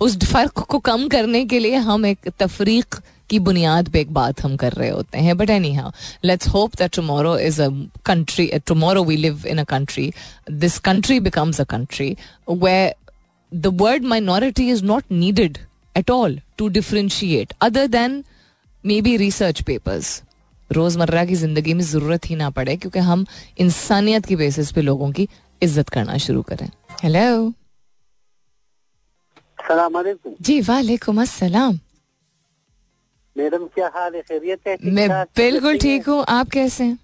उस 0.00 0.16
फ़र्क 0.24 0.58
को 0.60 0.78
कम 0.80 1.06
करने 1.08 1.44
के 1.44 1.58
लिए 1.58 1.76
हम 1.86 2.06
एक 2.06 2.28
तफरीक 2.38 2.94
की 3.30 3.38
बुनियाद 3.40 3.88
पे 3.88 4.00
एक 4.00 4.12
बात 4.12 4.42
हम 4.42 4.56
कर 4.56 4.72
रहे 4.72 4.88
होते 4.90 5.18
हैं। 5.18 5.36
But 5.38 5.50
anyhow 5.74 5.90
let's 6.24 6.48
hope 6.48 6.76
that 6.76 6.94
tomorrow 6.96 7.36
is 7.38 7.60
a 7.62 7.68
country 8.06 8.50
tomorrow 8.66 9.04
we 9.04 9.16
live 9.16 9.46
in 9.48 9.58
a 9.58 9.64
country 9.64 10.12
this 10.52 10.78
country 10.88 11.20
becomes 11.20 11.60
a 11.60 11.64
country 11.66 12.16
where 12.48 12.94
the 13.52 13.76
word 13.80 14.04
minority 14.06 14.68
is 14.70 14.84
not 14.84 15.04
needed 15.12 15.58
at 15.94 16.10
all 16.10 16.40
to 16.58 16.68
differentiate 16.70 17.54
other 17.62 17.86
than 17.88 18.22
maybe 19.02 19.16
research 19.16 19.62
papers 19.62 20.20
रोज़मर्रा 20.70 21.24
की 21.24 21.34
ज़िंदगी 21.34 21.72
में 21.74 21.84
ज़रूरत 21.84 22.28
ही 22.30 22.36
ना 22.36 22.50
पड़े, 22.50 22.76
क्योंकि 22.76 22.98
हम 22.98 23.24
इंसानियत 23.60 24.26
की 24.26 24.36
बेसिस 24.36 24.70
पे 24.72 24.82
लोगों 24.82 25.10
की 25.12 25.28
इज़्ज़त 25.62 25.88
करना 25.88 26.16
शुरू 26.18 26.42
करें। 26.42 26.68
हेलो 27.02 27.52
जी 29.70 30.60
वालेकुम 30.60 31.20
अस्सलाम। 31.22 31.78
मैडम 33.36 33.66
क्या 33.74 33.90
हाल 33.94 34.14
है? 34.14 34.22
खैरियत 34.22 34.66
है? 34.66 34.76
मैं 34.84 35.08
बिल्कुल 35.36 35.78
ठीक 35.78 36.08
हूँ? 36.08 36.24
आप 36.28 36.48
कैसे 36.50 36.84
हैं? 36.84 36.98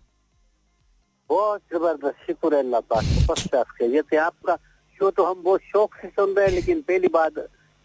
बहुत 1.31 1.61
ज़बरदस्त 1.73 2.27
शुक्र 2.27 2.55
है 2.55 2.61
अल्लाह 2.61 2.81
पाक 2.91 3.05
फ़र्स्ट 3.29 3.49
क्लास 3.51 3.67
खैरियत 3.79 4.13
है 4.13 4.19
आपका। 4.19 4.57
शो 5.01 5.11
तो 5.11 5.25
हम 5.25 5.43
बहुत 5.43 5.61
शौक 5.63 5.95
से 6.03 6.09
सुन 6.09 6.35
रहे 6.35 6.47
हैं 6.47 6.53
लेकिन 6.55 6.81
पहली 6.83 7.09
बात 7.09 7.39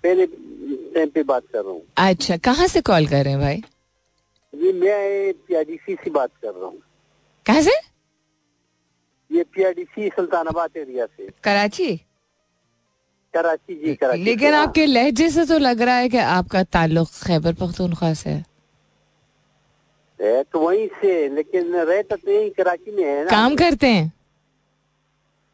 पहले 0.04 0.26
टाइम 0.26 1.10
पे 1.10 1.24
बात 1.24 1.44
कर 1.54 1.62
रहा 1.64 1.72
हूँ। 1.72 1.82
अच्छा 1.98 2.38
कहाँ 2.38 2.68
से 2.68 2.82
कॉल 2.82 3.08
कर 3.08 3.24
रहे 3.24 3.34
हैं 3.34 3.42
भाई? 3.42 3.58
जी 4.54 4.72
मैं 4.80 5.34
पीआईडीसी 5.48 5.96
से 5.96 6.10
बात 6.10 6.32
कर 6.42 6.54
रहा 6.54 6.66
हूँ। 6.66 6.82
कहाँ 7.46 7.62
से? 7.62 7.80
ये 9.32 9.44
पीआईडीसी 9.44 10.10
सुल्तानाबाद 10.10 10.78
एरिया 10.78 11.06
से। 11.06 11.30
कराची? 11.44 12.00
कराची 13.34 13.76
जी 13.76 13.96
कराची 13.96 14.24
लेकिन 14.24 14.54
हाँ। 14.54 14.62
आपके 14.64 14.86
लहजे 14.86 15.30
से 15.30 15.46
तो 15.46 15.58
लग 15.60 15.82
रहा 15.82 15.96
है 15.96 16.10
कि 16.10 16.18
आपका 16.18 16.64
ताल्लुक 16.74 17.08
खैबर 17.28 17.54
पख्तूनख्वा 17.60 18.14
से 18.14 18.30
है। 18.30 18.44
तो 20.44 20.60
वहीं 20.60 20.88
से 21.02 21.14
लेकिन 21.36 21.76
रहता 21.76 22.16
तो 22.16 22.32
यही 22.32 22.50
कराची 22.50 22.92
में 22.96 23.04
है 23.04 23.24
ना। 23.24 23.30
काम 23.30 23.56
करते 23.56 23.88
हैं? 23.88 24.12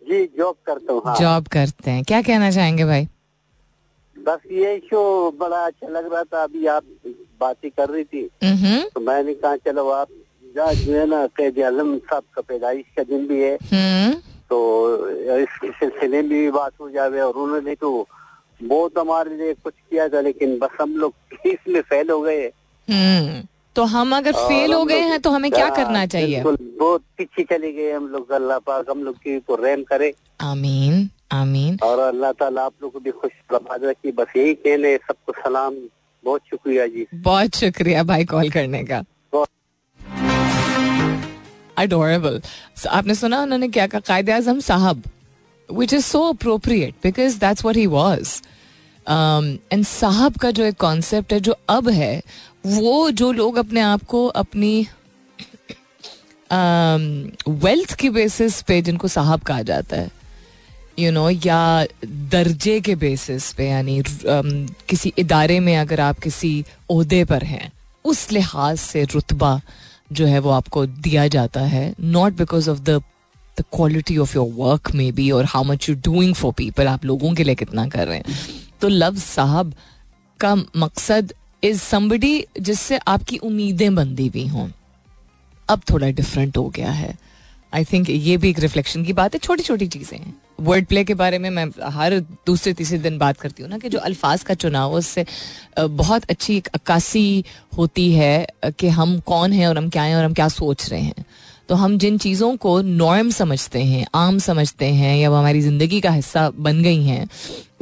जी 0.02 0.26
जॉब 0.38 0.56
करता 0.66 0.94
हूँ 0.94 1.02
हाँ। 1.06 1.16
जॉब 1.16 1.48
करते 1.48 1.92
हैं। 1.92 2.04
क्या 2.04 2.22
कहना 2.22 2.50
चाहेंगे 2.52 2.86
भाई? 2.86 3.08
बस 4.18 4.40
ये 4.52 4.78
शो 4.86 5.32
बड़ा 5.40 5.58
अच्छा 5.66 5.88
लग 5.88 6.12
रहा 6.13 6.24
था। 6.24 6.44
अभी 6.44 6.66
आप 6.68 6.84
बातें 7.42 7.70
कर 7.72 7.90
रही 7.90 8.04
थी। 8.04 8.24
तो 8.94 9.00
मैंने 9.02 9.34
कहा 9.34 9.56
चलो 9.58 9.90
आप 9.90 10.08
जो 10.56 10.94
है 10.94 11.06
ना 11.08 11.26
कैद 11.38 11.60
आलम 11.63 11.98
साहब 12.00 12.24
का 12.36 12.42
पैदाइश 12.42 12.86
का 12.98 13.04
दिन 13.04 13.28
भी 13.28 13.42
है। 13.42 13.54
हम्म। 13.74 14.13
तो 14.49 14.57
इस 15.41 15.49
सिलसिले 15.79 16.21
में 16.21 16.29
भी 16.29 16.49
बात 16.51 16.73
हो 16.81 16.89
जावे 16.89 17.19
और 17.21 17.33
उन्होंने 17.33 17.75
तो 17.75 18.07
बहुत 18.63 18.97
हमारे 18.97 19.36
लिए 19.38 19.53
कुछ 19.53 19.73
किया 19.89 20.07
था 20.10 20.21
लेकिन 20.21 20.57
बस 20.60 20.77
हम 20.81 20.95
लोग 20.97 21.13
इसमें 21.45 21.81
फेल 21.81 22.10
हो 22.12 22.21
गए। 22.21 22.45
हम्म 22.88 23.41
तो 23.75 23.83
हम 23.86 24.15
अगर 24.17 24.33
फेल 24.33 24.73
हो 24.73 24.83
गए 24.86 24.99
हैं 25.10 25.19
तो 25.21 25.29
हमें 25.29 25.49
क्या 25.51 25.65
हाँ, 25.65 25.75
करना 25.75 26.05
चाहिए? 26.05 26.41
बहुत 26.43 27.01
पीछे 27.17 27.43
चले 27.43 27.71
गए 27.71 27.91
हम 27.91 28.07
लोग 28.07 28.31
अल्लाह 28.31 28.60
पाक 28.60 28.89
हम 28.89 29.03
लोग 29.03 29.15
की 29.15 29.39
को 29.39 29.55
रहम 29.55 29.83
करे। 29.83 30.13
आमीन 30.41 31.10
आमीन। 31.31 31.77
और 31.83 31.99
अल्लाह 31.99 32.31
ताला 32.31 32.63
आप 32.65 32.73
लोग 32.81 32.93
को 32.93 32.99
भी 32.99 33.12
खुश 33.12 33.31
बर्बाद 33.51 33.83
रखी। 33.83 34.12
बस 34.12 34.33
यही 34.38 34.53
कहने 34.53 34.95
सबको 34.97 35.33
सलाम 35.39 35.75
बहुत 36.23 36.41
शुक्रिया 36.49 36.88
जी। 36.88 37.05
बहुत 37.13 37.55
शुक्रिया 37.55 38.03
भाई 38.03 38.25
कॉल 38.25 38.49
करने 38.49 38.83
का। 38.83 39.03
अडोरेबल 41.78 42.42
आपने 42.90 43.16
सुना 43.16 43.42
उन्होंने 43.42 43.68
क्या 43.68 43.88
कहा? 43.88 44.00
कायदे 44.00 44.32
आज़म 44.32 44.60
साहब 44.60 45.04
which 45.70 45.94
is 45.94 46.06
so 46.06 46.22
appropriate 46.30 46.96
because 47.04 47.40
that's 47.40 47.66
what 47.66 47.78
he 47.78 47.88
was 47.88 48.42
and 49.08 49.86
साहब 49.86 50.38
का 50.38 50.52
जो 50.52 50.66
एक 50.66 50.78
कॉन्सेप्ट 50.80 51.34
है 51.34 51.40
जो 51.40 51.56
अब 51.70 51.90
है 51.90 52.22
वो 52.66 53.10
जो 53.12 53.32
लोग 53.32 53.58
अपने 53.58 53.82
आप 53.82 54.04
को 54.04 54.26
अपनी 54.36 54.88
वेल्थ 56.52 57.94
की 57.94 58.10
बेसिस 58.10 58.62
पे 58.62 58.82
जिनको 58.82 59.08
साहब 59.08 59.42
कहा 59.42 59.62
जाता 59.62 59.96
है 59.96 60.12
यू 61.00 61.12
नो 61.12 61.30
या 61.30 61.86
दर्जे 62.06 62.80
के 62.82 62.96
बेसिस 62.96 63.52
पे 63.54 63.68
यानी 63.70 64.02
um, 64.02 64.72
किसी 64.90 65.13
इदारे 65.18 65.60
में 65.60 65.76
अगर 65.78 66.00
आप 66.00 66.20
किसी 66.20 66.63
ओहदे 66.90 67.24
पर 67.26 67.44
हैं 67.44 67.72
उस 68.06 68.32
लिहाज 68.32 68.78
से 68.78 69.04
रुतबा 69.04 69.60
जो 70.12 70.26
है 70.26 70.39
वो 70.39 70.50
आपको 70.50 70.86
दिया 70.86 71.28
जाता 71.28 71.62
है 71.62 71.93
not 72.00 72.34
because 72.34 72.70
of 72.70 72.80
the 72.80 73.02
the 73.60 73.63
quality 73.74 74.17
of 74.17 74.36
your 74.36 74.52
work 74.54 74.91
maybe 75.12 75.30
और 75.32 75.46
how 75.46 75.63
much 75.63 75.89
you 75.89 75.96
doing 75.96 76.34
for 76.36 76.54
people 76.54 76.88
आप 76.88 77.06
लोगों 77.06 77.34
के 77.34 77.43
लिए 77.43 77.56
कितना 77.56 77.88
कर 77.88 78.08
रहे 78.08 78.17
हैं। 78.17 78.36
तो 78.82 78.88
लव 78.88 79.15
साहब 79.15 79.74
का 80.39 80.56
मकसद 80.56 81.34
इज़ 81.63 81.80
समबडी 81.80 82.46
जिससे 82.60 82.98
आपकी 82.98 83.38
उम्मीदें 83.38 83.96
बंधी 83.96 84.28
हुई 84.28 84.48
हों। 84.48 84.70
अब 85.70 85.82
थोड़ा 85.91 86.10
डिफरेंट 86.10 86.58
हो 86.58 86.67
गया 86.70 86.91
है। 86.91 87.15
आई 87.74 87.86
थिंक 87.86 88.10
ये 88.10 88.38
भी 88.38 88.50
एक 88.50 88.60
रिफ्लेक्शन 88.60 89.04
की 89.04 89.13
बात 89.13 89.34
है 89.34 89.39
छोटी 89.39 89.63
छोटी 89.63 89.88
चीज़ें 89.88 90.17
हैं। 90.20 90.36
वर्ड 90.60 90.86
प्ले 90.86 91.04
के 91.04 91.13
बारे 91.13 91.38
में 91.39 91.50
मैं 91.50 91.65
हर 91.91 92.20
दूसरे, 92.20 92.74
तीसरे 92.74 92.98
दिन 92.98 93.17
बात 93.17 93.39
करती 93.39 93.63
हूँ 93.63 93.70
ना 93.72 93.78
कि 93.78 93.89
जो 93.89 94.00
अल्फाज 94.00 94.43
का 94.43 94.54
चुनाव 94.54 94.93
उससे 94.93 95.26
बहुत 95.80 96.30
अच्छी 96.30 96.56
एक 96.58 96.67
अक्कासी 96.67 97.43
होती 97.78 98.12
है 98.13 98.48
कि 98.80 98.88
हम 98.89 99.20
कौन 99.28 99.52
हैं 99.54 99.67
और 99.67 99.78
हम 99.78 99.89
क्या 99.89 100.04
हैं 100.04 100.15
और 100.15 100.24
हम 100.24 100.34
क्या 100.34 100.48
सोच 100.50 100.89
रहे 100.89 101.02
हैं। 101.02 101.26
तो 101.70 101.76
हम 101.76 101.98
जिन 101.98 102.17
चीज़ों 102.17 102.56
को 102.58 102.80
नॉर्म 102.82 103.30
समझते 103.32 103.84
हैं, 103.84 104.06
आम 104.15 104.38
समझते 104.39 104.86
हैं 104.86 105.17
या 105.17 105.30
वो 105.30 105.36
हमारी 105.36 105.62
ज़िंदगी 105.62 106.00
का 106.02 106.12
हिस्सा 106.12 106.50
बन 106.50 106.82
गई 106.84 107.04
हैं, 107.04 107.28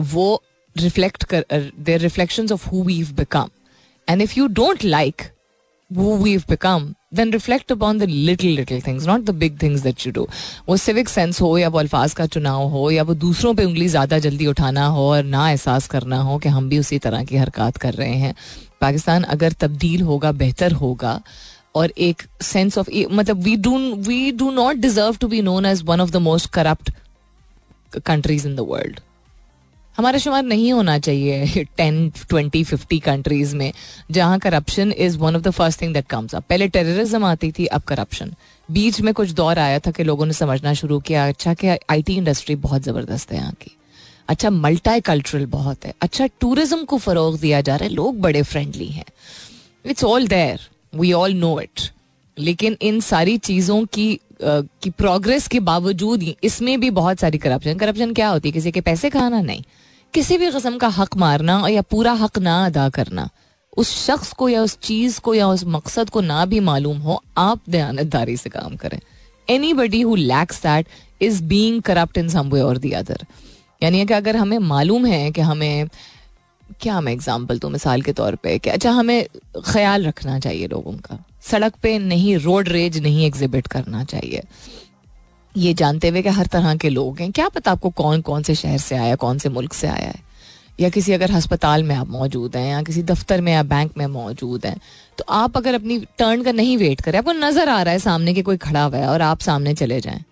वो 0.02 0.42
रिफ्लेक्ट 0.76 1.24
कर 1.24 1.46
their 1.80 2.00
reflection 2.02 2.48
of 2.54 2.68
who 2.70 2.84
we've 2.84 3.12
become 3.18 3.50
and 4.08 4.22
if 4.22 4.34
you 4.38 4.48
don't 4.50 4.84
like 4.86 5.22
who 5.92 6.16
we've 6.16 6.46
become, 6.48 6.96
then 7.12 7.32
reflect 7.32 7.70
upon 7.70 8.00
the 8.00 8.08
little, 8.08 8.50
little 8.50 8.80
things, 8.80 9.06
not 9.06 9.26
the 9.26 9.34
big 9.34 9.60
things 9.60 9.84
that 9.84 10.06
you 10.06 10.12
do. 10.12 10.26
वो 10.68 10.78
civic 10.78 11.10
sense 11.10 11.42
हो 11.42 11.58
या 11.58 11.70
वो 11.70 11.80
अल्फाज 11.80 12.14
का 12.14 12.26
चुनाव 12.26 12.68
हो 12.70 12.90
या 12.92 13.04
वो 13.04 13.14
दूसरों 13.16 13.54
पे 13.56 13.66
उंगली 13.66 13.88
ज़्यादा 13.88 14.20
जल्दी 14.20 14.48
उठाना 14.48 14.86
हो 14.86 15.08
और 15.10 15.24
ना 15.24 15.50
एहसास 15.50 15.88
करना 15.88 16.22
हो 16.22 16.38
कि 16.38 16.50
हम 16.50 16.70
भी 16.70 16.80
उसी 16.80 17.00
तरह 17.00 17.24
की 17.24 17.38
हरकत 17.38 17.78
कर 17.78 17.94
रहे 17.94 18.16
हैं। 18.16 18.34
पाकिस्तान 18.82 19.24
अगर 19.24 19.54
तब्दील 19.62 20.02
होगा 20.02 20.32
बेहतर 20.32 20.72
होगा 20.82 21.22
और 21.76 21.92
एक 21.98 22.24
सेंस 22.42 22.78
ऑफ़ 22.78 22.90
मतलब 23.12 23.44
we 23.44 23.56
do 23.56 23.78
we 24.08 24.32
do 24.32 24.52
not 24.52 24.76
deserve 24.76 25.18
to 25.22 25.28
be 25.28 25.42
known 25.42 25.66
as 25.66 25.84
one 25.86 26.02
of 26.02 26.12
the 26.12 26.18
most 26.28 26.50
corrupt 26.54 26.92
countries 28.06 28.48
in 28.48 28.56
the 28.56 28.66
world 28.70 29.00
हमारा 29.98 30.18
शुमार 30.20 30.44
नहीं 30.44 30.72
होना 30.74 30.98
चाहिए 31.00 31.64
टेन 31.78 32.10
ट्वेंटी 32.30 32.64
फिफ्टी 32.64 33.00
कंट्रीज़ 33.00 33.56
में, 33.56 33.72
जहाँ 34.12 34.40
corruption 34.40 34.92
is 34.92 35.18
one 35.18 35.36
of 35.36 35.44
the 35.44 35.52
first 35.52 35.82
thing 35.82 35.94
that 35.94 36.08
comes 36.10 36.36
up 36.36 36.44
पहले 36.50 36.68
terrorism 36.68 37.24
आती 37.26 37.52
थी, 37.52 37.66
अब 37.68 37.82
करप्शन 37.84 38.34
बीच 38.70 39.00
में 39.02 39.14
कुछ 39.14 39.32
दौर 39.34 39.60
आया 39.60 39.80
था 39.80 39.92
कि 39.92 40.04
लोगों 40.04 40.26
ने 40.26 40.34
समझना 40.34 40.74
शुरू 40.74 41.00
किया 41.00 41.28
अच्छा 41.28 41.54
कि 41.54 41.68
आईटी 41.68 42.16
इंडस्ट्री 42.18 42.56
बहुत 42.58 42.84
ज़बरदस्त 42.84 43.32
है 43.32 43.38
यहाँ 43.38 43.54
की. 43.62 43.72
अच्छा 44.30 44.50
मल्टी 44.50 45.00
कल्चरल 45.02 45.46
बहुत 45.48 45.86
है. 45.86 45.94
अच्छा 46.02 46.28
टूरिज़्म 46.42 46.84
को 46.84 46.98
फरोग 46.98 47.40
दिया 47.40 47.62
जा 47.62 47.76
रहा 47.76 47.88
है, 47.88 47.94
लोग 47.94 48.20
बड़े 48.22 48.42
फ्रेंडली 48.44 48.88
हैं. 48.88 49.06
It's 49.86 50.04
all 50.04 50.28
there 50.28 50.68
we 50.96 51.14
all 51.14 51.34
know 51.36 51.60
it 51.60 51.90
लेकिन 52.38 52.78
इन 52.82 53.00
सारी 53.02 53.38
चीज़ों 53.40 53.84
की 53.88 54.20
की 54.42 54.90
प्रोग्रेस 54.92 55.48
के 55.48 55.60
बावजूद 55.62 56.24
इसमें 56.44 56.80
भी 56.80 56.90
बहुत 56.92 57.20
सारी 57.20 57.38
करप्शन 57.38 57.78
करप्शन 57.78 58.14
क्या 58.14 58.28
होती 58.30 58.50
है? 58.50 58.54
किसी 58.54 58.72
के 58.72 58.82
पैसे 58.82 59.10
खाना? 59.10 59.42
नहीं. 59.42 59.64
किसी 60.16 60.38
भी 60.38 60.50
कस्म 60.52 60.78
का 60.78 60.88
हक 60.88 61.16
मारना 61.18 61.58
और 61.60 61.70
या 61.70 61.82
पूरा 61.84 62.12
हक 62.14 62.38
ना 62.40 62.54
अदा 62.66 62.88
करना, 62.90 63.28
उस 63.78 63.90
शख्स 64.06 64.32
को 64.34 64.48
या 64.50 64.62
उस 64.62 64.78
चीज़ 64.80 65.20
को 65.20 65.34
या 65.34 65.48
उस 65.48 65.64
मकसद 65.68 66.10
को 66.10 66.22
ना 66.22 66.46
भी 66.46 66.60
मालूम 66.60 66.98
हो, 66.98 67.22
आप 67.38 67.62
दयानतदारी 67.70 68.38
से 68.38 68.50
काम 68.50 68.76
करें। 68.76 69.00
Anybody 69.74 70.02
who 70.02 70.16
lacks 70.16 70.62
that 70.64 70.88
is 71.22 71.44
being 71.44 71.82
corrupt 71.82 72.18
in 72.18 72.30
some 72.30 72.52
or 72.60 72.78
the 72.78 72.92
other 72.92 73.26
यानी 73.84 74.06
कि 74.06 74.14
अगर 74.14 74.36
हमें 74.36 74.58
मालूम 74.60 75.06
है 75.06 75.32
कि 75.32 75.42
हमें, 75.42 75.88
क्या 76.82 77.02
मैं 77.02 77.14
एग्ज़ाम्पल 77.14 77.60
तो 77.60 77.70
मिसाल 77.70 78.02
के 78.02 78.14
तौर 78.14 78.36
पे, 78.36 78.58
कि 78.60 78.70
अच्छा 78.70 78.92
हमें 78.92 79.26
ख्याल 79.66 80.06
रखना 80.06 80.40
चाहिए 80.40 80.68
लोगों 80.68 80.94
का। 81.00 81.24
सड़क 81.42 81.74
पे 81.82 81.98
नहीं 82.00 82.38
रोड 82.38 82.70
रेज 82.70 82.98
नहीं 82.98 83.26
एग्जिबिट 83.26 83.68
करना 83.68 84.04
चाहिए। 84.04 84.44
ये 85.56 85.74
जानते 85.74 86.10
हुए 86.10 86.22
कि 86.22 86.30
हर 86.32 86.46
तरह 86.48 86.76
के 86.76 86.90
लोग 86.90 87.20
हैं। 87.20 87.32
क्या 87.32 87.48
पता 87.50 87.72
आपको 87.72 87.90
कौन 87.92 88.22
कौन 88.22 88.44
से 88.44 88.56
शहर 88.56 88.78
से 88.80 88.96
आया, 88.98 89.16
कौन 89.16 89.38
से 89.38 89.50
मुल्क 89.52 89.74
से 89.74 89.88
आया 89.88 90.08
है? 90.08 90.24
या 90.80 90.90
किसी 90.90 91.14
अगर 91.14 91.32
अस्पताल 91.36 91.84
में 91.84 91.96
आप 91.96 92.08
मौजूद 92.10 92.56
हैं, 92.56 92.70
या 92.70 92.82
किसी 92.84 93.04
दफ्तर 93.04 93.42
में 93.42 93.52
या 93.54 93.64
बैंक 93.66 93.92
में 93.98 94.06
मौजूद 94.10 94.66
हैं 94.66 94.80
तो 95.18 95.26
आप 95.32 95.58
अगर 95.58 95.76
अपनी 95.76 95.98
टर्न 96.20 96.44
का 96.44 96.52
नहीं 96.54 96.78
वेट 96.78 97.02
करें 97.02 97.18
आपको 97.20 97.32
नज़र 97.34 97.70
आ 97.70 97.82
रहा 97.82 97.92
है 97.92 98.00
सामने 98.02 98.34
के 98.34 98.42
कोई 98.42 98.58
खड़ा 98.60 98.84
हुआ 98.84 98.98
है 98.98 99.08
और 99.08 99.22
आप 99.24 99.40
सामने 99.42 99.74
चले 99.76 100.00
जाएँ। 100.02 100.24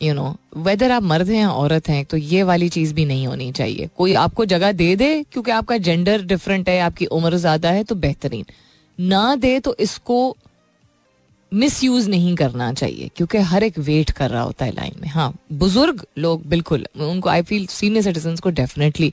यू 0.00 0.14
नो 0.14 0.34
वेदर 0.58 0.90
आप 0.90 1.02
मर्द 1.04 1.28
हैं 1.30 1.46
औरत 1.46 1.88
हैं 1.88 2.04
तो 2.04 2.16
ये 2.16 2.42
वाली 2.42 2.68
चीज़ 2.68 2.94
भी 2.94 3.04
नहीं 3.04 3.26
होनी 3.26 3.50
चाहिए। 3.52 3.88
कोई 3.96 4.14
आपको 4.16 4.44
जगह 4.46 4.72
दे 4.74 4.94
दे, 4.96 5.24
क्योंकि 5.24 5.50
आपका 5.52 5.76
जेंडर 5.78 6.22
डिफरेंट 6.24 6.68
है, 6.68 6.78
आपकी 6.80 7.06
उम्र 7.06 7.36
ज़्यादा 7.38 7.70
है 7.70 7.84
तो 7.84 7.94
बेहतरीन। 7.96 8.44
ना 8.98 9.34
दे 9.36 9.58
तो 9.60 9.74
इसको 9.80 10.36
मिस 11.52 11.82
यूज़ 11.84 12.08
नहीं 12.10 12.34
करना 12.36 12.72
चाहिए, 12.72 13.10
क्योंकि 13.16 13.38
हर 13.40 13.62
एक 13.62 13.78
वेट 13.78 14.10
कर 14.10 14.30
रहा 14.30 14.42
होता 14.42 14.64
है 14.64 14.72
लाइन 14.72 15.00
में। 15.00 15.08
हाँ 15.08 15.32
बुज़ुर्ग 15.52 16.04
लोग, 16.18 16.46
बिल्कुल, 16.46 16.86
उनको 16.98 17.28
आई 17.28 17.42
फील 17.42 17.66
सीनियर 17.66 18.02
सिटीजन 18.04 18.36
को 18.36 18.50
डेफिनेटली 18.50 19.12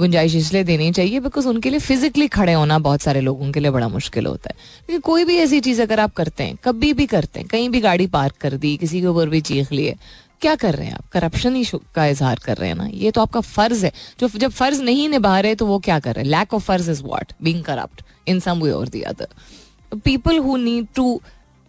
गुंजाइश 0.00 0.34
इसलिए 0.36 0.64
देनी 0.64 0.90
चाहिए 0.92 1.20
बिकॉज़ 1.20 1.48
उनके 1.48 1.70
लिए 1.70 1.80
फिजिकली 1.80 2.28
खड़े 2.28 2.52
होना 2.52 2.78
बहुत 2.78 3.02
सारे 3.02 3.20
लोगों 3.20 3.50
के 3.52 3.60
लिए 3.60 3.70
बड़ा 3.70 3.88
मुश्किल 3.88 4.26
होता 4.26 4.50
है। 4.50 4.56
लेकिन 4.82 5.00
कोई 5.00 5.24
भी 5.24 5.36
ऐसी 5.36 5.60
चीज़ 5.60 5.82
अगर 5.82 6.00
आप 6.00 6.14
करते 6.14 6.44
हैं, 6.44 6.56
कभी 6.64 6.92
भी 6.92 7.06
करते 7.06 7.40
हैं, 7.40 7.48
कहीं 7.48 7.68
भी 7.70 7.80
गाड़ी 7.80 8.06
पार्क 8.08 8.36
कर 8.40 8.56
दी, 8.56 8.76
किसी 8.76 9.00
के 9.00 9.06
ऊपर 9.06 9.28
भी 9.28 9.40
चीख 9.42 9.72
लिए, 9.72 9.96
क्या 10.40 10.54
कर 10.54 10.74
रहे 10.74 10.86
हैं 10.86 10.94
आप? 10.94 11.08
करप्शन 11.12 11.54
ही 11.54 11.64
का 11.94 12.06
इजहार 12.06 12.40
कर 12.44 12.56
रहे 12.56 12.68
हैं 12.68 12.76
ना? 12.76 12.86
ये 12.86 13.10
तो 13.10 13.20
आपका 13.20 13.40
फ़र्ज़ 13.40 13.84
है। 13.86 13.92
जो 14.20 14.28
जब 14.28 14.50
फ़र्ज़ 14.50 14.82
नहीं 14.82 15.08
निभा 15.08 15.38
रहे 15.40 15.54
तो 15.54 15.66
वो 15.66 15.78
क्या 15.78 15.98
कर 16.00 16.14
रहे 16.14 16.24
हैं? 16.24 16.30
लैक 16.30 16.54
ऑफ़ 16.54 16.62
फ़र्ज़ 16.64 16.90
is 16.90 17.02
what 17.02 17.32
being 17.42 17.62
corrupt 17.64 18.02
in 18.28 18.40
some 18.40 18.60
way 18.60 18.70
or 18.70 18.88
the 18.88 19.00
other 19.02 19.28
people 19.96 20.38
who 20.38 20.56
need 20.56 20.86
to 20.94 21.20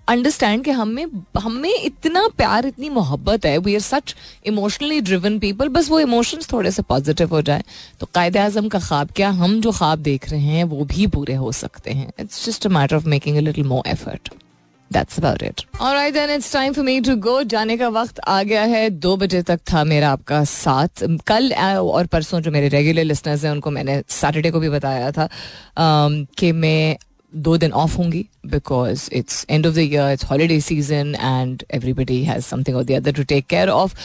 understand 0.10 0.64
कि 0.64 0.72
हमें 0.72 1.06
हमें 1.40 1.74
इतना 1.74 2.28
प्यार 2.38 2.66
इतनी 2.66 2.90
मोहब्बत 2.90 3.46
है। 3.46 3.58
We 3.58 3.74
are 3.76 3.82
such 3.82 4.16
emotionally 4.46 5.00
driven 5.02 5.38
people 5.40 5.70
बस 5.70 5.90
वो 5.90 6.00
इमोशंस 6.00 6.52
थोड़े 6.52 6.72
से 6.72 6.82
पॉजिटिव 6.90 7.30
हो 7.30 7.42
जाए। 7.42 7.64
तो 8.00 8.10
कायद 8.16 8.38
आज़म 8.38 8.68
का 8.68 8.80
ख्वाब 8.80 9.10
क्या? 9.16 9.30
हम 9.30 9.60
जो 9.62 9.72
ख्वाब 9.72 10.00
देख 10.00 10.30
रहे 10.30 10.42
हैं 10.42 10.64
वो 10.66 10.86
भी 10.86 11.08
पूरे 11.08 11.34
हो 11.36 11.52
सकते 11.52 11.92
हैं। 11.92 12.12
It's 12.20 12.46
just 12.46 12.68
a 12.68 12.70
matter 12.70 12.96
of 12.96 13.08
making 13.08 13.38
a 13.38 13.42
little 13.42 13.68
more 13.68 13.90
effort 13.90 14.30
That's 14.92 15.18
about 15.20 15.44
it. 15.46 15.62
All 15.78 15.96
right, 15.96 16.14
then 16.14 16.32
it's 16.36 16.48
time 16.52 16.76
for 16.76 16.84
me 16.86 16.94
to 17.08 17.14
go. 17.26 17.34
जाने 17.44 17.76
का 17.78 17.88
वक्त 17.90 18.20
आ 18.28 18.42
गया 18.44 18.62
है। 18.62 18.90
दो 18.90 19.16
बजे 19.18 19.42
तक 19.42 19.60
था 19.72 19.84
मेरा 19.84 20.10
आपका 20.10 20.44
साथ। 20.44 21.04
कल 21.28 21.52
और 21.54 22.08
परसों 22.08 22.40
जो 22.42 22.52
मेरे 22.52 22.68
रेगुलर 22.68 23.04
लिसनर्स 23.04 23.44
हैं 23.46 23.52
उनको 23.52 23.72
मैंने 23.72 24.02
सैटरडे 24.10 24.52
को 24.52 24.60
भी 24.60 24.70
बताया 24.70 25.12
था 25.12 25.28
कि 26.40 26.52
मैं 26.52 26.98
दो 27.34 27.58
दिन 27.58 27.72
ऑफ़ 27.72 27.98
होंगी 27.98 28.26
because 28.46 29.10
it's 29.14 29.46
end 29.50 29.68
of 29.68 29.76
the 29.76 29.78
year 29.78 30.12
it's 30.12 30.26
holiday 30.26 30.60
season 30.62 31.16
and 31.16 31.64
everybody 31.74 32.24
has 32.24 32.44
something 32.44 32.78
or 32.78 32.84
the 32.84 32.92
other 32.92 33.12
to 33.12 33.24
take 33.24 33.48
care 33.48 33.70
of 33.70 33.96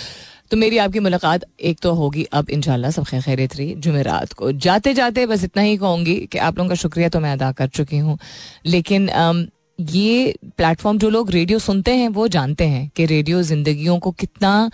तो 0.50 0.56
मेरी 0.56 0.78
आपकी 0.78 1.00
मुलाकात 1.00 1.44
एक 1.60 1.78
तो 1.82 1.92
होगी 1.94 2.24
अब 2.32 2.50
इंशाल्लाह 2.50 2.90
सब 2.90 3.04
खैर 3.04 3.20
खैरियत 3.20 3.56
रही 3.56 3.74
जुमेरात 3.74 4.32
को। 4.32 4.52
जाते 4.52 4.94
जाते 4.94 5.26
बस 5.26 5.44
इतना 5.44 5.62
ही 5.62 5.76
कहूँगी 5.76 6.16
कि 6.32 6.38
आप 6.38 6.58
लोगों 6.58 6.68
का 6.68 6.74
शुक्रिया 6.74 7.08
तो 7.08 7.20
मैं 7.20 7.32
अदा 7.32 7.50
कर 7.52 7.68
चुकी 7.68 7.98
हूँ। 7.98 8.18
लेकिन 8.66 9.08
um, 9.08 9.46
ये 9.80 10.34
प्लेटफॉर्म 10.56 10.98
जो 10.98 11.10
लोग 11.10 11.30
रेडियो 11.30 11.58
सुनते 11.58 11.94
हैं 11.94 12.08
वो 12.08 12.28
जानते 12.28 12.64
हैं 12.64 12.90
कि 12.96 13.06
रेडियो 13.06 13.42
जिंदगियों 13.42 13.98
को 13.98 14.10
कितना 14.10 14.70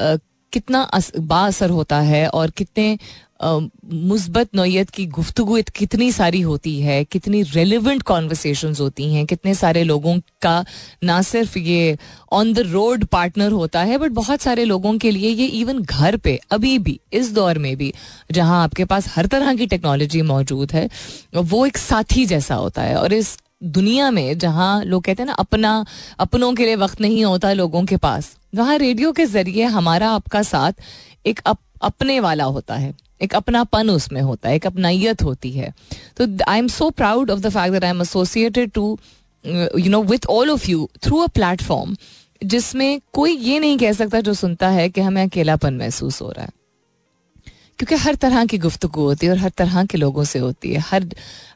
uh, 0.00 0.18
कितना 0.52 0.88
बासर 1.18 1.70
होता 1.70 2.00
है 2.00 2.26
और 2.28 2.50
कितने 2.50 2.98
मुस्बत 3.44 4.48
नोयत 4.54 4.90
की 4.90 5.06
गुफ्तु 5.06 5.62
कितनी 5.76 6.12
सारी 6.12 6.40
होती 6.40 6.80
है 6.80 7.04
कितनी 7.04 7.42
रेलिवेंट 7.42 8.02
कॉन्वर्सेशन 8.02 8.74
होती 8.80 9.14
हैं 9.14 9.26
कितने 9.26 9.54
सारे 9.54 9.84
लोगों 9.84 10.18
का 10.42 10.64
ना 11.04 11.20
सिर्फ़ 11.22 11.58
ये 11.58 11.98
ऑन 12.32 12.52
द 12.52 12.58
रोड 12.58 13.04
पार्टनर 13.04 13.52
होता 13.52 13.82
है 13.82 13.98
बट 13.98 14.10
बहुत 14.10 14.40
सारे 14.40 14.64
लोगों 14.64 14.96
के 14.98 15.10
लिए 15.10 15.30
ये 15.30 15.46
इवन 15.46 15.78
घर 15.78 16.16
पे 16.16 16.38
अभी 16.50 16.78
भी 16.78 16.98
इस 17.12 17.32
दौर 17.34 17.58
में 17.58 17.76
भी 17.76 17.92
जहाँ 18.32 18.62
आपके 18.64 18.84
पास 18.84 19.12
हर 19.16 19.26
तरह 19.26 19.54
की 19.54 19.66
टेक्नोलॉजी 19.66 20.22
मौजूद 20.22 20.72
है 20.72 20.88
वो 21.36 21.66
एक 21.66 21.78
साथी 21.78 22.26
जैसा 22.26 22.54
होता 22.54 22.82
है। 22.82 22.96
और 22.96 23.12
इस 23.12 23.36
दुनिया 23.62 24.10
में 24.10 24.38
जहाँ 24.38 24.84
लोग 24.84 25.04
कहते 25.04 25.22
हैं 25.22 25.26
ना 25.26 25.32
अपना 25.32 25.84
अपनों 26.18 26.52
के 26.54 26.64
लिए 26.64 26.76
वक्त 26.76 27.00
नहीं 27.00 27.24
होता 27.24 27.52
लोगों 27.52 27.84
के 27.84 27.96
पास 27.96 28.36
वहाँ 28.54 28.78
रेडियो 28.78 29.12
के 29.12 29.26
ज़रिए 29.26 29.64
हमारा 29.64 30.10
आपका 30.10 30.42
साथ 30.42 30.72
एक 31.26 31.40
अप, 31.46 31.58
अपने 31.82 32.20
वाला 32.20 32.44
होता 32.44 32.74
है। 32.74 32.94
एक 33.22 33.34
अपनापन 33.34 33.90
उसमें 33.90 34.20
होता 34.20 34.48
है, 34.48 34.54
एक 34.56 34.66
अपनाइत 34.66 35.22
होती 35.22 35.50
है। 35.50 35.72
तो 36.16 36.26
I 36.48 36.58
am 36.58 36.68
so 36.68 36.90
proud 36.90 37.30
of 37.30 37.40
the 37.40 37.48
fact 37.48 37.72
that 37.72 37.84
I 37.84 37.90
am 37.90 38.00
associated 38.02 38.70
to 38.70 38.98
you 39.44 39.90
know 39.90 40.02
with 40.02 40.26
all 40.30 40.50
of 40.50 40.70
you 40.70 40.88
through 41.02 41.18
a 41.18 41.26
platform 41.34 41.96
जिसमें 42.42 43.00
कोई 43.12 43.36
ये 43.36 43.58
नहीं 43.58 43.78
कह 43.78 43.92
सकता 43.92 44.20
जो 44.20 44.34
सुनता 44.34 44.68
है 44.68 44.88
कि 44.88 45.00
हमें 45.00 45.22
अकेलापन 45.22 45.74
महसूस 45.74 46.20
हो 46.22 46.30
रहा 46.30 46.44
है। 46.44 46.50
क्योंकि 47.82 47.94
हर 48.02 48.14
तरह 48.14 48.44
की 48.46 48.58
गुफ्तु 48.58 48.88
होती 48.88 49.26
है 49.26 49.32
और 49.32 49.38
हर 49.38 49.50
तरह 49.58 49.84
के 49.84 49.98
लोगों 49.98 50.24
से 50.24 50.38
होती 50.38 50.72
है। 50.72 50.80
हर 50.80 51.04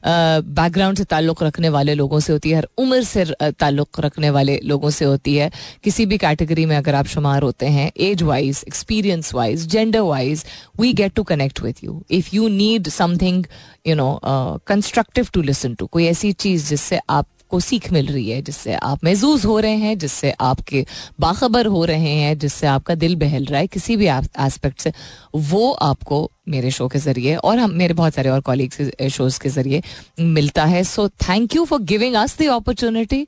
बैकग्राउंड 0.07 0.99
से 0.99 1.05
ताल्लुक़ 1.05 1.43
रखने 1.45 1.69
वाले 1.69 1.95
लोगों 1.95 2.21
से 2.21 2.33
होती 2.33 2.51
है। 2.51 2.57
हर 2.57 2.67
उम्र 2.79 3.03
से 3.03 3.25
ताल्लुक़ 3.61 4.01
रखने 4.01 4.31
वाले 4.31 4.59
लोगों 4.65 4.91
से 4.91 5.05
होती 5.05 5.37
है। 5.37 5.51
किसी 5.85 6.07
भी 6.07 6.19
कैटेगरी 6.19 6.65
में 6.67 6.77
अगर 6.77 6.95
आप 6.95 7.07
शुमार 7.07 7.43
होते 7.43 7.67
हैं 7.67 7.91
age 8.09 8.23
wise 8.23 8.65
experience 8.69 9.33
wise 9.35 9.67
gender 9.69 10.01
wise 10.01 10.45
we 10.81 10.93
get 10.93 11.15
to 11.15 11.23
connect 11.23 11.63
with 11.63 11.85
you 11.85 12.03
if 12.11 12.35
you 12.35 12.49
need 12.49 12.89
something 12.89 13.45
you 13.87 13.95
know 13.95 14.19
constructive 14.67 15.29
to 15.35 15.43
listen 15.43 15.75
to 15.75 15.87
कोई 15.87 16.07
ऐसी 16.07 16.33
चीज़ 16.35 16.69
जिससे 16.69 17.01
आप 17.11 17.27
को 17.49 17.61
सीख 17.61 17.93
मिल 17.93 18.07
रही 18.07 18.31
है, 18.31 18.43
जिससे 18.43 18.75
आप 18.75 19.05
महजूज 19.05 19.45
हो 19.45 19.59
रहे 19.59 19.77
हैं, 19.77 19.99
जिससे 19.99 20.31
आपके 20.31 20.87
बाखबर 21.21 21.67
हो 21.67 21.85
रहे 21.85 22.15
हैं, 22.15 22.39
जिससे 22.39 22.67
आपका 22.67 22.95
दिल 22.95 23.17
बहल 23.17 23.45
रहा 23.45 23.61
है, 23.61 23.67
किसी 23.67 23.97
भी 23.97 24.07
एस्पेक्ट 24.07 24.81
से, 24.81 24.93
वो 25.35 25.73
आपको 25.73 26.31
मेरे 26.49 26.71
शो 26.71 26.87
के 26.89 26.99
ज़रिए 26.99 27.35
और 27.37 27.59
हम, 27.59 27.71
मेरे 27.73 27.95
बहुत 27.95 28.15
सारे 28.15 28.31
और 28.31 28.41
कॉलीग्स 28.41 28.81
शोज़ 29.13 29.39
के 29.41 29.49
ज़रिए 29.49 29.83
मिलता 30.21 30.65
है। 30.65 30.83
So 30.85 31.09
thank 31.09 31.55
you 31.57 31.65
for 31.65 31.81
giving 31.83 32.15
us 32.17 32.37
the 32.39 32.49
opportunity 32.53 33.21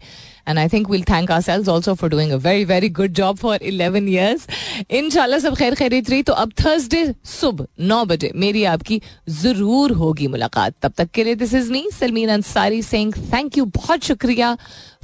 and 0.48 0.58
I 0.58 0.68
think 0.68 0.90
will 0.90 1.02
thank 1.10 1.30
ourselves 1.42 1.68
also 1.68 1.94
for 1.94 2.10
doing 2.10 2.32
a 2.32 2.36
very 2.44 2.64
very 2.64 2.88
good 2.98 3.12
job 3.14 3.36
for 3.36 3.62
eleven 3.62 4.08
years 4.08 4.46
इनशाला 4.90 5.38
सब 5.38 5.56
खैर 5.56 5.74
खैरित 5.74 6.10
रही 6.10 6.22
तो 6.22 6.32
अब 6.32 6.52
थर्सडे 6.64 7.04
सुबह 7.30 7.66
नौ 7.88 8.04
बजे 8.04 8.30
मेरी 8.36 8.64
आपकी 8.74 9.00
ज़रूर 9.42 9.92
होगी 10.02 10.26
मुलाकात। 10.26 10.74
तब 10.82 10.92
तक 10.98 11.10
के 11.14 11.24
लिए 11.24 11.34
this 11.34 11.54
is 11.54 11.72
me 11.72 11.86
Salmeen 11.98 12.28
Ansari 12.30 12.82
Singh 12.82 13.12
thank 13.32 13.58
you 13.58 13.64
बहुत 13.76 14.04
शुक्रिया 14.04 14.56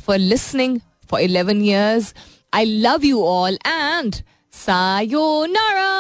for 0.07 0.19
listening 0.19 0.79
for 1.11 1.21
eleven 1.21 1.65
years 1.65 2.15
I 2.53 2.65
love 2.65 3.05
you 3.05 3.23
all 3.25 3.59
and 3.67 4.15
sayonara 4.53 5.93